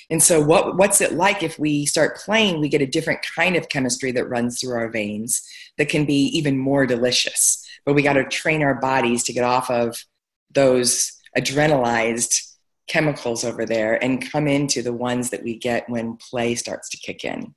And 0.09 0.21
so, 0.21 0.39
what, 0.39 0.77
what's 0.77 1.01
it 1.01 1.13
like 1.13 1.41
if 1.41 1.57
we 1.57 1.85
start 1.85 2.17
playing? 2.17 2.59
We 2.59 2.69
get 2.69 2.81
a 2.81 2.87
different 2.87 3.25
kind 3.35 3.55
of 3.55 3.69
chemistry 3.69 4.11
that 4.11 4.29
runs 4.29 4.59
through 4.59 4.75
our 4.75 4.89
veins 4.89 5.41
that 5.77 5.89
can 5.89 6.05
be 6.05 6.25
even 6.37 6.57
more 6.57 6.85
delicious. 6.85 7.65
But 7.85 7.93
we 7.93 8.03
got 8.03 8.13
to 8.13 8.25
train 8.25 8.61
our 8.61 8.75
bodies 8.75 9.23
to 9.25 9.33
get 9.33 9.43
off 9.43 9.69
of 9.69 10.03
those 10.51 11.11
adrenalized 11.37 12.53
chemicals 12.87 13.43
over 13.43 13.65
there 13.65 14.01
and 14.03 14.31
come 14.31 14.47
into 14.47 14.81
the 14.81 14.93
ones 14.93 15.31
that 15.31 15.43
we 15.43 15.57
get 15.57 15.89
when 15.89 16.17
play 16.17 16.55
starts 16.55 16.89
to 16.89 16.97
kick 16.97 17.25
in. 17.25 17.55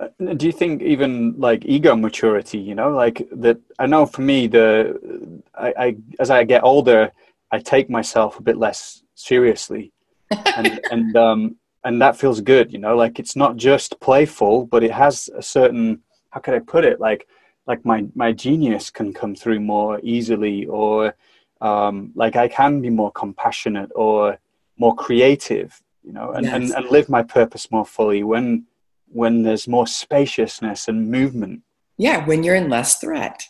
Uh, 0.00 0.34
do 0.34 0.46
you 0.46 0.52
think 0.52 0.80
even 0.80 1.34
like 1.38 1.64
ego 1.64 1.96
maturity, 1.96 2.58
you 2.58 2.74
know, 2.74 2.90
like 2.90 3.28
that? 3.32 3.58
I 3.80 3.86
know 3.86 4.06
for 4.06 4.22
me, 4.22 4.46
the 4.46 5.42
I, 5.54 5.74
I 5.76 5.96
as 6.20 6.30
I 6.30 6.44
get 6.44 6.62
older, 6.62 7.10
I 7.50 7.58
take 7.58 7.90
myself 7.90 8.38
a 8.38 8.42
bit 8.42 8.58
less 8.58 9.02
seriously 9.16 9.92
and 10.30 10.80
and 10.90 11.16
um, 11.16 11.56
and 11.84 12.00
that 12.02 12.16
feels 12.16 12.40
good. 12.40 12.72
You 12.72 12.78
know, 12.78 12.96
like 12.96 13.18
it's 13.18 13.36
not 13.36 13.56
just 13.56 14.00
playful, 14.00 14.66
but 14.66 14.82
it 14.82 14.92
has 14.92 15.28
a 15.34 15.42
certain 15.42 16.00
how 16.30 16.40
could 16.40 16.54
I 16.54 16.60
put 16.60 16.84
it 16.84 17.00
like 17.00 17.26
like 17.66 17.84
my 17.84 18.06
my 18.14 18.32
genius 18.32 18.90
can 18.90 19.12
come 19.12 19.34
through 19.34 19.60
more 19.60 20.00
easily, 20.02 20.66
or 20.66 21.14
um, 21.60 22.12
like 22.14 22.36
I 22.36 22.48
can 22.48 22.80
be 22.80 22.90
more 22.90 23.12
compassionate 23.12 23.90
or 23.94 24.38
more 24.76 24.94
creative. 24.94 25.80
You 26.04 26.12
know, 26.14 26.32
and, 26.32 26.46
yes. 26.46 26.54
and, 26.54 26.70
and 26.70 26.90
live 26.90 27.10
my 27.10 27.22
purpose 27.22 27.70
more 27.70 27.84
fully 27.84 28.22
when 28.22 28.64
when 29.10 29.42
there's 29.42 29.68
more 29.68 29.86
spaciousness 29.86 30.88
and 30.88 31.10
movement. 31.10 31.62
Yeah, 31.96 32.24
when 32.26 32.42
you're 32.44 32.54
in 32.54 32.68
less 32.68 32.98
threat. 32.98 33.42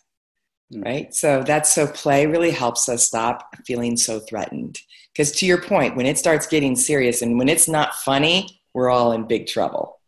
Right? 0.74 1.14
So 1.14 1.42
that's 1.42 1.72
so 1.74 1.86
play 1.86 2.26
really 2.26 2.50
helps 2.50 2.88
us 2.88 3.06
stop 3.06 3.56
feeling 3.66 3.96
so 3.96 4.20
threatened. 4.20 4.78
Because 5.12 5.32
to 5.32 5.46
your 5.46 5.60
point, 5.60 5.96
when 5.96 6.06
it 6.06 6.18
starts 6.18 6.46
getting 6.46 6.76
serious 6.76 7.22
and 7.22 7.38
when 7.38 7.48
it's 7.48 7.68
not 7.68 7.94
funny, 7.94 8.60
we're 8.74 8.90
all 8.90 9.12
in 9.12 9.26
big 9.26 9.46
trouble. 9.46 9.98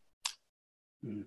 Mm. 1.05 1.25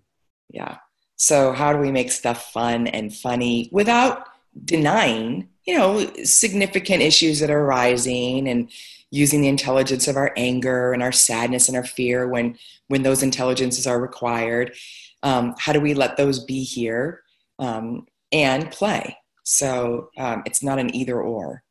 Yeah. 0.49 0.77
So 1.15 1.51
how 1.51 1.73
do 1.73 1.79
we 1.79 1.91
make 1.91 2.11
stuff 2.11 2.51
fun 2.51 2.87
and 2.87 3.13
funny 3.13 3.69
without 3.71 4.27
denying, 4.63 5.49
you 5.65 5.77
know, 5.77 6.05
significant 6.23 7.01
issues 7.01 7.39
that 7.39 7.49
are 7.49 7.65
rising 7.65 8.47
and 8.47 8.69
using 9.09 9.41
the 9.41 9.47
intelligence 9.47 10.07
of 10.07 10.15
our 10.15 10.33
anger 10.37 10.93
and 10.93 11.03
our 11.03 11.11
sadness 11.11 11.67
and 11.67 11.77
our 11.77 11.83
fear 11.83 12.27
when 12.27 12.57
when 12.87 13.03
those 13.03 13.23
intelligences 13.23 13.87
are 13.87 13.99
required? 13.99 14.75
Um, 15.23 15.55
how 15.57 15.73
do 15.73 15.79
we 15.79 15.93
let 15.93 16.17
those 16.17 16.43
be 16.43 16.63
here 16.63 17.23
um, 17.57 18.05
and 18.31 18.69
play? 18.71 19.17
So 19.43 20.09
um, 20.17 20.43
it's 20.45 20.63
not 20.63 20.79
an 20.79 20.93
either 20.95 21.21
or. 21.21 21.63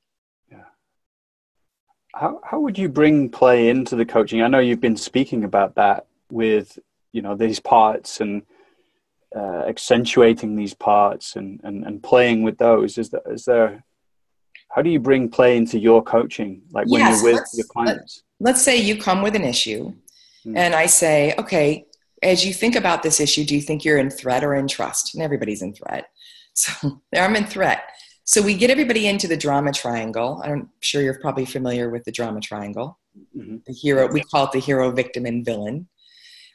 Yeah. 0.51 0.65
How 2.15 2.41
how 2.45 2.61
would 2.61 2.79
you 2.79 2.89
bring 2.89 3.29
play 3.29 3.69
into 3.69 3.97
the 3.97 4.07
coaching? 4.07 4.43
I 4.43 4.49
know 4.49 4.59
you've 4.59 4.81
been 4.81 4.97
speaking 4.97 5.45
about 5.45 5.75
that 5.77 6.07
with 6.31 6.79
you 7.13 7.23
know 7.23 7.35
these 7.35 7.61
parts 7.61 8.21
and 8.21 8.43
uh, 9.35 9.65
accentuating 9.67 10.57
these 10.57 10.75
parts 10.75 11.37
and, 11.37 11.61
and 11.65 11.85
and 11.85 12.03
playing 12.03 12.43
with 12.43 12.59
those. 12.59 12.99
Is 12.99 13.11
there 13.11 13.23
is 13.27 13.45
there 13.45 13.85
how 14.73 14.81
do 14.83 14.91
you 14.91 14.99
bring 14.99 15.29
play 15.29 15.57
into 15.57 15.79
your 15.79 16.03
coaching 16.03 16.63
like 16.73 16.87
when 16.89 17.01
yes, 17.01 17.23
you're 17.23 17.35
with 17.35 17.45
your 17.55 17.67
clients 17.67 18.23
let's 18.41 18.63
say 18.63 18.77
you 18.77 18.97
come 18.97 19.23
with 19.23 19.37
an 19.37 19.45
issue 19.45 19.93
hmm. 20.43 20.57
and 20.57 20.75
i 20.75 20.87
say 20.87 21.35
okay 21.39 21.85
as 22.23 22.45
you 22.45 22.53
think 22.53 22.75
about 22.75 23.03
this 23.03 23.21
issue 23.21 23.45
do 23.45 23.55
you 23.55 23.61
think 23.61 23.85
you're 23.85 23.99
in 23.99 24.11
threat 24.11 24.43
or 24.43 24.55
in 24.55 24.67
trust 24.67 25.15
and 25.15 25.23
everybody's 25.23 25.63
in 25.63 25.73
threat 25.73 26.07
so 26.55 27.01
I'm 27.15 27.37
in 27.37 27.47
threat. 27.47 27.85
So 28.25 28.41
we 28.41 28.55
get 28.55 28.71
everybody 28.71 29.09
into 29.09 29.27
the 29.27 29.37
drama 29.37 29.73
triangle. 29.73 30.41
I'm 30.45 30.71
sure 30.81 31.03
you're 31.03 31.21
probably 31.21 31.45
familiar 31.45 31.91
with 31.91 32.05
the 32.05 32.13
drama 32.13 32.41
triangle. 32.41 32.99
Mm-hmm. 33.37 33.57
The 33.67 33.73
hero, 33.73 34.11
we 34.11 34.23
call 34.23 34.47
it 34.47 34.53
the 34.53 34.61
hero, 34.61 34.91
victim, 34.93 35.27
and 35.27 35.45
villain. 35.45 35.89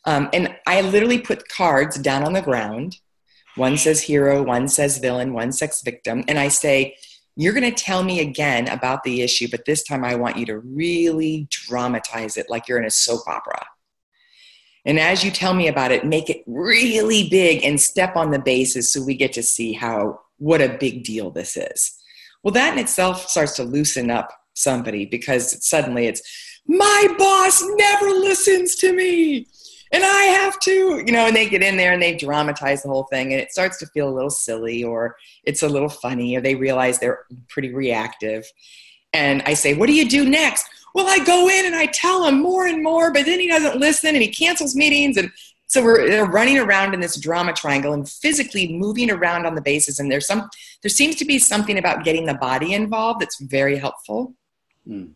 Um, 0.06 0.30
and 0.32 0.56
I 0.66 0.82
literally 0.82 1.20
put 1.20 1.50
cards 1.50 1.98
down 1.98 2.24
on 2.24 2.34
the 2.34 2.42
ground. 2.42 2.96
One 3.56 3.78
says 3.78 4.02
hero, 4.02 4.42
one 4.42 4.70
says 4.70 4.98
villain, 5.00 5.34
one 5.34 5.52
says 5.52 5.82
victim. 5.84 6.24
And 6.28 6.40
I 6.40 6.48
say, 6.48 6.96
You're 7.36 7.54
going 7.54 7.70
to 7.70 7.84
tell 7.84 8.04
me 8.04 8.22
again 8.22 8.70
about 8.70 9.04
the 9.04 9.22
issue, 9.22 9.48
but 9.52 9.66
this 9.66 9.84
time 9.84 10.06
I 10.06 10.16
want 10.16 10.38
you 10.38 10.46
to 10.46 10.60
really 10.60 11.48
dramatize 11.50 12.38
it 12.38 12.50
like 12.50 12.68
you're 12.68 12.80
in 12.80 12.86
a 12.86 12.92
soap 12.92 13.28
opera. 13.28 13.66
And 14.88 15.00
as 15.00 15.24
you 15.24 15.30
tell 15.30 15.54
me 15.54 15.68
about 15.68 15.92
it, 15.92 16.06
make 16.06 16.30
it 16.30 16.44
really 16.48 17.30
big 17.30 17.64
and 17.64 17.80
step 17.80 18.16
on 18.16 18.32
the 18.32 18.40
bases 18.40 18.92
so 18.92 19.04
we 19.04 19.16
get 19.16 19.34
to 19.34 19.44
see 19.44 19.74
how 19.74 20.22
what 20.38 20.62
a 20.62 20.78
big 20.80 21.04
deal 21.04 21.30
this 21.30 21.56
is. 21.56 21.96
Well, 22.42 22.54
that 22.54 22.74
in 22.74 22.80
itself 22.80 23.30
starts 23.30 23.56
to 23.58 23.64
loosen 23.64 24.10
up 24.10 24.32
somebody 24.56 25.06
because 25.06 25.64
suddenly 25.64 26.08
it's 26.08 26.22
my 26.68 27.08
boss 27.18 27.62
never 27.62 28.08
listens 28.08 28.76
to 28.78 28.94
me 28.94 29.48
and 29.92 30.04
I 30.04 30.24
have 30.24 30.60
to, 30.62 31.04
you 31.06 31.12
know, 31.12 31.28
and 31.28 31.36
they 31.36 31.48
get 31.48 31.64
in 31.64 31.78
there 31.78 31.94
and 31.94 32.02
they 32.02 32.16
dramatize 32.16 32.84
the 32.84 32.90
whole 32.90 33.06
thing 33.06 33.32
and 33.32 33.42
it 33.42 33.52
starts 33.52 33.78
to 33.80 33.88
feel 33.88 34.10
a 34.10 34.14
little 34.14 34.30
silly 34.30 34.84
or 34.84 35.16
it's 35.44 35.64
a 35.64 35.70
little 35.70 35.90
funny 35.90 36.36
or 36.36 36.42
they 36.42 36.56
realize 36.56 37.00
they're 37.00 37.26
pretty 37.48 37.74
reactive. 37.74 38.46
And 39.14 39.42
I 39.46 39.54
say, 39.54 39.74
What 39.74 39.88
do 39.88 39.94
you 39.94 40.08
do 40.10 40.30
next? 40.30 40.66
Well, 40.98 41.08
I 41.08 41.24
go 41.24 41.48
in 41.48 41.68
and 41.68 41.76
I 41.76 41.86
tell 41.86 42.26
him 42.26 42.42
more 42.42 42.66
and 42.66 42.82
more, 42.82 43.14
but 43.14 43.28
then 43.28 43.40
he 43.40 43.48
doesn't 43.48 43.80
listen 43.80 44.16
and 44.16 44.24
he 44.24 44.30
cancels 44.30 44.76
meetings. 44.76 45.16
And 45.16 45.32
so 45.68 45.84
we're 45.84 46.26
running 46.26 46.58
around 46.58 46.96
in 46.96 47.02
this 47.02 47.20
drama 47.20 47.54
triangle 47.54 47.94
and 47.94 48.10
physically 48.10 48.74
moving 48.74 49.12
around 49.12 49.46
on 49.46 49.54
the 49.54 49.62
bases. 49.62 50.00
And 50.00 50.12
there's 50.12 50.26
some, 50.26 50.50
there 50.82 50.90
seems 50.90 51.16
to 51.18 51.26
be 51.26 51.38
something 51.38 51.78
about 51.78 52.04
getting 52.04 52.26
the 52.26 52.34
body 52.34 52.74
involved 52.74 53.22
that's 53.22 53.40
very 53.40 53.78
helpful. 53.78 54.34
Mm. 54.88 55.12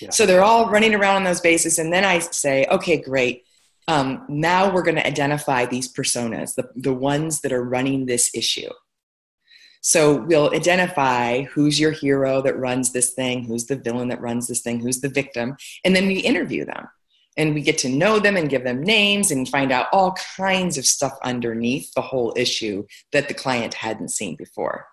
Yeah. 0.00 0.08
So 0.08 0.24
they're 0.24 0.42
all 0.42 0.70
running 0.70 0.94
around 0.94 1.16
on 1.16 1.24
those 1.24 1.42
bases. 1.42 1.78
And 1.78 1.92
then 1.92 2.06
I 2.06 2.20
say, 2.20 2.64
okay, 2.70 2.96
great. 2.96 3.44
Um, 3.88 4.24
now 4.26 4.72
we're 4.72 4.82
going 4.82 4.96
to 4.96 5.06
identify 5.06 5.66
these 5.66 5.92
personas, 5.92 6.54
the, 6.54 6.70
the 6.76 6.94
ones 6.94 7.42
that 7.42 7.52
are 7.52 7.62
running 7.62 8.06
this 8.06 8.30
issue. 8.34 8.70
So 9.80 10.16
we'll 10.22 10.54
identify 10.54 11.42
who's 11.44 11.80
your 11.80 11.90
hero 11.90 12.42
that 12.42 12.58
runs 12.58 12.92
this 12.92 13.12
thing, 13.12 13.44
who's 13.44 13.66
the 13.66 13.76
villain 13.76 14.08
that 14.08 14.20
runs 14.20 14.46
this 14.46 14.60
thing, 14.60 14.80
who's 14.80 15.00
the 15.00 15.08
victim, 15.08 15.56
and 15.84 15.96
then 15.96 16.06
we 16.06 16.18
interview 16.18 16.64
them. 16.64 16.88
And 17.36 17.54
we 17.54 17.62
get 17.62 17.78
to 17.78 17.88
know 17.88 18.18
them 18.18 18.36
and 18.36 18.50
give 18.50 18.64
them 18.64 18.82
names 18.82 19.30
and 19.30 19.48
find 19.48 19.72
out 19.72 19.86
all 19.92 20.14
kinds 20.36 20.76
of 20.76 20.84
stuff 20.84 21.16
underneath 21.22 21.92
the 21.94 22.02
whole 22.02 22.34
issue 22.36 22.86
that 23.12 23.28
the 23.28 23.34
client 23.34 23.72
hadn't 23.72 24.08
seen 24.08 24.36
before. 24.36 24.86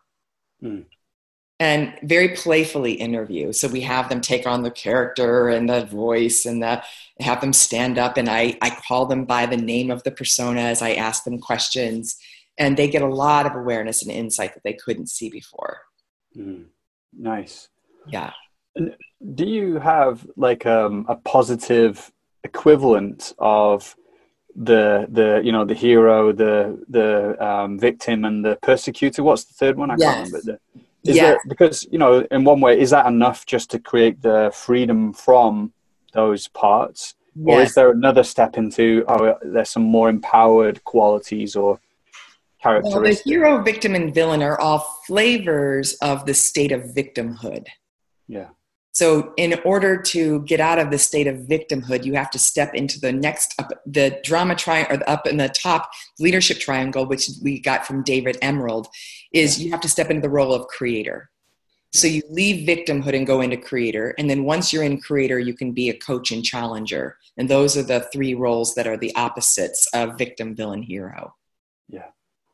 Hmm. 0.61 0.81
And 1.59 1.97
very 2.03 2.29
playfully 2.29 2.93
interview. 2.93 3.51
So 3.51 3.67
we 3.67 3.81
have 3.81 4.09
them 4.09 4.21
take 4.21 4.45
on 4.45 4.61
the 4.61 4.71
character 4.71 5.49
and 5.49 5.67
the 5.67 5.85
voice 5.87 6.45
and 6.45 6.61
the, 6.61 6.83
have 7.19 7.41
them 7.41 7.51
stand 7.51 7.97
up. 7.97 8.15
And 8.15 8.29
I, 8.29 8.57
I 8.61 8.69
call 8.69 9.07
them 9.07 9.25
by 9.25 9.47
the 9.47 9.57
name 9.57 9.89
of 9.89 10.03
the 10.03 10.11
persona 10.11 10.61
as 10.61 10.83
I 10.83 10.93
ask 10.93 11.23
them 11.23 11.39
questions 11.39 12.15
and 12.57 12.77
they 12.77 12.87
get 12.87 13.01
a 13.01 13.07
lot 13.07 13.45
of 13.45 13.55
awareness 13.55 14.01
and 14.01 14.11
insight 14.11 14.53
that 14.53 14.63
they 14.63 14.73
couldn't 14.73 15.09
see 15.09 15.29
before. 15.29 15.81
Mm, 16.35 16.65
nice. 17.17 17.69
Yeah. 18.07 18.31
do 19.35 19.45
you 19.45 19.79
have 19.79 20.25
like 20.35 20.65
um, 20.65 21.05
a 21.07 21.15
positive 21.15 22.11
equivalent 22.43 23.33
of 23.39 23.95
the 24.55 25.05
the 25.09 25.41
you 25.43 25.51
know 25.51 25.65
the 25.65 25.73
hero, 25.73 26.31
the 26.31 26.83
the 26.89 27.43
um, 27.45 27.77
victim, 27.79 28.25
and 28.25 28.43
the 28.43 28.57
persecutor? 28.61 29.23
What's 29.23 29.45
the 29.45 29.53
third 29.53 29.77
one? 29.77 29.91
I 29.91 29.95
yes. 29.97 30.15
can't 30.15 30.27
remember. 30.27 30.59
Is 31.03 31.15
yeah. 31.15 31.23
There, 31.23 31.39
because 31.47 31.87
you 31.91 31.99
know, 31.99 32.25
in 32.31 32.43
one 32.43 32.59
way, 32.59 32.79
is 32.79 32.89
that 32.89 33.05
enough 33.05 33.45
just 33.45 33.69
to 33.71 33.79
create 33.79 34.21
the 34.21 34.51
freedom 34.53 35.13
from 35.13 35.71
those 36.13 36.47
parts, 36.47 37.15
yes. 37.35 37.55
or 37.55 37.61
is 37.61 37.75
there 37.75 37.91
another 37.91 38.23
step 38.23 38.57
into? 38.57 39.05
Oh, 39.07 39.37
there's 39.43 39.69
some 39.69 39.83
more 39.83 40.09
empowered 40.09 40.83
qualities 40.83 41.55
or 41.55 41.79
well, 42.65 43.01
the 43.01 43.21
hero, 43.23 43.61
victim, 43.61 43.95
and 43.95 44.13
villain 44.13 44.41
are 44.41 44.59
all 44.59 44.79
flavors 45.05 45.93
of 45.95 46.25
the 46.25 46.33
state 46.33 46.71
of 46.71 46.81
victimhood. 46.83 47.65
Yeah. 48.27 48.49
So, 48.93 49.33
in 49.37 49.59
order 49.63 50.01
to 50.01 50.41
get 50.41 50.59
out 50.59 50.79
of 50.79 50.89
the 50.89 50.97
state 50.97 51.27
of 51.27 51.41
victimhood, 51.41 52.03
you 52.03 52.15
have 52.15 52.31
to 52.31 52.39
step 52.39 52.73
into 52.73 52.99
the 52.99 53.11
next 53.11 53.53
up 53.59 53.69
the 53.85 54.19
drama 54.23 54.55
triangle, 54.55 54.97
or 54.97 55.09
up 55.09 55.27
in 55.27 55.37
the 55.37 55.49
top 55.49 55.91
leadership 56.19 56.57
triangle, 56.57 57.05
which 57.05 57.29
we 57.43 57.59
got 57.59 57.85
from 57.85 58.01
David 58.01 58.39
Emerald, 58.41 58.87
is 59.31 59.61
you 59.61 59.69
have 59.69 59.81
to 59.81 59.89
step 59.89 60.09
into 60.09 60.21
the 60.21 60.29
role 60.29 60.51
of 60.51 60.65
creator. 60.65 61.29
So 61.93 62.07
you 62.07 62.23
leave 62.29 62.67
victimhood 62.67 63.15
and 63.15 63.27
go 63.27 63.41
into 63.41 63.55
creator, 63.55 64.15
and 64.17 64.27
then 64.27 64.43
once 64.45 64.73
you're 64.73 64.83
in 64.83 64.99
creator, 64.99 65.37
you 65.37 65.53
can 65.53 65.73
be 65.73 65.89
a 65.89 65.97
coach 65.99 66.31
and 66.31 66.43
challenger, 66.43 67.17
and 67.37 67.47
those 67.47 67.77
are 67.77 67.83
the 67.83 68.07
three 68.11 68.33
roles 68.33 68.73
that 68.73 68.87
are 68.87 68.97
the 68.97 69.15
opposites 69.15 69.87
of 69.93 70.17
victim, 70.17 70.55
villain, 70.55 70.81
hero. 70.81 71.35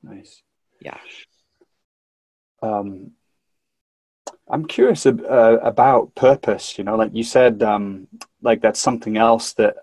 Nice. 0.04 0.44
Yeah. 0.82 0.98
Um, 2.62 3.12
I'm 4.50 4.66
curious 4.66 5.06
uh, 5.06 5.58
about 5.62 6.14
purpose. 6.16 6.78
You 6.78 6.84
know, 6.84 6.96
like 6.96 7.12
you 7.14 7.24
said, 7.24 7.64
um, 7.64 8.08
like 8.42 8.62
that's 8.62 8.80
something 8.80 9.18
else 9.18 9.54
that 9.54 9.78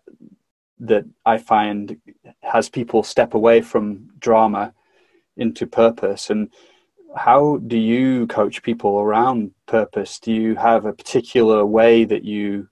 that 0.80 1.04
I 1.26 1.38
find 1.38 1.98
has 2.42 2.68
people 2.68 3.02
step 3.02 3.34
away 3.34 3.60
from 3.60 4.10
drama 4.18 4.72
into 5.36 5.66
purpose. 5.66 6.30
And 6.30 6.50
how 7.14 7.58
do 7.66 7.76
you 7.76 8.26
coach 8.26 8.62
people 8.62 8.98
around 9.00 9.52
purpose? 9.66 10.18
Do 10.18 10.32
you 10.32 10.54
have 10.56 10.86
a 10.86 10.92
particular 10.92 11.66
way 11.66 12.04
that 12.04 12.24
you, 12.24 12.68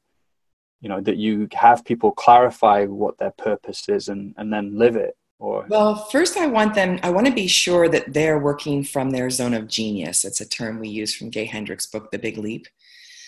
you 0.81 0.89
know, 0.89 1.01
that 1.01 1.17
you 1.17 1.49
have 1.53 1.85
people 1.85 2.13
clarify 2.13 2.87
what 2.87 3.19
their 3.19 3.33
purpose 3.33 3.89
is 3.89 4.09
and 4.09 4.35
and 4.37 4.53
then 4.53 4.79
live 4.79 4.97
it? 4.97 5.17
Or 5.39 5.67
well, 5.69 5.95
first 6.11 6.37
I 6.37 6.47
want 6.47 6.75
them. 6.75 6.99
I 7.03 7.11
want 7.11 7.27
to 7.27 7.33
be 7.33 7.47
sure 7.47 7.89
that 7.89 8.13
they're 8.13 8.41
working 8.41 8.83
from 8.83 9.11
their 9.11 9.31
zone 9.31 9.55
of 9.55 9.69
genius. 9.69 10.25
It's 10.25 10.41
a 10.41 10.49
term 10.49 10.81
we 10.81 10.89
use 10.89 11.15
from 11.15 11.31
Gay 11.31 11.45
Hendricks' 11.45 11.87
book, 11.87 12.11
The 12.11 12.19
Big 12.19 12.39
Leap. 12.39 12.67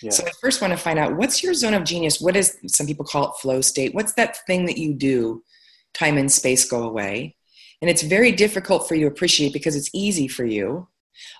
Yeah. 0.02 0.10
So 0.10 0.24
I 0.26 0.30
first 0.40 0.60
want 0.60 0.72
to 0.72 0.76
find 0.76 0.98
out 0.98 1.16
what's 1.16 1.42
your 1.42 1.54
zone 1.54 1.74
of 1.74 1.84
genius. 1.84 2.20
What 2.20 2.34
is 2.34 2.58
some 2.66 2.86
people 2.86 3.04
call 3.04 3.30
it 3.30 3.36
flow 3.40 3.60
state? 3.60 3.94
What's 3.94 4.14
that 4.14 4.44
thing 4.46 4.64
that 4.66 4.78
you 4.78 4.94
do? 4.94 5.44
Time 5.92 6.18
and 6.18 6.30
space 6.30 6.68
go 6.68 6.84
away, 6.84 7.36
and 7.80 7.90
it's 7.90 8.02
very 8.02 8.32
difficult 8.32 8.88
for 8.88 8.94
you 8.94 9.02
to 9.02 9.12
appreciate 9.12 9.52
because 9.52 9.74
it's 9.74 9.90
easy 9.92 10.28
for 10.28 10.44
you. 10.44 10.86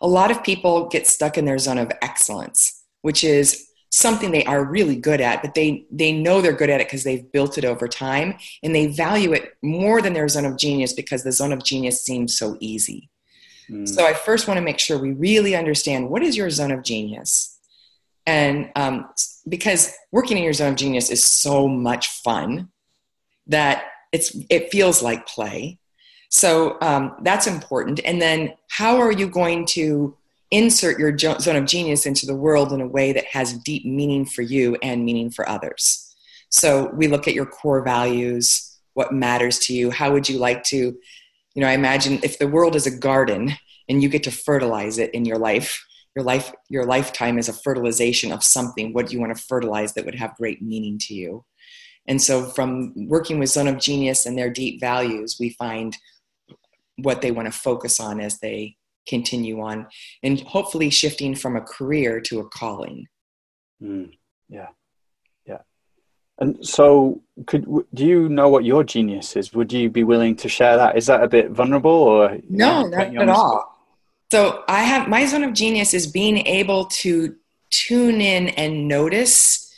A 0.03 0.09
lot 0.09 0.31
of 0.31 0.43
people 0.43 0.89
get 0.89 1.07
stuck 1.07 1.39
in 1.39 1.45
their 1.45 1.59
zone 1.59 1.79
of 1.79 1.93
excellence, 2.03 2.83
which 3.03 3.23
is 3.25 3.70
something 3.91 4.31
they 4.31 4.45
are 4.45 4.65
really 4.65 4.97
good 4.97 5.21
at, 5.21 5.43
but 5.43 5.55
they 5.55 5.85
they 5.91 6.13
know 6.13 6.41
they're 6.41 6.53
good 6.53 6.71
at 6.71 6.81
it 6.81 6.87
because 6.87 7.05
they've 7.05 7.31
built 7.33 7.59
it 7.59 7.65
over 7.65 7.89
time 7.89 8.37
and 8.63 8.75
they 8.75 8.87
value 8.87 9.33
it 9.33 9.55
more 9.63 10.01
than 10.01 10.13
their 10.13 10.29
zone 10.29 10.47
of 10.47 10.57
genius 10.57 10.93
because 10.93 11.25
the 11.25 11.33
zone 11.33 11.53
of 11.53 11.65
genius 11.65 12.05
seems 12.05 12.39
so 12.39 12.57
easy. 12.61 13.11
Mm. 13.69 13.89
So 13.89 14.07
I 14.07 14.15
first 14.15 14.47
want 14.49 14.59
to 14.59 14.63
make 14.63 14.79
sure 14.79 14.99
we 14.99 15.13
really 15.13 15.57
understand 15.57 16.09
what 16.09 16.23
is 16.23 16.37
your 16.37 16.51
zone 16.51 16.71
of 16.71 16.83
genius, 16.83 17.59
and 18.27 18.71
um, 18.77 19.09
because 19.49 19.93
working 20.13 20.39
in 20.39 20.45
your 20.45 20.53
zone 20.53 20.73
of 20.73 20.77
genius 20.77 21.11
is 21.11 21.25
so 21.25 21.67
much 21.67 22.09
fun 22.09 22.69
that 23.49 23.85
it's 24.13 24.37
it 24.49 24.71
feels 24.71 25.03
like 25.03 25.27
play. 25.27 25.79
So 26.33 26.79
um, 26.81 27.17
that's 27.23 27.49
important. 27.49 27.99
And 28.05 28.23
then 28.23 28.55
how 28.69 28.99
are 28.99 29.11
you 29.11 29.29
going 29.29 29.67
to 29.67 30.17
insert 30.51 30.99
your 30.99 31.17
zone 31.17 31.57
of 31.57 31.67
genius 31.67 32.07
into 32.07 32.27
the 32.27 32.37
world 32.37 32.73
in 32.73 32.81
a 32.81 32.87
way 32.87 33.13
that 33.13 33.27
has 33.27 33.59
deep 33.59 33.85
meaning 33.85 34.25
for 34.25 34.43
you 34.43 34.77
and 34.83 35.05
meaning 35.05 35.31
for 35.31 35.49
others. 35.49 36.15
So 36.49 36.91
we 36.95 37.07
look 37.07 37.29
at 37.29 37.35
your 37.35 37.47
core 37.47 37.83
values, 37.83 38.79
what 38.95 39.13
matters 39.13 39.59
to 39.61 39.75
you, 39.75 39.91
how 39.91 40.13
would 40.13 40.29
you 40.29 40.39
like 40.39 40.65
to, 40.65 40.77
you 40.77 41.63
know, 41.63 41.69
I 41.69 41.73
imagine 41.73 42.21
if 42.23 42.39
the 42.39 42.49
world 42.49 42.75
is 42.75 42.87
a 42.87 42.97
garden 42.97 43.53
and 43.89 44.03
you 44.03 44.09
get 44.09 44.25
to 44.25 44.31
fertilize 44.31 44.99
it 44.99 45.15
in 45.15 45.25
your 45.25 45.39
life, 45.39 45.85
your 46.17 46.25
life 46.25 46.53
your 46.69 46.85
lifetime 46.85 47.39
is 47.39 47.49
a 47.49 47.53
fertilization 47.53 48.33
of 48.33 48.43
something. 48.43 48.93
What 48.93 49.07
do 49.07 49.15
you 49.15 49.21
want 49.21 49.37
to 49.37 49.43
fertilize 49.43 49.95
that 49.95 50.05
would 50.05 50.17
have 50.17 50.37
great 50.37 50.61
meaning 50.61 50.99
to 51.03 51.15
you? 51.15 51.45
And 52.07 52.21
so 52.21 52.45
from 52.45 52.93
working 53.09 53.39
with 53.39 53.51
Zone 53.51 53.69
of 53.69 53.79
Genius 53.79 54.27
and 54.27 54.37
their 54.37 54.51
deep 54.51 54.81
values, 54.81 55.37
we 55.39 55.51
find 55.51 55.97
what 56.97 57.23
they 57.23 57.31
want 57.31 57.47
to 57.47 57.59
focus 57.59 58.01
on 58.01 58.21
as 58.21 58.41
they 58.41 58.77
continue 59.11 59.61
on 59.61 59.87
and 60.23 60.41
hopefully 60.41 60.89
shifting 60.89 61.35
from 61.35 61.57
a 61.57 61.61
career 61.61 62.21
to 62.23 62.41
a 62.41 62.49
calling. 62.49 63.07
Mm, 63.83 64.13
yeah 64.49 64.69
yeah. 65.47 65.63
And 66.39 66.65
so 66.67 67.23
could 67.47 67.67
do 67.93 68.07
you 68.07 68.29
know 68.29 68.49
what 68.49 68.65
your 68.65 68.85
genius 68.85 69.37
is? 69.37 69.53
Would 69.53 69.73
you 69.73 69.91
be 69.91 70.05
willing 70.05 70.37
to 70.37 70.49
share 70.49 70.77
that? 70.77 70.97
Is 70.97 71.07
that 71.07 71.23
a 71.23 71.29
bit 71.29 71.51
vulnerable 71.51 71.91
or 71.91 72.39
no 72.49 72.87
not 72.87 73.15
at 73.17 73.29
all. 73.29 73.77
so 74.33 74.65
i 74.69 74.83
have 74.83 75.09
my 75.09 75.27
zone 75.27 75.45
of 75.45 75.53
genius 75.53 75.93
is 75.93 76.07
being 76.07 76.39
able 76.47 76.87
to 76.87 77.35
tune 77.71 78.21
in 78.21 78.49
and 78.51 78.89
notice 78.89 79.73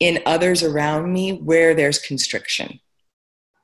in 0.00 0.22
others 0.26 0.62
around 0.62 1.12
me 1.12 1.32
where 1.32 1.74
there's 1.74 1.98
constriction 1.98 2.80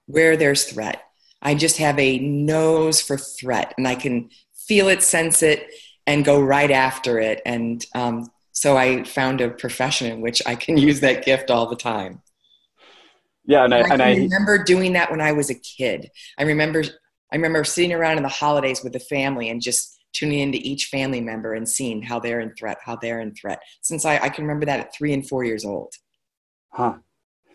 where 0.07 0.37
there's 0.37 0.65
threat. 0.65 1.03
I 1.41 1.55
just 1.55 1.79
have 1.79 1.99
a 1.99 2.19
nose 2.19 3.01
for 3.01 3.17
threat 3.17 3.75
and 3.77 3.89
I 3.89 3.95
can 3.95 4.31
feel 4.73 4.89
it, 4.89 5.03
sense 5.03 5.43
it, 5.43 5.69
and 6.07 6.25
go 6.25 6.41
right 6.41 6.71
after 6.71 7.21
it. 7.21 7.43
And 7.45 7.85
um, 7.95 8.31
so 8.53 8.75
I 8.75 9.05
found 9.05 9.43
a 9.43 9.51
profession 9.51 10.11
in 10.11 10.23
which 10.23 10.41
I 10.47 10.55
can 10.55 10.79
use 10.89 11.01
that 11.01 11.27
gift 11.27 11.51
all 11.51 11.67
the 11.67 11.77
time. 11.77 12.23
Yeah, 13.45 13.65
and, 13.65 13.75
I, 13.75 13.81
and 13.81 14.01
I, 14.01 14.15
remember 14.15 14.65
doing 14.65 14.95
that 14.95 15.11
when 15.11 15.21
I 15.21 15.33
was 15.33 15.51
a 15.51 15.55
kid. 15.55 16.11
I 16.39 16.45
remember 16.45 16.85
I 17.33 17.37
remember 17.37 17.65
sitting 17.65 17.93
around 17.93 18.17
in 18.17 18.23
the 18.23 18.31
holidays 18.31 18.83
with 18.83 18.95
the 18.95 19.01
family 19.01 19.51
and 19.51 19.61
just 19.61 19.99
tuning 20.15 20.39
into 20.39 20.59
each 20.59 20.87
family 20.87 21.21
member 21.21 21.53
and 21.53 21.69
seeing 21.69 22.01
how 22.01 22.19
they're 22.19 22.41
in 22.41 22.55
threat, 22.55 22.79
how 22.83 22.97
they're 22.97 23.21
in 23.21 23.35
threat. 23.35 23.61
Since 23.83 24.07
I, 24.07 24.17
I 24.19 24.29
can 24.31 24.45
remember 24.45 24.65
that 24.67 24.81
at 24.81 24.95
three 24.95 25.13
and 25.13 25.29
four 25.29 25.45
years 25.45 25.65
old. 25.67 25.93
Huh. 26.71 26.95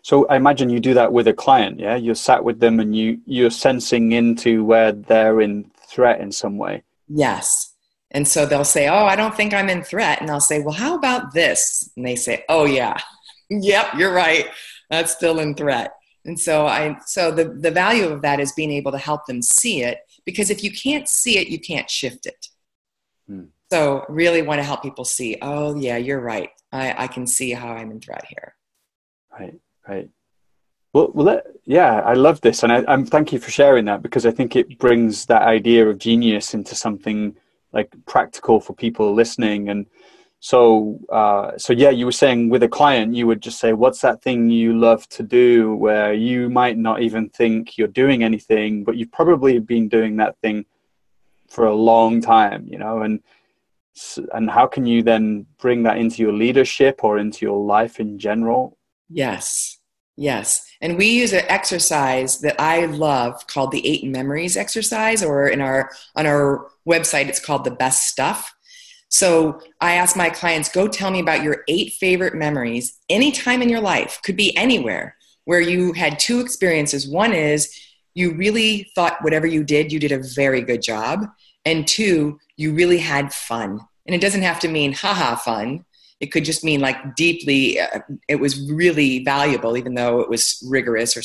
So 0.03 0.27
I 0.27 0.35
imagine 0.35 0.69
you 0.69 0.79
do 0.79 0.93
that 0.95 1.13
with 1.13 1.27
a 1.27 1.33
client, 1.33 1.79
yeah? 1.79 1.95
You're 1.95 2.15
sat 2.15 2.43
with 2.43 2.59
them 2.59 2.79
and 2.79 2.95
you 2.95 3.19
you're 3.25 3.49
sensing 3.49 4.11
into 4.11 4.63
where 4.63 4.91
they're 4.91 5.41
in 5.41 5.71
threat 5.89 6.19
in 6.19 6.31
some 6.31 6.57
way. 6.57 6.83
Yes. 7.07 7.73
And 8.11 8.27
so 8.27 8.45
they'll 8.45 8.63
say, 8.63 8.87
Oh, 8.87 9.05
I 9.05 9.15
don't 9.15 9.35
think 9.35 9.53
I'm 9.53 9.69
in 9.69 9.83
threat. 9.83 10.21
And 10.21 10.29
I'll 10.29 10.39
say, 10.39 10.61
Well, 10.61 10.73
how 10.73 10.95
about 10.95 11.33
this? 11.33 11.89
And 11.95 12.05
they 12.05 12.15
say, 12.15 12.43
Oh, 12.49 12.65
yeah. 12.65 12.97
yep, 13.49 13.93
you're 13.95 14.13
right. 14.13 14.47
That's 14.89 15.11
still 15.11 15.39
in 15.39 15.55
threat. 15.55 15.93
And 16.25 16.39
so 16.39 16.67
I 16.67 16.97
so 17.05 17.31
the, 17.31 17.45
the 17.45 17.71
value 17.71 18.05
of 18.07 18.21
that 18.21 18.39
is 18.39 18.51
being 18.51 18.71
able 18.71 18.91
to 18.91 18.97
help 18.97 19.25
them 19.25 19.41
see 19.41 19.81
it 19.83 19.99
because 20.25 20.49
if 20.49 20.63
you 20.63 20.71
can't 20.71 21.07
see 21.07 21.37
it, 21.37 21.47
you 21.47 21.59
can't 21.59 21.89
shift 21.89 22.25
it. 22.25 22.47
Hmm. 23.27 23.45
So 23.71 24.05
really 24.09 24.41
want 24.41 24.59
to 24.59 24.63
help 24.63 24.83
people 24.83 25.05
see, 25.05 25.37
oh 25.41 25.77
yeah, 25.77 25.97
you're 25.97 26.21
right. 26.21 26.49
I, 26.71 27.03
I 27.03 27.07
can 27.07 27.25
see 27.27 27.51
how 27.51 27.69
I'm 27.69 27.91
in 27.91 28.01
threat 28.01 28.25
here. 28.27 28.55
Right, 29.31 29.59
right. 29.87 30.09
Well, 30.97 31.11
well 31.13 31.41
yeah, 31.65 31.99
I 31.99 32.13
love 32.13 32.41
this, 32.41 32.63
and 32.63 32.73
I, 32.73 32.83
I'm 32.87 33.05
thank 33.05 33.31
you 33.31 33.37
for 33.37 33.51
sharing 33.51 33.85
that 33.85 34.01
because 34.01 34.25
I 34.25 34.31
think 34.31 34.55
it 34.55 34.79
brings 34.79 35.27
that 35.27 35.43
idea 35.43 35.87
of 35.87 35.99
genius 35.99 36.55
into 36.55 36.73
something 36.73 37.35
like 37.71 37.93
practical 38.07 38.59
for 38.59 38.73
people 38.73 39.13
listening. 39.13 39.69
And 39.69 39.85
so, 40.39 40.99
uh, 41.11 41.55
so 41.55 41.71
yeah, 41.73 41.91
you 41.91 42.05
were 42.07 42.19
saying 42.23 42.49
with 42.49 42.63
a 42.63 42.67
client, 42.67 43.13
you 43.13 43.27
would 43.27 43.41
just 43.43 43.59
say, 43.59 43.73
"What's 43.73 44.01
that 44.01 44.23
thing 44.23 44.49
you 44.49 44.75
love 44.75 45.07
to 45.09 45.21
do?" 45.21 45.75
Where 45.75 46.13
you 46.13 46.49
might 46.49 46.79
not 46.79 47.03
even 47.03 47.29
think 47.29 47.77
you're 47.77 47.95
doing 48.03 48.23
anything, 48.23 48.83
but 48.83 48.97
you've 48.97 49.11
probably 49.11 49.59
been 49.59 49.89
doing 49.89 50.17
that 50.17 50.35
thing 50.39 50.65
for 51.47 51.67
a 51.67 51.75
long 51.75 52.21
time, 52.21 52.65
you 52.67 52.79
know, 52.79 53.03
and 53.03 53.21
and 54.33 54.49
how 54.49 54.65
can 54.65 54.87
you 54.87 55.03
then 55.03 55.45
bring 55.59 55.83
that 55.83 55.97
into 55.97 56.23
your 56.23 56.33
leadership 56.33 57.03
or 57.03 57.19
into 57.19 57.45
your 57.45 57.63
life 57.65 57.99
in 57.99 58.19
general 58.19 58.77
yes 59.09 59.79
yes 60.15 60.66
and 60.81 60.97
we 60.97 61.07
use 61.07 61.33
an 61.33 61.43
exercise 61.47 62.39
that 62.39 62.59
i 62.59 62.85
love 62.85 63.45
called 63.47 63.71
the 63.71 63.85
eight 63.87 64.05
memories 64.05 64.57
exercise 64.57 65.23
or 65.23 65.47
in 65.47 65.61
our 65.61 65.91
on 66.15 66.25
our 66.25 66.67
website 66.87 67.27
it's 67.27 67.43
called 67.43 67.63
the 67.63 67.71
best 67.71 68.07
stuff 68.07 68.53
so 69.09 69.59
i 69.81 69.93
ask 69.93 70.15
my 70.15 70.29
clients 70.29 70.69
go 70.69 70.87
tell 70.87 71.11
me 71.11 71.19
about 71.19 71.43
your 71.43 71.63
eight 71.67 71.93
favorite 71.93 72.35
memories 72.35 72.99
anytime 73.09 73.61
in 73.61 73.69
your 73.69 73.81
life 73.81 74.19
could 74.23 74.35
be 74.35 74.55
anywhere 74.57 75.15
where 75.45 75.61
you 75.61 75.93
had 75.93 76.19
two 76.19 76.39
experiences 76.39 77.07
one 77.07 77.33
is 77.33 77.73
you 78.13 78.33
really 78.33 78.89
thought 78.95 79.23
whatever 79.23 79.47
you 79.47 79.63
did 79.63 79.91
you 79.91 79.99
did 79.99 80.11
a 80.11 80.23
very 80.35 80.61
good 80.61 80.81
job 80.81 81.25
and 81.65 81.87
two 81.87 82.39
you 82.57 82.73
really 82.73 82.97
had 82.97 83.33
fun. 83.33 83.79
And 84.05 84.15
it 84.15 84.21
doesn't 84.21 84.41
have 84.41 84.59
to 84.61 84.67
mean 84.67 84.93
haha 84.93 85.35
fun. 85.35 85.85
It 86.19 86.27
could 86.27 86.45
just 86.45 86.63
mean 86.63 86.79
like 86.79 87.15
deeply, 87.15 87.79
uh, 87.79 87.99
it 88.27 88.37
was 88.37 88.69
really 88.69 89.23
valuable, 89.23 89.77
even 89.77 89.93
though 89.93 90.19
it 90.21 90.29
was 90.29 90.63
rigorous. 90.67 91.15
Or, 91.15 91.21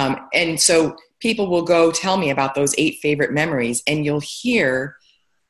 um, 0.00 0.28
and 0.34 0.60
so 0.60 0.96
people 1.20 1.48
will 1.48 1.62
go 1.62 1.90
tell 1.90 2.16
me 2.16 2.30
about 2.30 2.54
those 2.54 2.74
eight 2.78 2.98
favorite 3.00 3.32
memories, 3.32 3.82
and 3.86 4.04
you'll 4.04 4.20
hear, 4.20 4.96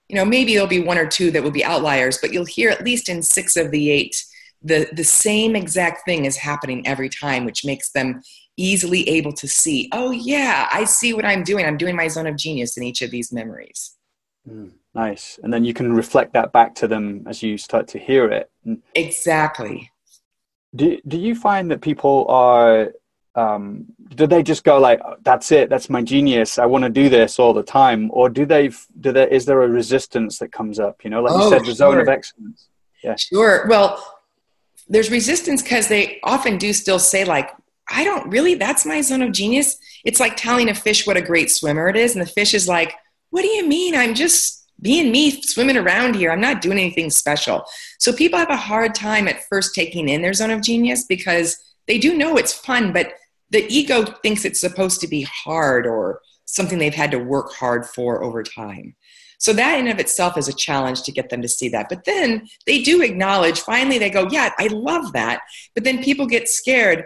you 0.08 0.16
know, 0.16 0.24
maybe 0.24 0.52
there'll 0.52 0.68
be 0.68 0.80
one 0.80 0.98
or 0.98 1.06
two 1.06 1.30
that 1.30 1.42
will 1.42 1.50
be 1.50 1.64
outliers, 1.64 2.18
but 2.18 2.32
you'll 2.32 2.44
hear 2.44 2.70
at 2.70 2.84
least 2.84 3.08
in 3.08 3.22
six 3.22 3.56
of 3.56 3.70
the 3.70 3.90
eight, 3.90 4.24
the, 4.62 4.88
the 4.92 5.04
same 5.04 5.56
exact 5.56 6.04
thing 6.04 6.24
is 6.24 6.36
happening 6.36 6.86
every 6.86 7.08
time, 7.08 7.44
which 7.44 7.64
makes 7.64 7.90
them 7.92 8.20
easily 8.56 9.08
able 9.08 9.32
to 9.32 9.48
see, 9.48 9.88
oh, 9.92 10.10
yeah, 10.10 10.68
I 10.70 10.84
see 10.84 11.14
what 11.14 11.24
I'm 11.24 11.42
doing. 11.44 11.64
I'm 11.64 11.78
doing 11.78 11.96
my 11.96 12.08
zone 12.08 12.26
of 12.26 12.36
genius 12.36 12.76
in 12.76 12.82
each 12.82 13.00
of 13.00 13.10
these 13.10 13.32
memories. 13.32 13.96
Mm. 14.48 14.72
Nice. 14.94 15.38
And 15.42 15.52
then 15.52 15.64
you 15.64 15.72
can 15.72 15.92
reflect 15.92 16.32
that 16.32 16.52
back 16.52 16.74
to 16.76 16.88
them 16.88 17.24
as 17.28 17.42
you 17.42 17.56
start 17.58 17.88
to 17.88 17.98
hear 17.98 18.28
it. 18.30 18.50
Exactly. 18.94 19.90
Do, 20.74 20.98
do 21.06 21.18
you 21.18 21.34
find 21.34 21.70
that 21.70 21.80
people 21.80 22.26
are, 22.28 22.92
um, 23.34 23.86
do 24.14 24.26
they 24.26 24.42
just 24.42 24.64
go 24.64 24.78
like, 24.78 25.00
that's 25.22 25.52
it, 25.52 25.70
that's 25.70 25.90
my 25.90 26.02
genius, 26.02 26.58
I 26.58 26.66
want 26.66 26.84
to 26.84 26.90
do 26.90 27.08
this 27.08 27.38
all 27.38 27.52
the 27.52 27.62
time? 27.62 28.10
Or 28.12 28.28
do 28.28 28.44
they, 28.44 28.70
do 29.00 29.12
there, 29.12 29.28
is 29.28 29.46
there 29.46 29.62
a 29.62 29.68
resistance 29.68 30.38
that 30.38 30.50
comes 30.52 30.80
up? 30.80 31.04
You 31.04 31.10
know, 31.10 31.22
like 31.22 31.32
oh, 31.34 31.44
you 31.44 31.50
said, 31.50 31.60
the 31.60 31.66
sure. 31.66 31.74
zone 31.74 31.98
of 32.00 32.08
excellence. 32.08 32.68
Yeah. 33.04 33.16
Sure. 33.16 33.66
Well, 33.68 34.04
there's 34.88 35.10
resistance 35.10 35.62
because 35.62 35.86
they 35.86 36.18
often 36.24 36.58
do 36.58 36.72
still 36.72 36.98
say 36.98 37.24
like, 37.24 37.50
I 37.88 38.04
don't 38.04 38.28
really, 38.28 38.54
that's 38.54 38.84
my 38.84 39.00
zone 39.00 39.22
of 39.22 39.32
genius. 39.32 39.76
It's 40.04 40.20
like 40.20 40.36
telling 40.36 40.68
a 40.68 40.74
fish 40.74 41.06
what 41.06 41.16
a 41.16 41.22
great 41.22 41.50
swimmer 41.50 41.88
it 41.88 41.96
is. 41.96 42.14
And 42.14 42.22
the 42.22 42.30
fish 42.30 42.54
is 42.54 42.68
like, 42.68 42.94
what 43.30 43.42
do 43.42 43.48
you 43.48 43.66
mean? 43.66 43.94
I'm 43.96 44.14
just 44.14 44.59
being 44.80 45.12
me 45.12 45.42
swimming 45.42 45.76
around 45.76 46.16
here. 46.16 46.30
I'm 46.30 46.40
not 46.40 46.60
doing 46.60 46.78
anything 46.78 47.10
special. 47.10 47.64
So 47.98 48.12
people 48.12 48.38
have 48.38 48.50
a 48.50 48.56
hard 48.56 48.94
time 48.94 49.28
at 49.28 49.44
first 49.48 49.74
taking 49.74 50.08
in 50.08 50.22
their 50.22 50.32
zone 50.32 50.50
of 50.50 50.62
genius 50.62 51.04
because 51.04 51.56
they 51.86 51.98
do 51.98 52.16
know 52.16 52.36
it's 52.36 52.52
fun 52.52 52.92
but 52.92 53.14
the 53.50 53.66
ego 53.68 54.04
thinks 54.22 54.44
it's 54.44 54.60
supposed 54.60 55.00
to 55.00 55.08
be 55.08 55.22
hard 55.22 55.86
or 55.86 56.20
something 56.46 56.78
they've 56.78 56.94
had 56.94 57.10
to 57.10 57.18
work 57.18 57.52
hard 57.52 57.84
for 57.84 58.22
over 58.22 58.42
time. 58.42 58.94
So 59.38 59.52
that 59.54 59.78
in 59.78 59.88
of 59.88 59.98
itself 59.98 60.36
is 60.36 60.48
a 60.48 60.52
challenge 60.52 61.02
to 61.02 61.12
get 61.12 61.30
them 61.30 61.42
to 61.42 61.48
see 61.48 61.68
that. 61.70 61.88
But 61.88 62.04
then 62.04 62.48
they 62.66 62.82
do 62.82 63.02
acknowledge 63.02 63.60
finally 63.60 63.98
they 63.98 64.10
go 64.10 64.28
yeah 64.30 64.50
i 64.58 64.68
love 64.68 65.12
that. 65.12 65.40
But 65.74 65.84
then 65.84 66.02
people 66.02 66.26
get 66.26 66.48
scared. 66.48 67.04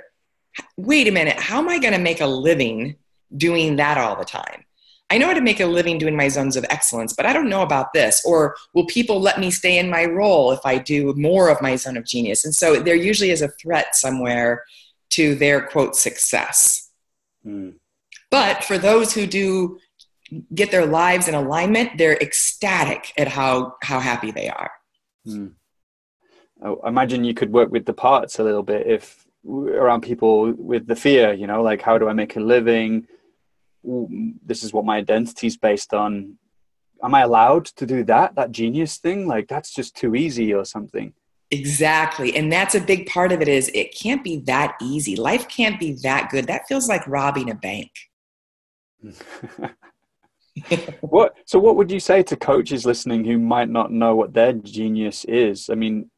Wait 0.76 1.08
a 1.08 1.12
minute. 1.12 1.38
How 1.38 1.58
am 1.58 1.68
i 1.68 1.78
going 1.78 1.94
to 1.94 2.00
make 2.00 2.20
a 2.20 2.26
living 2.26 2.96
doing 3.37 3.76
that 3.76 3.98
all 3.98 4.16
the 4.16 4.24
time 4.24 4.64
I 5.11 5.19
know 5.19 5.27
how 5.27 5.35
to 5.35 5.40
make 5.40 5.61
a 5.61 5.67
living 5.67 5.99
doing 5.99 6.17
my 6.17 6.29
zones 6.29 6.57
of 6.57 6.64
excellence, 6.71 7.12
but 7.12 7.27
I 7.27 7.33
don't 7.33 7.49
know 7.49 7.62
about 7.62 7.93
this. 7.93 8.23
Or 8.25 8.57
will 8.73 8.87
people 8.87 9.21
let 9.21 9.38
me 9.38 9.51
stay 9.51 9.79
in 9.79 9.90
my 9.90 10.07
role 10.07 10.51
if 10.51 10.61
I 10.64 10.79
do 10.79 11.12
more 11.14 11.51
of 11.51 11.61
my 11.61 11.77
zone 11.77 11.97
of 11.97 12.07
genius? 12.07 12.45
And 12.45 12.55
so 12.55 12.81
there 12.81 12.95
usually 12.95 13.31
is 13.31 13.43
a 13.43 13.49
threat 13.49 13.95
somewhere 13.95 14.64
to 15.11 15.35
their 15.35 15.67
quote 15.67 15.95
success. 15.95 16.90
Mm. 17.47 17.75
But 18.31 18.64
for 18.64 18.79
those 18.79 19.12
who 19.12 19.27
do 19.27 19.79
get 20.55 20.71
their 20.71 20.87
lives 20.87 21.29
in 21.29 21.35
alignment, 21.35 21.99
they're 21.99 22.17
ecstatic 22.17 23.12
at 23.19 23.29
how, 23.29 23.77
how 23.83 24.01
happy 24.01 24.31
they 24.31 24.49
are. 24.49 24.73
Mm. 25.27 25.53
I 26.62 26.88
imagine 26.88 27.25
you 27.25 27.35
could 27.35 27.53
work 27.53 27.71
with 27.71 27.85
the 27.85 27.93
parts 27.93 28.38
a 28.38 28.45
little 28.45 28.62
bit 28.62 28.87
if 28.87 29.27
around 29.47 30.01
people 30.01 30.53
with 30.53 30.87
the 30.87 30.97
fear, 30.97 31.35
you 31.35 31.47
know, 31.47 31.62
like 31.62 31.83
how 31.83 31.99
do 31.99 32.09
I 32.09 32.14
make 32.14 32.37
a 32.37 32.40
living? 32.40 33.07
This 34.44 34.62
is 34.62 34.73
what 34.73 34.85
my 34.85 34.97
identity 34.97 35.47
is 35.47 35.57
based 35.57 35.94
on. 35.94 36.38
Am 37.03 37.14
i 37.14 37.20
allowed 37.20 37.66
to 37.66 37.85
do 37.85 38.03
that 38.05 38.35
that 38.37 38.51
genius 38.51 38.97
thing? 38.99 39.27
Like 39.27 39.49
that's 39.49 39.75
just 39.75 39.94
too 39.94 40.14
easy 40.14 40.55
or 40.55 40.64
something. 40.64 41.12
Exactly. 41.51 42.35
And 42.35 42.51
that's 42.51 42.75
a 42.75 42.81
big 42.81 43.07
part 43.07 43.31
of 43.31 43.42
it 43.42 43.49
is 43.49 43.70
it 43.75 43.94
can't 43.94 44.25
be 44.25 44.38
that 44.47 44.77
easy. 44.81 45.14
Life 45.14 45.47
can't 45.49 45.79
be 45.79 45.92
that 46.03 46.31
good. 46.31 46.47
That 46.47 46.66
feels 46.66 46.88
like 46.88 47.07
robbing 47.07 47.51
a 47.51 47.55
bank. 47.55 47.90
What 51.01 51.35
so 51.47 51.59
what 51.59 51.75
would 51.77 51.90
you 51.90 51.99
say 51.99 52.23
to 52.23 52.37
coaches 52.37 52.87
listening 52.87 53.25
who 53.25 53.38
might 53.38 53.68
not 53.68 53.90
know 53.90 54.14
what 54.14 54.33
their 54.33 54.53
genius 54.53 55.25
is? 55.25 55.68
I 55.68 55.75
mean 55.75 56.11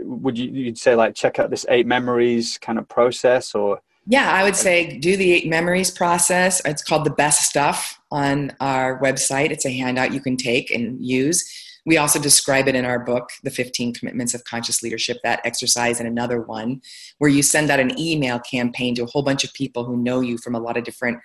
would 0.00 0.38
you 0.38 0.50
you'd 0.50 0.78
say 0.78 0.94
like 0.94 1.14
check 1.14 1.38
out 1.38 1.50
this 1.50 1.66
eight 1.68 1.86
memories 1.86 2.58
kind 2.58 2.78
of 2.78 2.88
process 2.88 3.54
or 3.54 3.80
yeah, 4.10 4.32
I 4.32 4.42
would 4.42 4.56
say 4.56 4.98
do 4.98 5.18
the 5.18 5.32
eight 5.32 5.46
memories 5.46 5.90
process. 5.90 6.62
It's 6.64 6.82
called 6.82 7.04
the 7.04 7.10
best 7.10 7.42
stuff 7.42 8.00
on 8.10 8.52
our 8.58 8.98
website. 9.02 9.50
It's 9.50 9.66
a 9.66 9.70
handout 9.70 10.14
you 10.14 10.20
can 10.20 10.38
take 10.38 10.70
and 10.70 11.04
use. 11.04 11.46
We 11.84 11.98
also 11.98 12.18
describe 12.18 12.68
it 12.68 12.74
in 12.74 12.86
our 12.86 12.98
book, 12.98 13.28
The 13.44 13.50
15 13.50 13.92
Commitments 13.92 14.32
of 14.32 14.44
Conscious 14.44 14.82
Leadership, 14.82 15.18
that 15.24 15.40
exercise 15.44 16.00
and 16.00 16.08
another 16.08 16.40
one, 16.40 16.80
where 17.18 17.30
you 17.30 17.42
send 17.42 17.70
out 17.70 17.80
an 17.80 17.98
email 17.98 18.38
campaign 18.38 18.94
to 18.94 19.02
a 19.02 19.06
whole 19.06 19.22
bunch 19.22 19.44
of 19.44 19.52
people 19.52 19.84
who 19.84 19.96
know 19.98 20.20
you 20.20 20.38
from 20.38 20.54
a 20.54 20.58
lot 20.58 20.78
of 20.78 20.84
different 20.84 21.18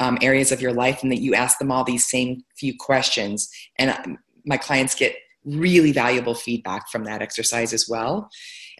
um, 0.00 0.18
areas 0.20 0.50
of 0.50 0.60
your 0.60 0.72
life 0.72 1.04
and 1.04 1.12
that 1.12 1.20
you 1.20 1.34
ask 1.36 1.58
them 1.58 1.70
all 1.70 1.84
these 1.84 2.06
same 2.06 2.42
few 2.56 2.74
questions. 2.76 3.48
And 3.78 3.90
um, 3.90 4.18
my 4.44 4.56
clients 4.56 4.96
get 4.96 5.14
really 5.44 5.92
valuable 5.92 6.34
feedback 6.34 6.88
from 6.90 7.04
that 7.04 7.22
exercise 7.22 7.72
as 7.72 7.88
well. 7.88 8.28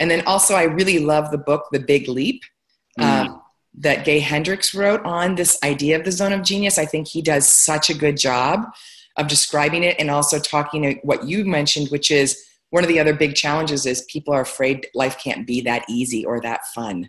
And 0.01 0.11
then 0.11 0.25
also, 0.27 0.55
I 0.55 0.65
really 0.65 0.99
love 0.99 1.31
the 1.31 1.39
book, 1.39 1.67
The 1.71 1.81
Big 1.81 2.09
Leap 2.09 2.43
mm. 2.99 3.29
uh, 3.29 3.39
that 3.79 4.05
Gay 4.05 4.19
Hendricks 4.19 4.75
wrote 4.75 5.03
on 5.05 5.35
this 5.35 5.59
idea 5.63 5.97
of 5.97 6.05
the 6.05 6.13
zone 6.13 6.33
of 6.33 6.43
genius. 6.43 6.79
I 6.79 6.85
think 6.85 7.09
he 7.09 7.23
does 7.23 7.47
such 7.47 7.91
a 7.91 7.95
good 7.95 8.17
job 8.17 8.65
of 9.17 9.29
describing 9.29 9.85
it 9.85 9.97
and 9.99 10.11
also 10.11 10.39
talking 10.39 10.83
to 10.83 10.95
what 11.03 11.25
you 11.25 11.45
mentioned, 11.45 11.89
which 11.91 12.11
is 12.11 12.45
one 12.71 12.85
of 12.85 12.89
the 12.89 13.01
other 13.01 13.15
big 13.15 13.35
challenges 13.35 13.87
is 13.87 14.03
people 14.11 14.35
are 14.35 14.43
afraid 14.43 14.87
life 14.95 15.19
can't 15.19 15.47
be 15.47 15.61
that 15.63 15.85
easy 15.89 16.25
or 16.25 16.41
that 16.41 16.67
fun. 16.75 17.09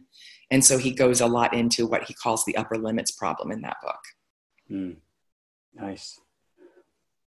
And 0.51 0.63
so 0.63 0.77
he 0.77 0.91
goes 0.91 1.21
a 1.21 1.27
lot 1.27 1.53
into 1.53 1.85
what 1.85 2.05
he 2.05 2.13
calls 2.13 2.45
the 2.45 2.55
upper 2.55 2.77
limits 2.77 3.11
problem 3.11 3.51
in 3.51 3.61
that 3.61 3.77
book. 3.83 3.99
Mm. 4.71 4.95
Nice. 5.75 6.19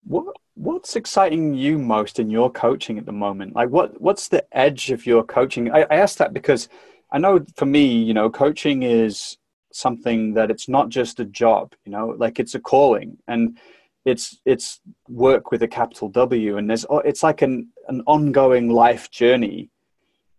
What 0.04 0.36
what's 0.56 0.96
exciting 0.96 1.54
you 1.54 1.78
most 1.78 2.20
in 2.20 2.30
your 2.30 2.52
coaching 2.52 2.98
at 2.98 3.06
the 3.06 3.12
moment? 3.12 3.56
Like 3.56 3.70
what 3.70 4.00
what's 4.02 4.28
the 4.28 4.46
edge 4.56 4.91
of 4.91 5.06
your 5.06 5.24
coaching? 5.24 5.72
I, 5.72 5.82
I 5.84 5.96
ask 5.96 6.18
that 6.18 6.34
because 6.34 6.68
I 7.15 7.17
know 7.17 7.45
for 7.56 7.65
me, 7.65 7.86
you 7.86 8.13
know, 8.13 8.30
coaching 8.30 8.84
is 8.84 9.38
something 9.71 10.34
that 10.34 10.51
it's 10.51 10.67
not 10.67 10.89
just 10.89 11.21
a 11.21 11.25
job, 11.25 11.73
you 11.86 11.91
know, 11.93 12.13
like 12.17 12.39
it's 12.41 12.56
a 12.56 12.60
calling 12.60 13.17
and 13.30 13.58
it's 14.04 14.41
it's 14.43 14.82
work 15.08 15.49
with 15.49 15.63
a 15.63 15.67
capital 15.67 16.10
W 16.10 16.58
and 16.58 16.69
there's 16.69 16.86
it's 17.06 17.23
like 17.23 17.41
an 17.41 17.69
an 17.88 18.04
ongoing 18.06 18.69
life 18.69 19.10
journey. 19.12 19.69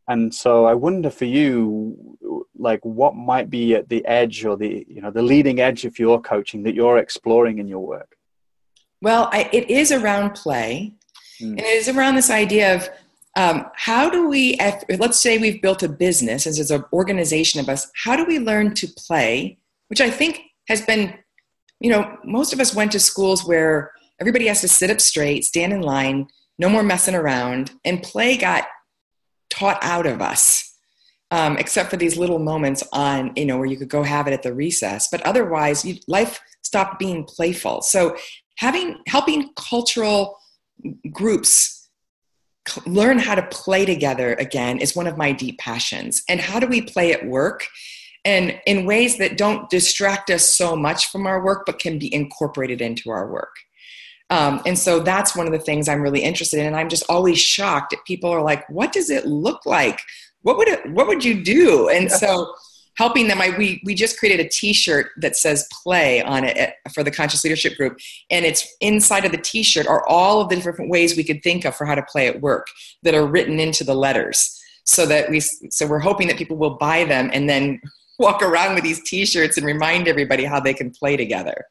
And 0.06 0.34
so 0.34 0.66
I 0.66 0.74
wonder 0.74 1.08
for 1.08 1.24
you 1.24 1.96
like 2.58 2.84
what 2.84 3.14
might 3.16 3.48
be 3.48 3.74
at 3.74 3.88
the 3.88 4.04
edge 4.04 4.44
or 4.44 4.58
the 4.58 4.84
you 4.86 5.00
know 5.00 5.10
the 5.10 5.22
leading 5.22 5.60
edge 5.60 5.86
of 5.86 5.98
your 5.98 6.20
coaching 6.20 6.62
that 6.64 6.74
you're 6.74 6.98
exploring 6.98 7.58
in 7.58 7.68
your 7.68 7.86
work. 7.86 8.18
Well, 9.00 9.30
I, 9.32 9.48
it 9.50 9.70
is 9.70 9.92
around 9.92 10.34
play, 10.34 10.92
mm. 11.40 11.52
and 11.52 11.60
it 11.60 11.78
is 11.80 11.88
around 11.88 12.16
this 12.16 12.28
idea 12.28 12.74
of 12.74 12.90
um, 13.36 13.66
how 13.74 14.08
do 14.08 14.28
we, 14.28 14.58
let's 14.98 15.20
say 15.20 15.36
we've 15.36 15.60
built 15.60 15.82
a 15.82 15.88
business 15.88 16.46
as 16.46 16.70
an 16.70 16.84
organization 16.92 17.60
of 17.60 17.68
us, 17.68 17.90
how 17.94 18.16
do 18.16 18.24
we 18.24 18.38
learn 18.38 18.74
to 18.74 18.88
play, 18.96 19.58
which 19.88 20.00
I 20.00 20.10
think 20.10 20.40
has 20.68 20.80
been, 20.80 21.14
you 21.78 21.90
know, 21.90 22.16
most 22.24 22.54
of 22.54 22.60
us 22.60 22.74
went 22.74 22.92
to 22.92 22.98
schools 22.98 23.46
where 23.46 23.92
everybody 24.20 24.46
has 24.46 24.62
to 24.62 24.68
sit 24.68 24.90
up 24.90 25.02
straight, 25.02 25.44
stand 25.44 25.74
in 25.74 25.82
line, 25.82 26.28
no 26.58 26.70
more 26.70 26.82
messing 26.82 27.14
around, 27.14 27.72
and 27.84 28.02
play 28.02 28.38
got 28.38 28.64
taught 29.50 29.78
out 29.82 30.06
of 30.06 30.22
us. 30.22 30.72
Um, 31.32 31.58
except 31.58 31.90
for 31.90 31.96
these 31.96 32.16
little 32.16 32.38
moments 32.38 32.84
on, 32.92 33.32
you 33.34 33.46
know, 33.46 33.56
where 33.56 33.66
you 33.66 33.76
could 33.76 33.88
go 33.88 34.04
have 34.04 34.28
it 34.28 34.32
at 34.32 34.44
the 34.44 34.54
recess. 34.54 35.08
But 35.08 35.22
otherwise, 35.22 35.84
you, 35.84 35.96
life 36.06 36.38
stopped 36.62 37.00
being 37.00 37.24
playful. 37.24 37.82
So 37.82 38.16
having 38.58 38.98
helping 39.08 39.50
cultural 39.56 40.38
groups 41.10 41.75
learn 42.86 43.18
how 43.18 43.34
to 43.34 43.42
play 43.42 43.84
together 43.84 44.34
again 44.34 44.78
is 44.78 44.96
one 44.96 45.06
of 45.06 45.16
my 45.16 45.32
deep 45.32 45.58
passions. 45.58 46.22
And 46.28 46.40
how 46.40 46.60
do 46.60 46.66
we 46.66 46.82
play 46.82 47.12
at 47.12 47.26
work? 47.26 47.66
And 48.24 48.60
in 48.66 48.86
ways 48.86 49.18
that 49.18 49.36
don't 49.36 49.70
distract 49.70 50.30
us 50.30 50.48
so 50.48 50.74
much 50.74 51.10
from 51.10 51.26
our 51.26 51.44
work, 51.44 51.64
but 51.64 51.78
can 51.78 51.98
be 51.98 52.12
incorporated 52.12 52.80
into 52.80 53.10
our 53.10 53.30
work. 53.30 53.54
Um, 54.30 54.60
and 54.66 54.76
so 54.76 54.98
that's 54.98 55.36
one 55.36 55.46
of 55.46 55.52
the 55.52 55.60
things 55.60 55.88
I'm 55.88 56.02
really 56.02 56.22
interested 56.22 56.58
in. 56.58 56.66
And 56.66 56.76
I'm 56.76 56.88
just 56.88 57.04
always 57.08 57.38
shocked 57.38 57.90
that 57.90 58.04
people 58.04 58.30
are 58.30 58.42
like, 58.42 58.68
what 58.68 58.92
does 58.92 59.10
it 59.10 59.26
look 59.26 59.64
like? 59.64 60.00
What 60.42 60.56
would 60.58 60.68
it, 60.68 60.90
what 60.90 61.06
would 61.06 61.24
you 61.24 61.44
do? 61.44 61.88
And 61.88 62.10
so 62.10 62.52
helping 62.96 63.28
them. 63.28 63.40
I, 63.40 63.54
we, 63.56 63.80
we 63.84 63.94
just 63.94 64.18
created 64.18 64.44
a 64.44 64.48
t-shirt 64.48 65.10
that 65.18 65.36
says 65.36 65.68
play 65.82 66.22
on 66.22 66.44
it 66.44 66.56
at, 66.56 66.74
for 66.92 67.02
the 67.02 67.10
conscious 67.10 67.44
leadership 67.44 67.76
group. 67.76 67.98
And 68.30 68.44
it's 68.44 68.66
inside 68.80 69.24
of 69.24 69.32
the 69.32 69.38
t-shirt 69.38 69.86
are 69.86 70.06
all 70.08 70.40
of 70.40 70.48
the 70.48 70.56
different 70.56 70.90
ways 70.90 71.16
we 71.16 71.24
could 71.24 71.42
think 71.42 71.64
of 71.64 71.74
for 71.74 71.84
how 71.84 71.94
to 71.94 72.02
play 72.02 72.26
at 72.26 72.40
work 72.40 72.66
that 73.02 73.14
are 73.14 73.26
written 73.26 73.60
into 73.60 73.84
the 73.84 73.94
letters. 73.94 74.60
So 74.84 75.04
that 75.06 75.28
we, 75.30 75.40
so 75.40 75.86
we're 75.86 75.98
hoping 75.98 76.28
that 76.28 76.36
people 76.36 76.56
will 76.56 76.76
buy 76.76 77.04
them 77.04 77.30
and 77.32 77.48
then 77.48 77.80
walk 78.18 78.40
around 78.42 78.76
with 78.76 78.84
these 78.84 79.02
t-shirts 79.02 79.56
and 79.56 79.66
remind 79.66 80.08
everybody 80.08 80.44
how 80.44 80.60
they 80.60 80.74
can 80.74 80.90
play 80.90 81.16
together. 81.16 81.64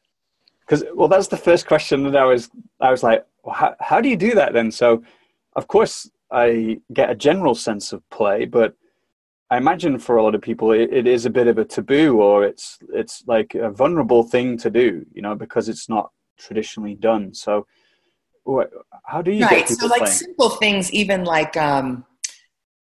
Because, 0.60 0.84
well, 0.94 1.08
that's 1.08 1.28
the 1.28 1.36
first 1.36 1.66
question 1.66 2.02
that 2.04 2.16
I 2.16 2.24
was, 2.24 2.50
I 2.80 2.90
was 2.90 3.02
like, 3.02 3.24
well, 3.42 3.54
how, 3.54 3.74
how 3.80 4.00
do 4.00 4.08
you 4.08 4.16
do 4.16 4.34
that 4.34 4.52
then? 4.52 4.70
So 4.70 5.02
of 5.56 5.66
course 5.66 6.08
I 6.30 6.80
get 6.92 7.10
a 7.10 7.14
general 7.14 7.54
sense 7.54 7.92
of 7.92 8.08
play, 8.10 8.44
but 8.44 8.74
I 9.50 9.58
imagine 9.58 9.98
for 9.98 10.16
a 10.16 10.22
lot 10.22 10.34
of 10.34 10.42
people 10.42 10.72
it, 10.72 10.92
it 10.92 11.06
is 11.06 11.24
a 11.24 11.30
bit 11.30 11.46
of 11.46 11.58
a 11.58 11.64
taboo 11.64 12.20
or 12.20 12.44
it's 12.44 12.78
it's 12.92 13.22
like 13.26 13.54
a 13.54 13.70
vulnerable 13.70 14.24
thing 14.24 14.56
to 14.58 14.70
do, 14.70 15.06
you 15.12 15.22
know, 15.22 15.34
because 15.34 15.68
it's 15.68 15.88
not 15.88 16.10
traditionally 16.38 16.94
done. 16.94 17.32
So 17.32 17.66
what, 18.44 18.70
how 19.04 19.22
do 19.22 19.30
you 19.30 19.44
right? 19.44 19.68
so 19.68 19.86
like 19.86 20.02
playing? 20.02 20.14
simple 20.14 20.50
things, 20.50 20.92
even 20.92 21.24
like 21.24 21.56
um, 21.56 22.04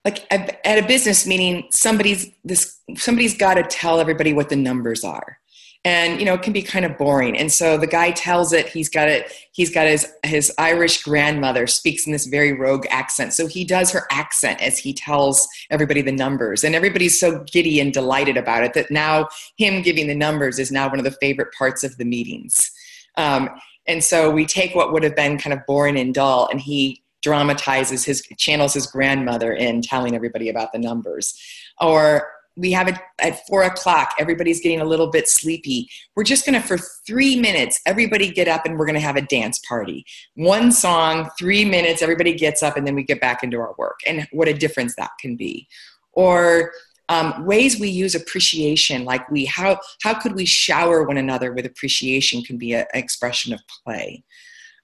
like 0.04 0.26
at 0.32 0.78
a 0.78 0.86
business 0.86 1.26
meeting, 1.26 1.66
somebody's 1.70 2.30
this 2.44 2.78
somebody's 2.96 3.36
got 3.36 3.54
to 3.54 3.62
tell 3.64 4.00
everybody 4.00 4.32
what 4.32 4.48
the 4.48 4.56
numbers 4.56 5.04
are 5.04 5.38
and 5.84 6.20
you 6.20 6.26
know 6.26 6.34
it 6.34 6.42
can 6.42 6.52
be 6.52 6.62
kind 6.62 6.84
of 6.84 6.96
boring. 6.96 7.36
And 7.36 7.50
so 7.50 7.76
the 7.76 7.86
guy 7.86 8.12
tells 8.12 8.52
it 8.52 8.68
he's 8.68 8.88
got 8.88 9.08
it 9.08 9.32
he's 9.52 9.72
got 9.72 9.86
his 9.86 10.12
his 10.24 10.52
irish 10.58 11.02
grandmother 11.02 11.66
speaks 11.66 12.06
in 12.06 12.12
this 12.12 12.26
very 12.26 12.52
rogue 12.52 12.86
accent. 12.90 13.32
So 13.32 13.46
he 13.46 13.64
does 13.64 13.90
her 13.90 14.06
accent 14.10 14.62
as 14.62 14.78
he 14.78 14.92
tells 14.92 15.48
everybody 15.70 16.00
the 16.02 16.12
numbers. 16.12 16.62
And 16.62 16.74
everybody's 16.74 17.18
so 17.18 17.44
giddy 17.50 17.80
and 17.80 17.92
delighted 17.92 18.36
about 18.36 18.62
it 18.62 18.74
that 18.74 18.90
now 18.90 19.28
him 19.56 19.82
giving 19.82 20.06
the 20.06 20.14
numbers 20.14 20.58
is 20.58 20.70
now 20.70 20.88
one 20.88 20.98
of 20.98 21.04
the 21.04 21.16
favorite 21.20 21.52
parts 21.56 21.82
of 21.82 21.96
the 21.96 22.04
meetings. 22.04 22.70
Um, 23.16 23.50
and 23.88 24.04
so 24.04 24.30
we 24.30 24.46
take 24.46 24.76
what 24.76 24.92
would 24.92 25.02
have 25.02 25.16
been 25.16 25.38
kind 25.38 25.52
of 25.52 25.66
boring 25.66 25.98
and 25.98 26.14
dull 26.14 26.48
and 26.50 26.60
he 26.60 27.02
dramatizes 27.22 28.04
his 28.04 28.22
channels 28.36 28.74
his 28.74 28.86
grandmother 28.86 29.52
in 29.52 29.80
telling 29.80 30.14
everybody 30.14 30.48
about 30.48 30.72
the 30.72 30.78
numbers. 30.78 31.36
Or 31.80 32.28
we 32.56 32.72
have 32.72 32.88
it 32.88 32.96
at 33.20 33.46
four 33.46 33.62
o'clock. 33.62 34.14
Everybody's 34.18 34.60
getting 34.60 34.80
a 34.80 34.84
little 34.84 35.10
bit 35.10 35.28
sleepy. 35.28 35.88
We're 36.14 36.24
just 36.24 36.44
going 36.44 36.60
to, 36.60 36.66
for 36.66 36.78
three 37.06 37.38
minutes, 37.38 37.80
everybody 37.86 38.30
get 38.30 38.48
up 38.48 38.66
and 38.66 38.78
we're 38.78 38.86
going 38.86 38.94
to 38.94 39.00
have 39.00 39.16
a 39.16 39.22
dance 39.22 39.58
party. 39.60 40.04
One 40.34 40.70
song, 40.70 41.30
three 41.38 41.64
minutes, 41.64 42.02
everybody 42.02 42.34
gets 42.34 42.62
up 42.62 42.76
and 42.76 42.86
then 42.86 42.94
we 42.94 43.04
get 43.04 43.20
back 43.20 43.42
into 43.42 43.58
our 43.58 43.74
work. 43.78 44.00
And 44.06 44.28
what 44.32 44.48
a 44.48 44.54
difference 44.54 44.94
that 44.96 45.10
can 45.20 45.36
be. 45.36 45.66
Or 46.12 46.72
um, 47.08 47.46
ways 47.46 47.80
we 47.80 47.88
use 47.88 48.14
appreciation, 48.14 49.04
like 49.04 49.28
we, 49.30 49.46
how, 49.46 49.78
how 50.02 50.14
could 50.14 50.34
we 50.34 50.44
shower 50.44 51.04
one 51.04 51.16
another 51.16 51.52
with 51.52 51.66
appreciation 51.66 52.42
can 52.42 52.58
be 52.58 52.74
a, 52.74 52.80
an 52.80 52.86
expression 52.94 53.52
of 53.52 53.60
play. 53.84 54.24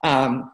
Um, 0.04 0.50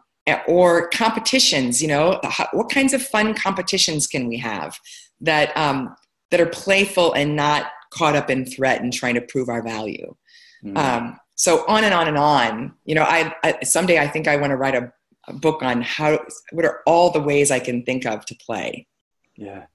or 0.47 0.89
competitions, 0.89 1.81
you 1.81 1.87
know, 1.87 2.19
what 2.51 2.69
kinds 2.69 2.93
of 2.93 3.01
fun 3.01 3.35
competitions 3.35 4.07
can 4.07 4.27
we 4.27 4.37
have 4.37 4.77
that 5.21 5.55
um, 5.55 5.95
that 6.31 6.39
are 6.39 6.45
playful 6.45 7.13
and 7.13 7.35
not 7.35 7.67
caught 7.91 8.15
up 8.15 8.29
in 8.29 8.45
threat 8.45 8.81
and 8.81 8.91
trying 8.91 9.15
to 9.15 9.21
prove 9.21 9.49
our 9.49 9.63
value. 9.63 10.15
Mm. 10.63 10.77
Um, 10.77 11.19
so 11.35 11.65
on 11.67 11.83
and 11.83 11.93
on 11.93 12.07
and 12.07 12.17
on. 12.17 12.73
You 12.85 12.95
know, 12.95 13.03
I, 13.03 13.33
I 13.43 13.63
someday 13.63 13.99
I 13.99 14.07
think 14.07 14.27
I 14.27 14.35
want 14.37 14.51
to 14.51 14.57
write 14.57 14.75
a, 14.75 14.91
a, 15.27 15.33
book 15.33 15.61
on 15.61 15.81
how 15.81 16.19
what 16.51 16.65
are 16.65 16.81
all 16.85 17.11
the 17.11 17.21
ways 17.21 17.51
I 17.51 17.59
can 17.59 17.83
think 17.83 18.05
of 18.05 18.25
to 18.25 18.35
play. 18.35 18.87
Yeah. 19.35 19.65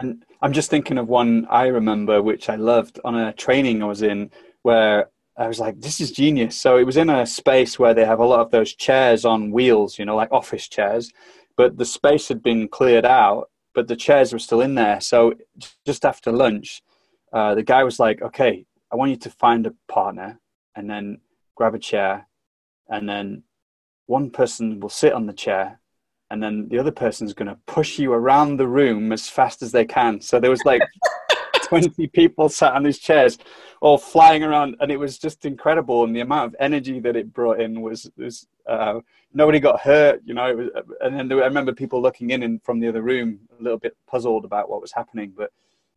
And 0.00 0.24
I'm 0.42 0.52
just 0.52 0.70
thinking 0.70 0.98
of 0.98 1.08
one 1.08 1.46
I 1.50 1.66
remember 1.66 2.22
which 2.22 2.48
I 2.48 2.56
loved 2.56 3.00
on 3.04 3.14
a 3.14 3.32
training 3.32 3.82
I 3.82 3.86
was 3.86 4.02
in 4.02 4.30
where 4.62 5.10
I 5.36 5.48
was 5.48 5.58
like, 5.58 5.80
this 5.80 6.00
is 6.00 6.12
genius. 6.12 6.56
So 6.56 6.76
it 6.76 6.84
was 6.84 6.96
in 6.96 7.10
a 7.10 7.26
space 7.26 7.78
where 7.78 7.92
they 7.92 8.04
have 8.04 8.20
a 8.20 8.26
lot 8.26 8.40
of 8.40 8.50
those 8.50 8.72
chairs 8.74 9.24
on 9.24 9.50
wheels, 9.50 9.98
you 9.98 10.04
know, 10.04 10.14
like 10.14 10.30
office 10.30 10.68
chairs, 10.68 11.10
but 11.56 11.76
the 11.76 11.84
space 11.84 12.28
had 12.28 12.42
been 12.42 12.68
cleared 12.68 13.04
out 13.04 13.50
but 13.74 13.88
the 13.88 13.96
chairs 13.96 14.32
were 14.32 14.38
still 14.38 14.60
in 14.60 14.74
there. 14.74 15.00
So 15.00 15.34
just 15.84 16.04
after 16.04 16.32
lunch, 16.32 16.82
uh, 17.32 17.54
the 17.54 17.62
guy 17.62 17.82
was 17.84 17.98
like, 17.98 18.22
"Okay, 18.22 18.64
I 18.92 18.96
want 18.96 19.10
you 19.10 19.16
to 19.18 19.30
find 19.30 19.66
a 19.66 19.74
partner, 19.88 20.40
and 20.76 20.88
then 20.88 21.20
grab 21.56 21.74
a 21.74 21.78
chair, 21.78 22.28
and 22.88 23.08
then 23.08 23.42
one 24.06 24.30
person 24.30 24.80
will 24.80 24.88
sit 24.88 25.12
on 25.12 25.26
the 25.26 25.32
chair, 25.32 25.80
and 26.30 26.42
then 26.42 26.68
the 26.68 26.78
other 26.78 26.92
person's 26.92 27.34
going 27.34 27.48
to 27.48 27.58
push 27.66 27.98
you 27.98 28.12
around 28.12 28.56
the 28.56 28.68
room 28.68 29.12
as 29.12 29.28
fast 29.28 29.62
as 29.62 29.72
they 29.72 29.84
can." 29.84 30.20
So 30.20 30.38
there 30.38 30.50
was 30.50 30.64
like 30.64 30.82
20 31.80 32.06
people 32.12 32.48
sat 32.48 32.74
on 32.74 32.82
these 32.82 32.98
chairs, 32.98 33.38
all 33.80 33.98
flying 33.98 34.42
around, 34.42 34.76
and 34.80 34.90
it 34.90 34.98
was 34.98 35.18
just 35.18 35.44
incredible. 35.44 36.04
And 36.04 36.14
the 36.14 36.20
amount 36.20 36.46
of 36.48 36.56
energy 36.60 37.00
that 37.00 37.16
it 37.16 37.32
brought 37.32 37.60
in 37.60 37.80
was 37.80 38.10
was 38.16 38.46
uh, 38.68 39.00
nobody 39.32 39.60
got 39.60 39.80
hurt, 39.80 40.22
you 40.24 40.34
know. 40.34 40.54
Was, 40.54 40.68
and 41.00 41.18
then 41.18 41.28
there, 41.28 41.42
I 41.42 41.46
remember 41.46 41.72
people 41.72 42.00
looking 42.00 42.30
in 42.30 42.42
and 42.42 42.62
from 42.62 42.80
the 42.80 42.88
other 42.88 43.02
room, 43.02 43.40
a 43.58 43.62
little 43.62 43.78
bit 43.78 43.96
puzzled 44.06 44.44
about 44.44 44.68
what 44.68 44.80
was 44.80 44.92
happening, 44.92 45.32
but 45.36 45.50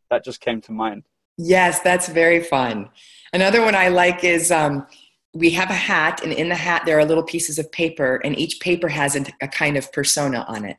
that 0.09 0.23
just 0.23 0.41
came 0.41 0.61
to 0.61 0.71
mind. 0.71 1.03
Yes, 1.37 1.81
that's 1.81 2.07
very 2.09 2.41
fun. 2.41 2.89
Another 3.31 3.61
one 3.61 3.75
I 3.75 3.89
like 3.89 4.23
is 4.23 4.51
um, 4.51 4.87
we 5.33 5.51
have 5.51 5.69
a 5.69 5.73
hat, 5.73 6.23
and 6.23 6.33
in 6.33 6.49
the 6.49 6.55
hat 6.55 6.83
there 6.85 6.97
are 6.97 7.05
little 7.05 7.23
pieces 7.23 7.59
of 7.59 7.71
paper, 7.71 8.19
and 8.23 8.37
each 8.37 8.59
paper 8.59 8.87
has 8.87 9.15
a 9.15 9.47
kind 9.47 9.77
of 9.77 9.91
persona 9.91 10.43
on 10.47 10.65
it. 10.65 10.77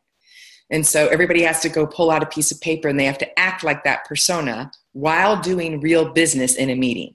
And 0.71 0.87
so 0.87 1.09
everybody 1.09 1.43
has 1.43 1.61
to 1.61 1.69
go 1.69 1.87
pull 1.87 2.11
out 2.11 2.23
a 2.23 2.27
piece 2.27 2.51
of 2.51 2.61
paper 2.61 2.89
and 2.89 2.99
they 3.01 3.05
have 3.05 3.19
to 3.19 3.39
act 3.39 3.65
like 3.65 3.85
that 3.85 4.05
persona 4.05 4.71
while 4.93 5.41
doing 5.41 5.81
real 5.81 6.13
business 6.13 6.57
in 6.57 6.71
a 6.71 6.75
meeting. 6.75 7.15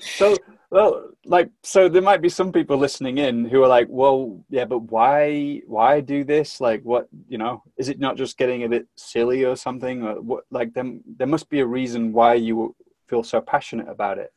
so 0.00 0.36
well 0.70 1.10
like 1.24 1.50
so 1.62 1.88
there 1.88 2.02
might 2.02 2.20
be 2.20 2.28
some 2.28 2.50
people 2.52 2.76
listening 2.76 3.18
in 3.18 3.44
who 3.44 3.62
are 3.62 3.68
like 3.68 3.86
well 3.88 4.44
yeah 4.50 4.64
but 4.64 4.80
why 4.90 5.60
why 5.66 6.00
do 6.00 6.24
this? 6.24 6.60
Like 6.60 6.82
what 6.82 7.08
you 7.28 7.38
know 7.38 7.62
is 7.76 7.88
it 7.88 8.00
not 8.00 8.16
just 8.16 8.36
getting 8.36 8.64
a 8.64 8.68
bit 8.68 8.88
silly 8.96 9.44
or 9.44 9.54
something? 9.54 10.02
Or 10.02 10.20
what 10.20 10.44
like 10.50 10.74
them 10.74 11.02
there 11.16 11.28
must 11.28 11.48
be 11.48 11.60
a 11.60 11.66
reason 11.66 12.12
why 12.12 12.34
you 12.34 12.74
feel 13.08 13.22
so 13.22 13.40
passionate 13.40 13.88
about 13.88 14.18
it 14.18 14.32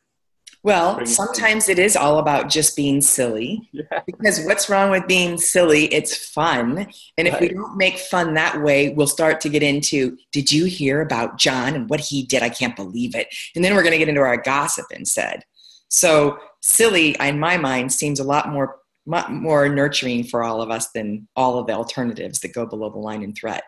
well, 0.64 1.04
sometimes 1.04 1.68
it 1.68 1.78
is 1.78 1.94
all 1.94 2.18
about 2.18 2.48
just 2.48 2.74
being 2.74 3.02
silly. 3.02 3.68
Yeah. 3.70 4.00
Because 4.06 4.42
what's 4.46 4.70
wrong 4.70 4.90
with 4.90 5.06
being 5.06 5.36
silly? 5.36 5.92
It's 5.92 6.16
fun. 6.16 6.86
And 7.18 7.28
if 7.28 7.38
we 7.38 7.50
don't 7.50 7.76
make 7.76 7.98
fun 7.98 8.32
that 8.34 8.62
way, 8.62 8.88
we'll 8.88 9.06
start 9.06 9.42
to 9.42 9.50
get 9.50 9.62
into, 9.62 10.16
did 10.32 10.50
you 10.50 10.64
hear 10.64 11.02
about 11.02 11.36
John 11.36 11.74
and 11.74 11.90
what 11.90 12.00
he 12.00 12.24
did? 12.24 12.42
I 12.42 12.48
can't 12.48 12.74
believe 12.74 13.14
it. 13.14 13.28
And 13.54 13.62
then 13.62 13.74
we're 13.74 13.82
going 13.82 13.92
to 13.92 13.98
get 13.98 14.08
into 14.08 14.22
our 14.22 14.38
gossip 14.38 14.86
instead. 14.90 15.42
So, 15.88 16.38
silly, 16.62 17.14
in 17.20 17.38
my 17.38 17.58
mind, 17.58 17.92
seems 17.92 18.18
a 18.18 18.24
lot 18.24 18.48
more 18.48 18.76
more 19.06 19.68
nurturing 19.68 20.24
for 20.24 20.42
all 20.42 20.62
of 20.62 20.70
us 20.70 20.90
than 20.92 21.28
all 21.36 21.58
of 21.58 21.66
the 21.66 21.74
alternatives 21.74 22.40
that 22.40 22.54
go 22.54 22.64
below 22.64 22.88
the 22.88 22.96
line 22.96 23.22
in 23.22 23.34
threat. 23.34 23.64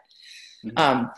Mm-hmm. 0.65 0.79
Um, 0.79 1.11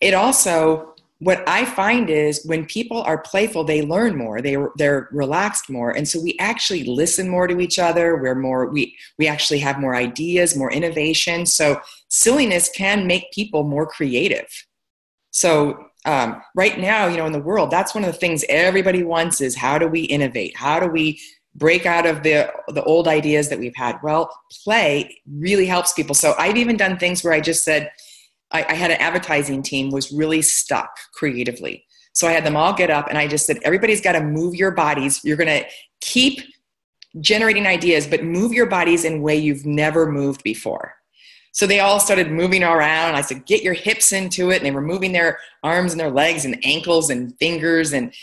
it 0.00 0.14
also 0.14 0.94
what 1.20 1.42
I 1.48 1.64
find 1.64 2.10
is 2.10 2.44
when 2.44 2.64
people 2.64 3.02
are 3.02 3.18
playful, 3.18 3.64
they 3.64 3.82
learn 3.82 4.16
more. 4.16 4.40
They 4.40 4.56
they're 4.76 5.08
relaxed 5.10 5.68
more, 5.68 5.90
and 5.90 6.08
so 6.08 6.20
we 6.20 6.36
actually 6.38 6.84
listen 6.84 7.28
more 7.28 7.48
to 7.48 7.60
each 7.60 7.78
other. 7.78 8.16
We're 8.16 8.36
more 8.36 8.68
we 8.68 8.96
we 9.18 9.26
actually 9.26 9.58
have 9.60 9.80
more 9.80 9.96
ideas, 9.96 10.56
more 10.56 10.70
innovation. 10.70 11.44
So 11.44 11.80
silliness 12.08 12.70
can 12.74 13.06
make 13.06 13.32
people 13.32 13.64
more 13.64 13.86
creative. 13.86 14.46
So 15.30 15.86
um, 16.04 16.40
right 16.54 16.78
now, 16.78 17.08
you 17.08 17.16
know, 17.16 17.26
in 17.26 17.32
the 17.32 17.40
world, 17.40 17.70
that's 17.70 17.94
one 17.94 18.04
of 18.04 18.12
the 18.12 18.18
things 18.18 18.44
everybody 18.48 19.02
wants 19.02 19.40
is 19.40 19.56
how 19.56 19.78
do 19.78 19.88
we 19.88 20.02
innovate? 20.02 20.56
How 20.56 20.78
do 20.78 20.86
we 20.86 21.20
break 21.54 21.86
out 21.86 22.06
of 22.06 22.22
the 22.22 22.50
the 22.68 22.82
old 22.84 23.08
ideas 23.08 23.48
that 23.48 23.58
we've 23.58 23.74
had 23.74 23.98
well 24.02 24.30
play 24.64 25.20
really 25.38 25.66
helps 25.66 25.92
people 25.92 26.14
so 26.14 26.34
i've 26.38 26.56
even 26.56 26.76
done 26.76 26.96
things 26.96 27.24
where 27.24 27.32
i 27.32 27.40
just 27.40 27.64
said 27.64 27.90
I, 28.50 28.64
I, 28.68 28.74
had 28.74 28.90
an 28.90 28.98
advertising 28.98 29.62
team 29.62 29.90
was 29.90 30.10
really 30.12 30.42
stuck 30.42 30.90
creatively 31.12 31.84
so 32.12 32.26
i 32.26 32.32
had 32.32 32.44
them 32.44 32.56
all 32.56 32.72
get 32.72 32.90
up 32.90 33.08
and 33.08 33.18
i 33.18 33.26
just 33.26 33.46
said 33.46 33.58
everybody's 33.62 34.00
got 34.00 34.12
to 34.12 34.20
move 34.20 34.54
your 34.54 34.70
bodies 34.70 35.20
you're 35.24 35.36
going 35.36 35.62
to 35.62 35.68
keep 36.00 36.40
generating 37.20 37.66
ideas 37.66 38.06
but 38.06 38.24
move 38.24 38.52
your 38.52 38.66
bodies 38.66 39.04
in 39.04 39.14
a 39.14 39.20
way 39.20 39.36
you've 39.36 39.66
never 39.66 40.10
moved 40.10 40.42
before 40.42 40.98
so 41.58 41.66
they 41.66 41.80
all 41.80 41.98
started 41.98 42.30
moving 42.30 42.62
around. 42.62 43.16
I 43.16 43.20
said, 43.20 43.44
get 43.44 43.64
your 43.64 43.74
hips 43.74 44.12
into 44.12 44.50
it. 44.50 44.58
And 44.58 44.66
they 44.66 44.70
were 44.70 44.80
moving 44.80 45.10
their 45.10 45.40
arms 45.64 45.92
and 45.92 45.98
their 45.98 46.08
legs 46.10 46.44
and 46.44 46.56
ankles 46.64 47.10
and 47.10 47.36
fingers. 47.38 47.92
And 47.92 48.14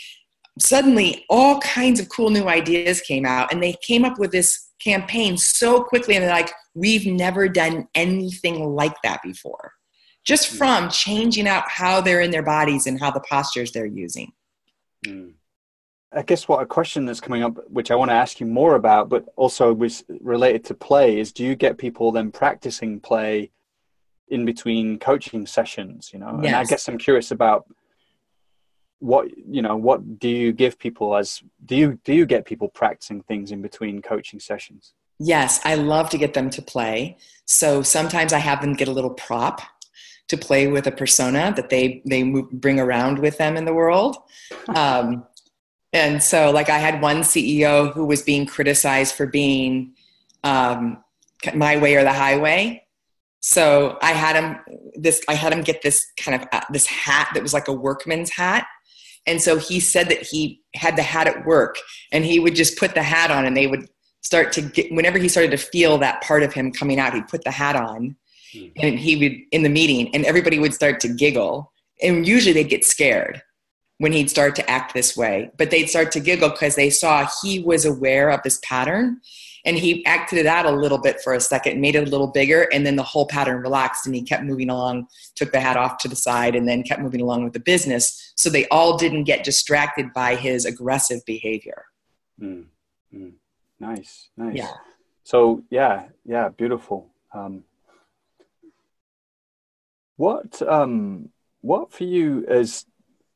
suddenly 0.58 1.26
all 1.28 1.60
kinds 1.60 2.00
of 2.00 2.08
cool 2.08 2.30
new 2.30 2.48
ideas 2.48 3.02
came 3.02 3.26
out. 3.26 3.52
And 3.52 3.62
they 3.62 3.74
came 3.86 4.06
up 4.06 4.18
with 4.18 4.32
this 4.32 4.70
campaign 4.82 5.36
so 5.36 5.82
quickly. 5.82 6.14
And 6.14 6.24
they're 6.24 6.30
like, 6.30 6.50
we've 6.74 7.06
never 7.06 7.46
done 7.46 7.86
anything 7.94 8.74
like 8.74 8.94
that 9.02 9.22
before. 9.22 9.72
Just 10.26 10.50
hmm. 10.50 10.56
from 10.58 10.90
changing 10.90 11.48
out 11.48 11.64
how 11.68 12.02
they're 12.02 12.20
in 12.20 12.30
their 12.30 12.42
bodies 12.42 12.86
and 12.86 13.00
how 13.00 13.10
the 13.10 13.20
postures 13.20 13.72
they're 13.72 13.86
using. 13.86 14.32
Mm. 15.06 15.34
I 16.12 16.22
guess 16.22 16.48
what 16.48 16.62
a 16.62 16.66
question 16.66 17.04
that's 17.04 17.20
coming 17.20 17.42
up, 17.42 17.58
which 17.68 17.90
I 17.90 17.94
want 17.94 18.10
to 18.10 18.14
ask 18.14 18.40
you 18.40 18.46
more 18.46 18.74
about, 18.74 19.08
but 19.08 19.26
also 19.36 19.72
was 19.72 20.04
related 20.20 20.64
to 20.66 20.74
play, 20.74 21.18
is 21.18 21.32
do 21.32 21.44
you 21.44 21.54
get 21.54 21.78
people 21.78 22.10
then 22.10 22.30
practicing 22.30 23.00
play 23.00 23.50
in 24.28 24.44
between 24.44 24.98
coaching 24.98 25.46
sessions? 25.46 26.10
You 26.12 26.20
know, 26.20 26.40
yes. 26.42 26.46
and 26.46 26.56
I 26.56 26.64
guess 26.64 26.88
I'm 26.88 26.98
curious 26.98 27.32
about 27.32 27.66
what 29.00 29.28
you 29.36 29.62
know. 29.62 29.76
What 29.76 30.18
do 30.18 30.28
you 30.28 30.52
give 30.52 30.78
people 30.78 31.16
as 31.16 31.42
do 31.64 31.76
you 31.76 32.00
do 32.04 32.14
you 32.14 32.24
get 32.24 32.46
people 32.46 32.68
practicing 32.68 33.22
things 33.22 33.50
in 33.50 33.60
between 33.60 34.00
coaching 34.00 34.40
sessions? 34.40 34.94
Yes, 35.18 35.60
I 35.64 35.74
love 35.74 36.08
to 36.10 36.18
get 36.18 36.34
them 36.34 36.50
to 36.50 36.62
play. 36.62 37.16
So 37.44 37.82
sometimes 37.82 38.32
I 38.32 38.38
have 38.38 38.60
them 38.60 38.74
get 38.74 38.88
a 38.88 38.92
little 38.92 39.14
prop 39.14 39.60
to 40.28 40.36
play 40.36 40.66
with 40.66 40.86
a 40.86 40.92
persona 40.92 41.52
that 41.56 41.70
they 41.70 42.02
they 42.04 42.22
bring 42.52 42.80
around 42.80 43.18
with 43.18 43.38
them 43.38 43.56
in 43.56 43.64
the 43.64 43.74
world. 43.74 44.16
Um, 44.68 45.24
and 45.92 46.22
so, 46.22 46.50
like, 46.50 46.68
I 46.68 46.78
had 46.78 47.00
one 47.00 47.18
CEO 47.22 47.92
who 47.92 48.04
was 48.04 48.22
being 48.22 48.44
criticized 48.44 49.14
for 49.14 49.26
being 49.26 49.94
um, 50.44 51.02
my 51.54 51.76
way 51.76 51.96
or 51.96 52.02
the 52.02 52.12
highway. 52.12 52.82
So 53.40 53.96
I 54.02 54.12
had 54.12 54.36
him 54.36 54.58
this. 54.94 55.22
I 55.28 55.34
had 55.34 55.52
him 55.52 55.62
get 55.62 55.82
this 55.82 56.06
kind 56.18 56.42
of 56.42 56.48
uh, 56.52 56.62
this 56.70 56.86
hat 56.86 57.30
that 57.34 57.42
was 57.42 57.54
like 57.54 57.68
a 57.68 57.72
workman's 57.72 58.30
hat. 58.30 58.66
And 59.26 59.40
so 59.40 59.56
he 59.58 59.80
said 59.80 60.08
that 60.08 60.22
he 60.22 60.62
had 60.74 60.96
the 60.96 61.02
hat 61.02 61.28
at 61.28 61.46
work, 61.46 61.78
and 62.12 62.24
he 62.24 62.40
would 62.40 62.54
just 62.54 62.78
put 62.78 62.94
the 62.94 63.02
hat 63.02 63.30
on, 63.30 63.46
and 63.46 63.56
they 63.56 63.66
would 63.66 63.88
start 64.20 64.52
to 64.52 64.62
get. 64.62 64.90
Whenever 64.92 65.18
he 65.18 65.28
started 65.28 65.52
to 65.52 65.58
feel 65.58 65.98
that 65.98 66.22
part 66.22 66.42
of 66.42 66.52
him 66.52 66.72
coming 66.72 66.98
out, 66.98 67.14
he'd 67.14 67.28
put 67.28 67.44
the 67.44 67.50
hat 67.50 67.76
on. 67.76 68.16
And 68.76 68.98
he 68.98 69.16
would 69.16 69.36
in 69.52 69.62
the 69.62 69.68
meeting, 69.68 70.14
and 70.14 70.24
everybody 70.24 70.58
would 70.58 70.74
start 70.74 71.00
to 71.00 71.08
giggle, 71.08 71.72
and 72.02 72.26
usually 72.26 72.52
they'd 72.52 72.68
get 72.68 72.84
scared 72.84 73.42
when 73.98 74.12
he'd 74.12 74.30
start 74.30 74.54
to 74.56 74.70
act 74.70 74.92
this 74.92 75.16
way. 75.16 75.50
But 75.56 75.70
they'd 75.70 75.88
start 75.88 76.12
to 76.12 76.20
giggle 76.20 76.50
because 76.50 76.76
they 76.76 76.90
saw 76.90 77.28
he 77.42 77.60
was 77.60 77.84
aware 77.84 78.30
of 78.30 78.42
this 78.42 78.60
pattern 78.62 79.20
and 79.64 79.76
he 79.76 80.06
acted 80.06 80.38
it 80.38 80.46
out 80.46 80.64
a 80.64 80.70
little 80.70 80.98
bit 80.98 81.20
for 81.20 81.34
a 81.34 81.40
second, 81.40 81.80
made 81.80 81.96
it 81.96 82.06
a 82.06 82.10
little 82.10 82.28
bigger, 82.28 82.68
and 82.72 82.86
then 82.86 82.94
the 82.94 83.02
whole 83.02 83.26
pattern 83.26 83.60
relaxed 83.60 84.06
and 84.06 84.14
he 84.14 84.22
kept 84.22 84.44
moving 84.44 84.70
along, 84.70 85.08
took 85.34 85.50
the 85.50 85.60
hat 85.60 85.76
off 85.76 85.98
to 85.98 86.08
the 86.08 86.14
side, 86.14 86.54
and 86.54 86.68
then 86.68 86.84
kept 86.84 87.02
moving 87.02 87.20
along 87.20 87.42
with 87.42 87.52
the 87.52 87.60
business. 87.60 88.32
So 88.36 88.48
they 88.48 88.68
all 88.68 88.96
didn't 88.96 89.24
get 89.24 89.44
distracted 89.44 90.12
by 90.14 90.36
his 90.36 90.64
aggressive 90.66 91.20
behavior. 91.26 91.84
Mm, 92.40 92.66
mm. 93.12 93.32
Nice, 93.80 94.28
nice. 94.36 94.56
Yeah. 94.56 94.72
So, 95.24 95.64
yeah, 95.70 96.04
yeah, 96.24 96.48
beautiful. 96.50 97.10
Um, 97.34 97.64
what 100.16 100.60
um, 100.62 101.30
what 101.60 101.92
for 101.92 102.04
you 102.04 102.44
is 102.48 102.86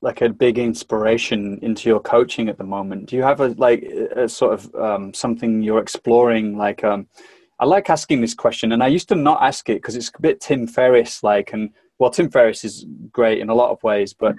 like 0.03 0.23
a 0.23 0.31
big 0.31 0.59
inspiration 0.59 1.59
into 1.63 1.89
your 1.89 2.01
coaching 2.01 2.49
at 2.49 2.59
the 2.59 2.65
moment? 2.65 3.07
Do 3.07 3.17
you 3.17 3.23
have 3.23 3.41
a 3.41 3.49
like 3.49 3.83
a 3.83 4.29
sort 4.29 4.55
of 4.55 4.75
um, 4.75 5.15
something 5.15 5.63
you're 5.63 5.81
exploring? 5.81 6.57
Like, 6.57 6.83
um, 6.85 7.07
I 7.59 7.67
like 7.67 7.91
asking 7.91 8.21
this 8.21 8.35
question, 8.35 8.73
and 8.73 8.83
I 8.83 8.87
used 8.87 9.09
to 9.11 9.15
not 9.15 9.43
ask 9.43 9.69
it 9.69 9.75
because 9.75 9.97
it's 9.97 10.11
a 10.17 10.21
bit 10.21 10.41
Tim 10.41 10.67
Ferriss 10.67 11.23
like, 11.23 11.53
and 11.53 11.71
well, 11.99 12.11
Tim 12.11 12.31
Ferriss 12.31 12.65
is 12.65 12.87
great 13.13 13.41
in 13.41 13.51
a 13.51 13.55
lot 13.55 13.71
of 13.71 13.83
ways, 13.83 14.15
but 14.15 14.35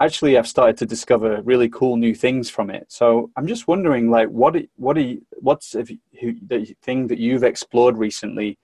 actually, 0.00 0.36
I've 0.36 0.48
started 0.48 0.76
to 0.78 0.86
discover 0.86 1.40
really 1.42 1.68
cool 1.68 1.96
new 1.96 2.14
things 2.14 2.50
from 2.50 2.70
it. 2.70 2.86
So 2.88 3.30
I'm 3.36 3.46
just 3.46 3.68
wondering, 3.68 4.10
like, 4.10 4.28
what 4.28 4.56
what 4.76 4.96
are 4.96 5.00
you, 5.00 5.24
what's 5.30 5.70
the 5.72 5.98
thing 6.82 7.06
that 7.06 7.18
you've 7.18 7.44
explored 7.44 7.96
recently? 7.96 8.58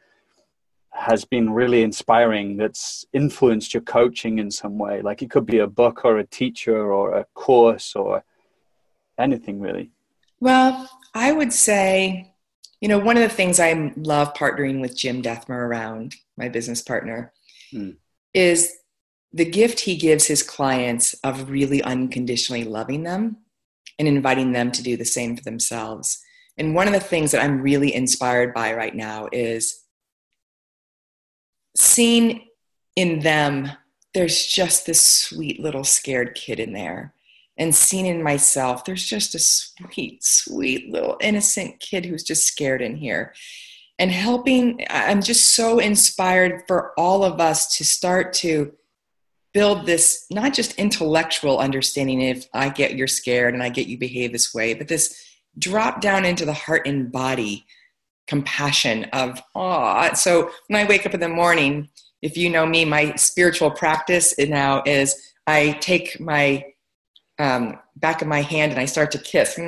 Has 0.92 1.24
been 1.24 1.50
really 1.50 1.82
inspiring 1.82 2.56
that's 2.56 3.04
influenced 3.12 3.74
your 3.74 3.82
coaching 3.82 4.38
in 4.38 4.50
some 4.50 4.78
way. 4.78 5.00
Like 5.02 5.22
it 5.22 5.30
could 5.30 5.46
be 5.46 5.58
a 5.58 5.66
book 5.66 6.04
or 6.04 6.18
a 6.18 6.26
teacher 6.26 6.92
or 6.92 7.14
a 7.14 7.24
course 7.34 7.96
or 7.96 8.24
anything 9.18 9.60
really. 9.60 9.90
Well 10.40 10.88
i 11.14 11.32
would 11.32 11.52
say 11.52 12.34
you 12.80 12.88
know 12.88 12.98
one 12.98 13.16
of 13.16 13.22
the 13.22 13.28
things 13.28 13.60
i 13.60 13.92
love 13.96 14.32
partnering 14.34 14.80
with 14.80 14.96
jim 14.96 15.22
dethmer 15.22 15.50
around 15.50 16.14
my 16.36 16.48
business 16.48 16.80
partner 16.80 17.32
hmm. 17.70 17.90
is 18.32 18.72
the 19.32 19.44
gift 19.44 19.80
he 19.80 19.96
gives 19.96 20.26
his 20.26 20.42
clients 20.42 21.14
of 21.24 21.50
really 21.50 21.82
unconditionally 21.82 22.64
loving 22.64 23.02
them 23.02 23.38
and 23.98 24.06
inviting 24.06 24.52
them 24.52 24.70
to 24.70 24.82
do 24.82 24.96
the 24.96 25.04
same 25.04 25.36
for 25.36 25.42
themselves. 25.42 26.22
And 26.58 26.74
one 26.74 26.86
of 26.86 26.92
the 26.92 27.00
things 27.00 27.30
that 27.30 27.42
i'm 27.42 27.62
really 27.62 27.94
inspired 27.94 28.52
by 28.52 28.74
right 28.74 28.94
now 28.94 29.28
is 29.32 29.81
seeing 31.76 32.46
in 32.96 33.20
them, 33.20 33.70
there's 34.14 34.46
just 34.46 34.86
this 34.86 35.00
sweet 35.06 35.60
little 35.60 35.84
scared 35.84 36.34
kid 36.34 36.60
in 36.60 36.72
there. 36.72 37.14
And 37.58 37.74
seen 37.74 38.06
in 38.06 38.22
myself, 38.22 38.84
there's 38.84 39.04
just 39.04 39.34
a 39.34 39.38
sweet, 39.38 40.24
sweet 40.24 40.90
little 40.90 41.16
innocent 41.20 41.80
kid 41.80 42.06
who's 42.06 42.22
just 42.22 42.44
scared 42.44 42.82
in 42.82 42.96
here. 42.96 43.34
And 43.98 44.10
helping, 44.10 44.84
I'm 44.88 45.22
just 45.22 45.50
so 45.50 45.78
inspired 45.78 46.62
for 46.66 46.92
all 46.98 47.24
of 47.24 47.40
us 47.40 47.76
to 47.76 47.84
start 47.84 48.32
to 48.34 48.72
build 49.52 49.84
this 49.84 50.26
not 50.30 50.54
just 50.54 50.74
intellectual 50.76 51.58
understanding 51.58 52.22
if 52.22 52.46
I 52.54 52.70
get 52.70 52.96
you're 52.96 53.06
scared 53.06 53.52
and 53.52 53.62
I 53.62 53.68
get 53.68 53.86
you 53.86 53.98
behave 53.98 54.32
this 54.32 54.54
way, 54.54 54.74
but 54.74 54.88
this 54.88 55.22
drop 55.58 56.00
down 56.00 56.24
into 56.24 56.46
the 56.46 56.54
heart 56.54 56.86
and 56.86 57.12
body 57.12 57.66
compassion 58.32 59.04
of 59.12 59.42
awe. 59.54 60.10
So 60.14 60.50
when 60.68 60.82
I 60.82 60.88
wake 60.88 61.04
up 61.04 61.12
in 61.12 61.20
the 61.20 61.28
morning, 61.28 61.90
if 62.22 62.34
you 62.34 62.48
know 62.48 62.64
me, 62.64 62.86
my 62.86 63.14
spiritual 63.16 63.70
practice 63.70 64.32
now 64.38 64.82
is 64.86 65.14
I 65.46 65.72
take 65.82 66.18
my 66.18 66.64
um, 67.38 67.78
back 67.96 68.22
of 68.22 68.28
my 68.28 68.40
hand 68.40 68.72
and 68.72 68.80
I 68.80 68.86
start 68.86 69.10
to 69.10 69.18
kiss. 69.18 69.58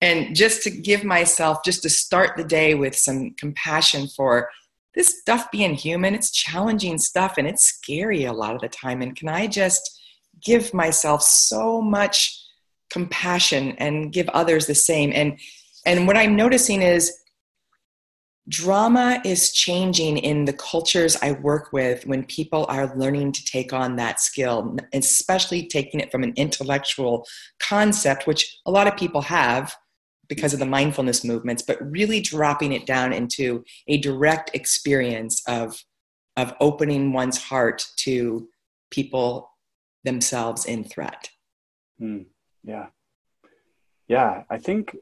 And 0.00 0.34
just 0.34 0.64
to 0.64 0.70
give 0.70 1.04
myself, 1.04 1.58
just 1.64 1.82
to 1.84 1.88
start 1.88 2.36
the 2.36 2.42
day 2.42 2.74
with 2.74 2.96
some 2.96 3.36
compassion 3.38 4.08
for 4.08 4.50
this 4.96 5.20
stuff 5.20 5.48
being 5.52 5.74
human, 5.74 6.12
it's 6.12 6.32
challenging 6.32 6.98
stuff 6.98 7.34
and 7.38 7.46
it's 7.46 7.62
scary 7.62 8.24
a 8.24 8.32
lot 8.32 8.56
of 8.56 8.60
the 8.60 8.68
time. 8.68 9.00
And 9.00 9.14
can 9.14 9.28
I 9.28 9.46
just 9.46 10.00
give 10.42 10.74
myself 10.74 11.22
so 11.22 11.80
much 11.80 12.36
compassion 12.90 13.76
and 13.78 14.12
give 14.12 14.28
others 14.30 14.66
the 14.66 14.74
same? 14.74 15.12
And 15.14 15.38
and 15.88 16.06
what 16.06 16.18
I'm 16.18 16.36
noticing 16.36 16.82
is 16.82 17.18
drama 18.46 19.22
is 19.24 19.52
changing 19.52 20.18
in 20.18 20.44
the 20.44 20.52
cultures 20.52 21.16
I 21.22 21.32
work 21.32 21.72
with 21.72 22.06
when 22.06 22.24
people 22.26 22.66
are 22.68 22.94
learning 22.94 23.32
to 23.32 23.44
take 23.44 23.72
on 23.72 23.96
that 23.96 24.20
skill, 24.20 24.76
especially 24.92 25.66
taking 25.66 26.00
it 26.00 26.12
from 26.12 26.22
an 26.24 26.34
intellectual 26.36 27.26
concept, 27.58 28.26
which 28.26 28.58
a 28.66 28.70
lot 28.70 28.86
of 28.86 28.98
people 28.98 29.22
have 29.22 29.74
because 30.28 30.52
of 30.52 30.58
the 30.58 30.66
mindfulness 30.66 31.24
movements, 31.24 31.62
but 31.62 31.78
really 31.90 32.20
dropping 32.20 32.74
it 32.74 32.84
down 32.84 33.14
into 33.14 33.64
a 33.86 33.96
direct 33.96 34.50
experience 34.54 35.42
of, 35.48 35.82
of 36.36 36.54
opening 36.60 37.14
one's 37.14 37.42
heart 37.42 37.86
to 37.96 38.46
people 38.90 39.50
themselves 40.04 40.66
in 40.66 40.84
threat. 40.84 41.30
Mm, 41.98 42.26
yeah. 42.62 42.88
Yeah, 44.06 44.42
I 44.50 44.58
think 44.58 44.94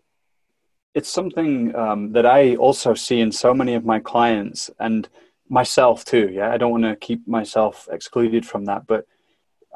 it's 0.97 1.13
something 1.13 1.77
um, 1.77 2.13
that 2.13 2.25
I 2.25 2.57
also 2.57 2.95
see 2.95 3.21
in 3.21 3.31
so 3.31 3.53
many 3.53 3.75
of 3.75 3.85
my 3.85 4.01
clients 4.01 4.71
and 4.81 5.07
myself 5.47 6.07
too. 6.07 6.31
Yeah, 6.33 6.51
I 6.51 6.57
don't 6.57 6.71
want 6.71 6.85
to 6.85 6.97
keep 6.97 7.29
myself 7.29 7.87
excluded 7.93 8.47
from 8.47 8.65
that, 8.65 8.87
but 8.87 9.07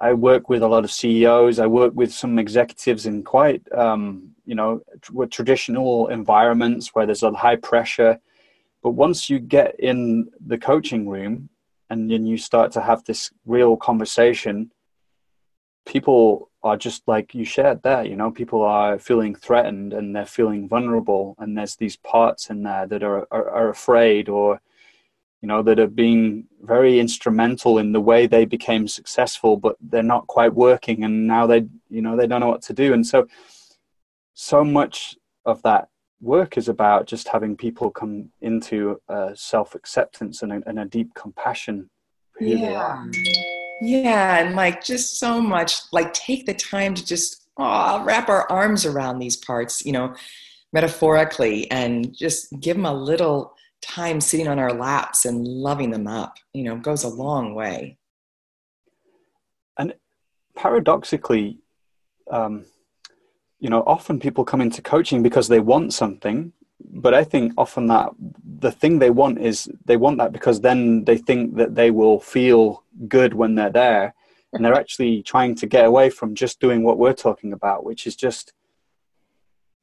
I 0.00 0.14
work 0.14 0.48
with 0.48 0.62
a 0.62 0.66
lot 0.66 0.82
of 0.82 0.90
CEOs. 0.90 1.58
I 1.58 1.66
work 1.66 1.92
with 1.94 2.10
some 2.10 2.38
executives 2.38 3.04
in 3.04 3.22
quite, 3.22 3.62
um, 3.70 4.30
you 4.46 4.54
know, 4.54 4.80
with 5.12 5.30
traditional 5.30 6.08
environments 6.08 6.94
where 6.94 7.04
there's 7.04 7.22
a 7.22 7.32
high 7.32 7.56
pressure. 7.56 8.18
But 8.82 8.92
once 8.92 9.28
you 9.28 9.40
get 9.40 9.78
in 9.78 10.30
the 10.46 10.56
coaching 10.56 11.06
room 11.06 11.50
and 11.90 12.10
then 12.10 12.24
you 12.24 12.38
start 12.38 12.72
to 12.72 12.80
have 12.80 13.04
this 13.04 13.30
real 13.44 13.76
conversation, 13.76 14.72
people 15.84 16.49
are 16.62 16.76
just 16.76 17.02
like 17.06 17.34
you 17.34 17.44
shared 17.44 17.82
there. 17.82 18.04
You 18.04 18.16
know, 18.16 18.30
people 18.30 18.62
are 18.62 18.98
feeling 18.98 19.34
threatened 19.34 19.92
and 19.92 20.14
they're 20.14 20.26
feeling 20.26 20.68
vulnerable, 20.68 21.34
and 21.38 21.56
there's 21.56 21.76
these 21.76 21.96
parts 21.96 22.50
in 22.50 22.62
there 22.62 22.86
that 22.86 23.02
are 23.02 23.26
are, 23.30 23.50
are 23.50 23.68
afraid 23.70 24.28
or 24.28 24.60
you 25.42 25.48
know 25.48 25.62
that 25.62 25.78
have 25.78 25.96
been 25.96 26.46
very 26.62 27.00
instrumental 27.00 27.78
in 27.78 27.92
the 27.92 28.00
way 28.00 28.26
they 28.26 28.44
became 28.44 28.86
successful 28.86 29.56
but 29.56 29.76
they're 29.80 30.02
not 30.02 30.26
quite 30.26 30.54
working 30.54 31.04
and 31.04 31.26
now 31.26 31.46
they 31.46 31.66
you 31.88 32.02
know 32.02 32.16
they 32.16 32.26
don't 32.26 32.40
know 32.40 32.48
what 32.48 32.62
to 32.62 32.72
do 32.72 32.92
and 32.92 33.06
so 33.06 33.26
so 34.34 34.62
much 34.62 35.16
of 35.46 35.62
that 35.62 35.88
work 36.20 36.58
is 36.58 36.68
about 36.68 37.06
just 37.06 37.28
having 37.28 37.56
people 37.56 37.90
come 37.90 38.28
into 38.42 39.00
uh, 39.08 39.30
self-acceptance 39.34 40.42
and 40.42 40.52
a, 40.52 40.62
and 40.66 40.78
a 40.78 40.84
deep 40.84 41.14
compassion 41.14 41.88
for 42.32 42.44
who 42.44 42.50
yeah. 42.50 42.58
they 42.58 42.74
are 42.74 43.59
Yeah, 43.80 44.38
and 44.44 44.56
like 44.56 44.84
just 44.84 45.18
so 45.18 45.40
much, 45.40 45.74
like 45.92 46.12
take 46.12 46.46
the 46.46 46.54
time 46.54 46.94
to 46.94 47.04
just 47.04 47.48
oh, 47.56 48.02
wrap 48.04 48.28
our 48.28 48.50
arms 48.50 48.84
around 48.86 49.18
these 49.18 49.36
parts, 49.36 49.84
you 49.84 49.92
know, 49.92 50.14
metaphorically, 50.72 51.70
and 51.70 52.14
just 52.16 52.48
give 52.60 52.76
them 52.76 52.86
a 52.86 52.94
little 52.94 53.54
time 53.82 54.20
sitting 54.20 54.48
on 54.48 54.58
our 54.58 54.72
laps 54.72 55.24
and 55.24 55.46
loving 55.46 55.90
them 55.90 56.06
up, 56.06 56.36
you 56.52 56.64
know, 56.64 56.76
goes 56.76 57.04
a 57.04 57.08
long 57.08 57.54
way. 57.54 57.96
and 59.78 59.94
paradoxically 60.56 61.58
um, 62.30 62.64
you 63.58 63.70
know 63.70 63.82
often 63.86 64.20
people 64.20 64.44
come 64.44 64.60
into 64.60 64.82
coaching 64.82 65.22
because 65.22 65.48
they 65.48 65.60
want 65.60 65.92
something 65.92 66.52
but 66.92 67.14
i 67.14 67.24
think 67.24 67.52
often 67.56 67.86
that 67.86 68.10
the 68.58 68.72
thing 68.72 68.98
they 68.98 69.10
want 69.10 69.38
is 69.38 69.68
they 69.84 69.96
want 69.96 70.18
that 70.18 70.32
because 70.32 70.60
then 70.60 71.04
they 71.04 71.16
think 71.16 71.56
that 71.56 71.74
they 71.74 71.90
will 71.90 72.20
feel 72.20 72.84
good 73.08 73.34
when 73.34 73.54
they're 73.54 73.70
there 73.70 74.14
and 74.52 74.64
they're 74.64 74.74
actually 74.74 75.22
trying 75.22 75.54
to 75.54 75.66
get 75.66 75.84
away 75.84 76.10
from 76.10 76.34
just 76.34 76.60
doing 76.60 76.82
what 76.82 76.98
we're 76.98 77.12
talking 77.12 77.52
about 77.52 77.84
which 77.84 78.06
is 78.06 78.16
just 78.16 78.52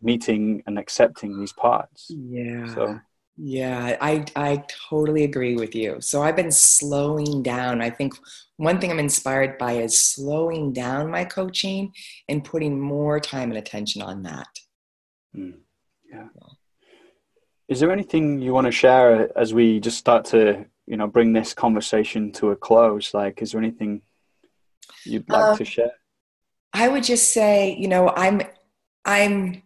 meeting 0.02 0.62
and 0.68 0.78
accepting 0.78 1.40
these 1.40 1.54
parts 1.54 2.08
Yeah. 2.10 2.66
so 2.76 3.00
Yeah, 3.40 3.98
I 4.02 4.26
I 4.36 4.64
totally 4.90 5.24
agree 5.24 5.56
with 5.56 5.76
you. 5.76 6.02
So 6.02 6.24
I've 6.24 6.36
been 6.36 6.52
slowing 6.52 7.44
down. 7.44 7.82
I 7.82 7.92
think 7.92 8.14
one 8.58 8.80
thing 8.80 8.90
I'm 8.92 8.98
inspired 9.00 9.60
by 9.60 9.74
is 9.74 10.02
slowing 10.02 10.74
down 10.74 11.12
my 11.12 11.24
coaching 11.24 11.94
and 12.30 12.44
putting 12.44 12.80
more 12.80 13.20
time 13.20 13.50
and 13.52 13.58
attention 13.60 14.02
on 14.02 14.24
that. 14.24 14.48
mm, 15.36 15.54
yeah 16.12 16.28
is 17.68 17.80
there 17.80 17.92
anything 17.92 18.40
you 18.40 18.54
want 18.54 18.66
to 18.66 18.72
share 18.72 19.38
as 19.38 19.54
we 19.54 19.80
just 19.80 19.98
start 19.98 20.26
to 20.26 20.66
you 20.86 20.98
know 20.98 21.08
bring 21.08 21.34
this 21.34 21.54
conversation 21.54 22.32
to 22.32 22.52
a 22.52 22.56
close 22.56 23.14
like 23.14 23.42
is 23.42 23.52
there 23.52 23.62
anything 23.62 24.02
you'd 25.04 25.30
like 25.30 25.44
Um, 25.44 25.58
to 25.58 25.66
share 25.66 25.92
I 26.74 26.88
would 26.88 27.04
just 27.04 27.34
say, 27.34 27.76
you 27.76 27.88
know, 27.88 28.10
I'm 28.10 28.42
I'm 29.06 29.64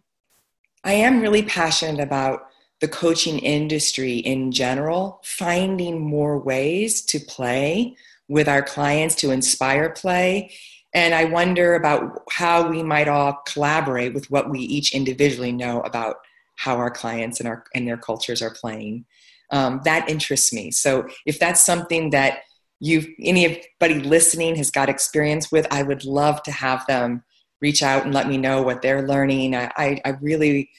I 0.84 0.94
am 0.94 1.20
really 1.20 1.42
passionate 1.42 2.02
about 2.02 2.46
the 2.80 2.88
coaching 2.88 3.38
industry 3.38 4.14
in 4.16 4.50
general, 4.50 5.20
finding 5.24 6.00
more 6.00 6.38
ways 6.38 7.02
to 7.02 7.20
play 7.20 7.96
with 8.28 8.48
our 8.48 8.62
clients 8.62 9.14
to 9.16 9.30
inspire 9.30 9.90
play. 9.90 10.52
And 10.94 11.14
I 11.14 11.24
wonder 11.24 11.74
about 11.74 12.22
how 12.30 12.68
we 12.68 12.82
might 12.82 13.08
all 13.08 13.42
collaborate 13.46 14.14
with 14.14 14.30
what 14.30 14.50
we 14.50 14.60
each 14.60 14.94
individually 14.94 15.52
know 15.52 15.80
about 15.82 16.16
how 16.62 16.76
our 16.76 16.90
clients 16.90 17.40
and 17.40 17.48
our 17.48 17.64
and 17.74 17.86
their 17.86 17.96
cultures 17.96 18.40
are 18.40 18.54
playing. 18.54 19.04
Um, 19.50 19.80
that 19.84 20.08
interests 20.08 20.52
me. 20.52 20.70
So 20.70 21.06
if 21.26 21.38
that's 21.38 21.64
something 21.64 22.10
that 22.10 22.40
you 22.80 23.14
anybody 23.20 23.94
listening 24.00 24.54
has 24.56 24.70
got 24.70 24.88
experience 24.88 25.50
with, 25.50 25.66
I 25.70 25.82
would 25.82 26.04
love 26.04 26.42
to 26.44 26.52
have 26.52 26.86
them 26.86 27.24
reach 27.60 27.82
out 27.82 28.04
and 28.04 28.14
let 28.14 28.28
me 28.28 28.36
know 28.36 28.62
what 28.62 28.82
they're 28.82 29.06
learning. 29.06 29.54
I, 29.54 29.70
I, 29.76 30.00
I 30.04 30.10
really 30.20 30.70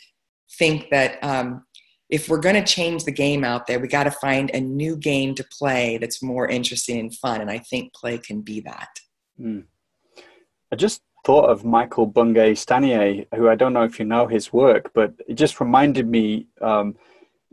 think 0.58 0.90
that 0.92 1.24
um, 1.24 1.66
if 2.10 2.30
we're 2.30 2.40
going 2.40 2.56
to 2.56 2.74
change 2.74 3.06
the 3.06 3.12
game 3.12 3.44
out 3.44 3.68
there, 3.68 3.80
we 3.80 3.88
got 3.88 4.04
to 4.04 4.12
find 4.12 4.52
a 4.52 4.60
new 4.60 4.98
game 4.98 5.34
to 5.36 5.46
play 5.58 5.98
that's 5.98 6.22
more 6.22 6.48
interesting 6.48 7.00
and 7.00 7.16
fun. 7.16 7.42
And 7.42 7.50
I 7.50 7.60
think 7.60 7.94
play 7.94 8.18
can 8.18 8.42
be 8.42 8.60
that. 8.62 8.90
Mm. 9.40 9.64
I 10.72 10.76
just 10.76 11.02
thought 11.24 11.50
of 11.50 11.64
Michael 11.64 12.06
Bungay 12.06 12.54
Stanier, 12.54 13.26
who 13.36 13.50
I 13.50 13.56
don't 13.56 13.74
know 13.74 13.84
if 13.84 14.00
you 14.00 14.06
know 14.06 14.28
his 14.28 14.52
work, 14.52 14.92
but 14.94 15.14
it 15.28 15.36
just 15.36 15.60
reminded 15.60 16.08
me. 16.08 16.48
Um, 16.62 16.96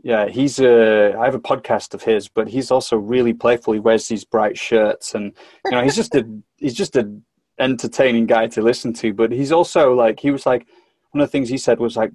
yeah, 0.03 0.27
he's 0.27 0.59
a. 0.59 1.15
I 1.17 1.25
have 1.25 1.35
a 1.35 1.39
podcast 1.39 1.93
of 1.93 2.01
his, 2.01 2.27
but 2.27 2.47
he's 2.47 2.71
also 2.71 2.97
really 2.97 3.33
playful. 3.33 3.73
He 3.73 3.79
wears 3.79 4.07
these 4.07 4.25
bright 4.25 4.57
shirts, 4.57 5.13
and 5.15 5.33
you 5.65 5.71
know, 5.71 5.83
he's 5.83 5.95
just 5.95 6.15
a 6.15 6.27
he's 6.57 6.73
just 6.73 6.95
a 6.95 7.11
entertaining 7.59 8.25
guy 8.25 8.47
to 8.47 8.61
listen 8.61 8.93
to. 8.93 9.13
But 9.13 9.31
he's 9.31 9.51
also 9.51 9.93
like 9.93 10.19
he 10.19 10.31
was 10.31 10.45
like 10.45 10.67
one 11.11 11.21
of 11.21 11.27
the 11.27 11.31
things 11.31 11.49
he 11.49 11.57
said 11.57 11.79
was 11.79 11.95
like 11.95 12.11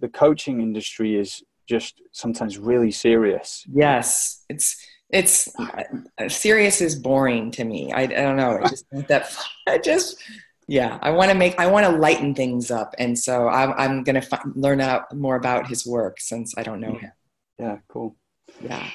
the 0.00 0.08
coaching 0.08 0.60
industry 0.60 1.16
is 1.16 1.42
just 1.66 2.02
sometimes 2.12 2.58
really 2.58 2.90
serious. 2.90 3.64
Yes, 3.72 4.44
it's 4.48 4.76
it's 5.08 5.48
uh, 5.58 6.28
serious 6.28 6.80
is 6.80 6.96
boring 6.96 7.50
to 7.52 7.64
me. 7.64 7.92
I, 7.92 8.02
I 8.02 8.06
don't 8.06 8.36
know. 8.36 8.56
It 8.56 8.68
just 8.68 8.86
that. 9.08 9.36
I 9.66 9.78
just 9.78 10.22
yeah. 10.72 10.98
I 11.02 11.10
want 11.10 11.30
to 11.30 11.36
make. 11.36 11.58
I 11.60 11.66
want 11.66 11.84
to 11.84 11.92
lighten 11.92 12.34
things 12.34 12.70
up, 12.70 12.94
and 12.98 13.18
so 13.18 13.46
I'm 13.46 13.74
I'm 13.76 14.02
gonna 14.04 14.22
fi- 14.22 14.40
learn 14.54 14.80
out 14.80 15.14
more 15.14 15.36
about 15.36 15.66
his 15.66 15.86
work 15.86 16.18
since 16.18 16.54
I 16.56 16.62
don't 16.62 16.80
know 16.80 16.94
him. 16.94 17.12
Yeah, 17.58 17.76
cool. 17.88 18.16
Yeah. 18.58 18.88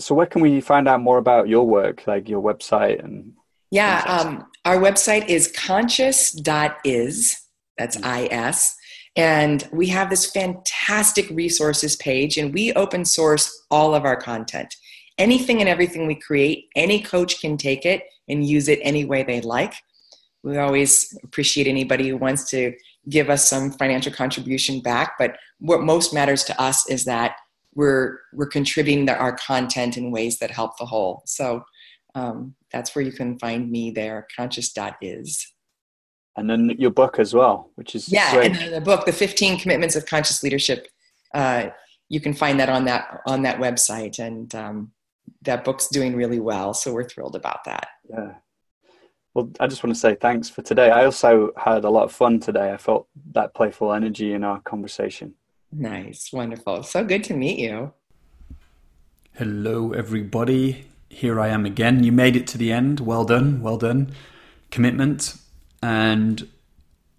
So 0.00 0.16
where 0.16 0.26
can 0.26 0.42
we 0.42 0.60
find 0.60 0.88
out 0.88 1.00
more 1.00 1.18
about 1.18 1.48
your 1.48 1.64
work, 1.64 2.08
like 2.08 2.28
your 2.28 2.42
website 2.42 3.04
and 3.04 3.34
Yeah, 3.70 4.02
um, 4.08 4.46
our 4.64 4.78
website 4.78 5.28
is 5.28 5.52
conscious.is, 5.52 7.42
that's 7.78 7.96
IS, 8.04 8.74
and 9.14 9.68
we 9.72 9.86
have 9.88 10.10
this 10.10 10.28
fantastic 10.28 11.30
resources 11.30 11.94
page, 11.94 12.36
and 12.36 12.52
we 12.52 12.72
open 12.72 13.04
source 13.04 13.64
all 13.70 13.94
of 13.94 14.04
our 14.04 14.16
content. 14.16 14.74
Anything 15.18 15.60
and 15.60 15.68
everything 15.68 16.08
we 16.08 16.16
create, 16.16 16.66
any 16.74 17.00
coach 17.00 17.40
can 17.40 17.56
take 17.56 17.86
it 17.86 18.02
and 18.28 18.44
use 18.44 18.66
it 18.66 18.80
any 18.82 19.04
way 19.04 19.22
they 19.22 19.40
like. 19.40 19.74
We 20.42 20.58
always 20.58 21.16
appreciate 21.22 21.66
anybody 21.66 22.08
who 22.08 22.16
wants 22.16 22.48
to 22.50 22.74
give 23.08 23.30
us 23.30 23.48
some 23.48 23.72
financial 23.72 24.12
contribution 24.12 24.80
back, 24.80 25.14
but 25.18 25.36
what 25.58 25.82
most 25.82 26.12
matters 26.12 26.44
to 26.44 26.60
us 26.60 26.88
is 26.88 27.04
that 27.04 27.36
we're 27.74 28.18
we're 28.32 28.46
contributing 28.46 29.06
to 29.06 29.16
our 29.16 29.32
content 29.36 29.96
in 29.96 30.10
ways 30.10 30.38
that 30.38 30.50
help 30.50 30.76
the 30.78 30.84
whole. 30.84 31.22
So 31.26 31.64
um, 32.14 32.54
that's 32.70 32.94
where 32.94 33.04
you 33.04 33.12
can 33.12 33.38
find 33.38 33.70
me 33.70 33.90
there 33.90 34.26
conscious.is 34.36 35.52
and 36.36 36.48
then 36.48 36.74
your 36.78 36.90
book 36.90 37.18
as 37.18 37.34
well, 37.34 37.70
which 37.74 37.94
is 37.94 38.10
yeah 38.10 38.34
great. 38.34 38.56
and 38.56 38.72
the 38.72 38.80
book 38.80 39.04
the 39.04 39.12
15 39.12 39.58
commitments 39.58 39.96
of 39.96 40.06
conscious 40.06 40.42
leadership 40.42 40.88
uh, 41.34 41.68
you 42.08 42.20
can 42.20 42.34
find 42.34 42.58
that 42.60 42.68
on 42.68 42.84
that 42.84 43.20
on 43.26 43.42
that 43.42 43.58
website 43.58 44.18
and 44.18 44.54
um, 44.54 44.92
that 45.42 45.64
book's 45.64 45.88
doing 45.88 46.14
really 46.16 46.40
well 46.40 46.74
so 46.74 46.92
we're 46.92 47.08
thrilled 47.08 47.36
about 47.36 47.64
that 47.64 47.88
Yeah. 48.08 48.34
Well, 49.34 49.50
I 49.60 49.66
just 49.66 49.82
want 49.82 49.94
to 49.94 50.00
say 50.00 50.14
thanks 50.14 50.50
for 50.50 50.62
today. 50.62 50.90
I 50.90 51.04
also 51.04 51.52
had 51.56 51.84
a 51.84 51.90
lot 51.90 52.04
of 52.04 52.12
fun 52.12 52.38
today. 52.38 52.72
I 52.72 52.76
felt 52.76 53.08
that 53.32 53.54
playful 53.54 53.92
energy 53.92 54.32
in 54.34 54.44
our 54.44 54.60
conversation. 54.60 55.34
nice 55.72 56.30
wonderful 56.34 56.82
so 56.82 57.02
good 57.02 57.24
to 57.24 57.32
meet 57.32 57.58
you 57.58 57.94
Hello, 59.36 59.92
everybody. 59.92 60.84
Here 61.08 61.40
I 61.40 61.48
am 61.48 61.64
again. 61.64 62.04
You 62.04 62.12
made 62.12 62.36
it 62.36 62.46
to 62.48 62.58
the 62.58 62.70
end. 62.70 63.00
Well 63.00 63.24
done. 63.24 63.62
Well 63.62 63.78
done. 63.78 64.12
Commitment. 64.70 65.36
And 65.82 66.46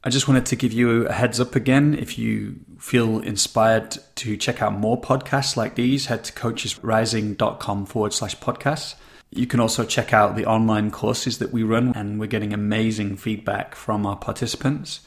I 0.03 0.11
just 0.11 0.28
wanted 0.28 0.45
to 0.45 0.55
give 0.55 0.72
you 0.72 1.07
a 1.07 1.11
heads 1.11 1.39
up 1.39 1.55
again. 1.55 1.95
If 1.95 2.20
you 2.20 2.57
feel 2.78 3.18
inspired 3.18 3.97
to 4.18 4.38
check 4.38 4.61
out 4.61 4.74
more 4.74 5.01
podcasts 5.01 5.57
like 5.57 5.74
these, 5.74 6.05
head 6.05 6.24
to 6.26 6.34
coachesrising.com 6.34 7.88
forward 7.88 8.14
slash 8.14 8.38
podcasts. 8.38 8.93
You 9.36 9.48
can 9.48 9.60
also 9.60 9.84
check 9.84 10.14
out 10.14 10.36
the 10.36 10.46
online 10.46 10.92
courses 10.92 11.40
that 11.40 11.52
we 11.52 11.64
run, 11.64 11.92
and 11.96 12.20
we're 12.20 12.28
getting 12.28 12.54
amazing 12.54 13.18
feedback 13.18 13.76
from 13.76 14.06
our 14.06 14.16
participants. 14.16 15.02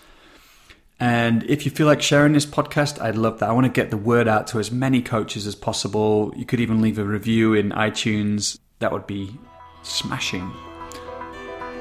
And 0.98 1.42
if 1.44 1.64
you 1.64 1.70
feel 1.70 1.86
like 1.86 2.00
sharing 2.00 2.32
this 2.32 2.46
podcast, 2.46 3.00
I'd 3.00 3.16
love 3.16 3.38
that. 3.40 3.50
I 3.50 3.52
want 3.52 3.66
to 3.66 3.72
get 3.72 3.90
the 3.90 3.96
word 3.96 4.26
out 4.26 4.46
to 4.48 4.58
as 4.58 4.70
many 4.70 5.02
coaches 5.02 5.46
as 5.46 5.54
possible. 5.54 6.32
You 6.36 6.46
could 6.46 6.60
even 6.60 6.80
leave 6.80 6.98
a 6.98 7.04
review 7.04 7.54
in 7.54 7.70
iTunes. 7.70 8.58
That 8.78 8.92
would 8.92 9.06
be 9.06 9.38
smashing. 9.82 10.50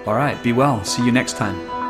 All 0.06 0.14
right, 0.14 0.42
be 0.44 0.54
well. 0.54 0.84
See 0.84 1.04
you 1.04 1.12
next 1.12 1.38
time. 1.38 1.85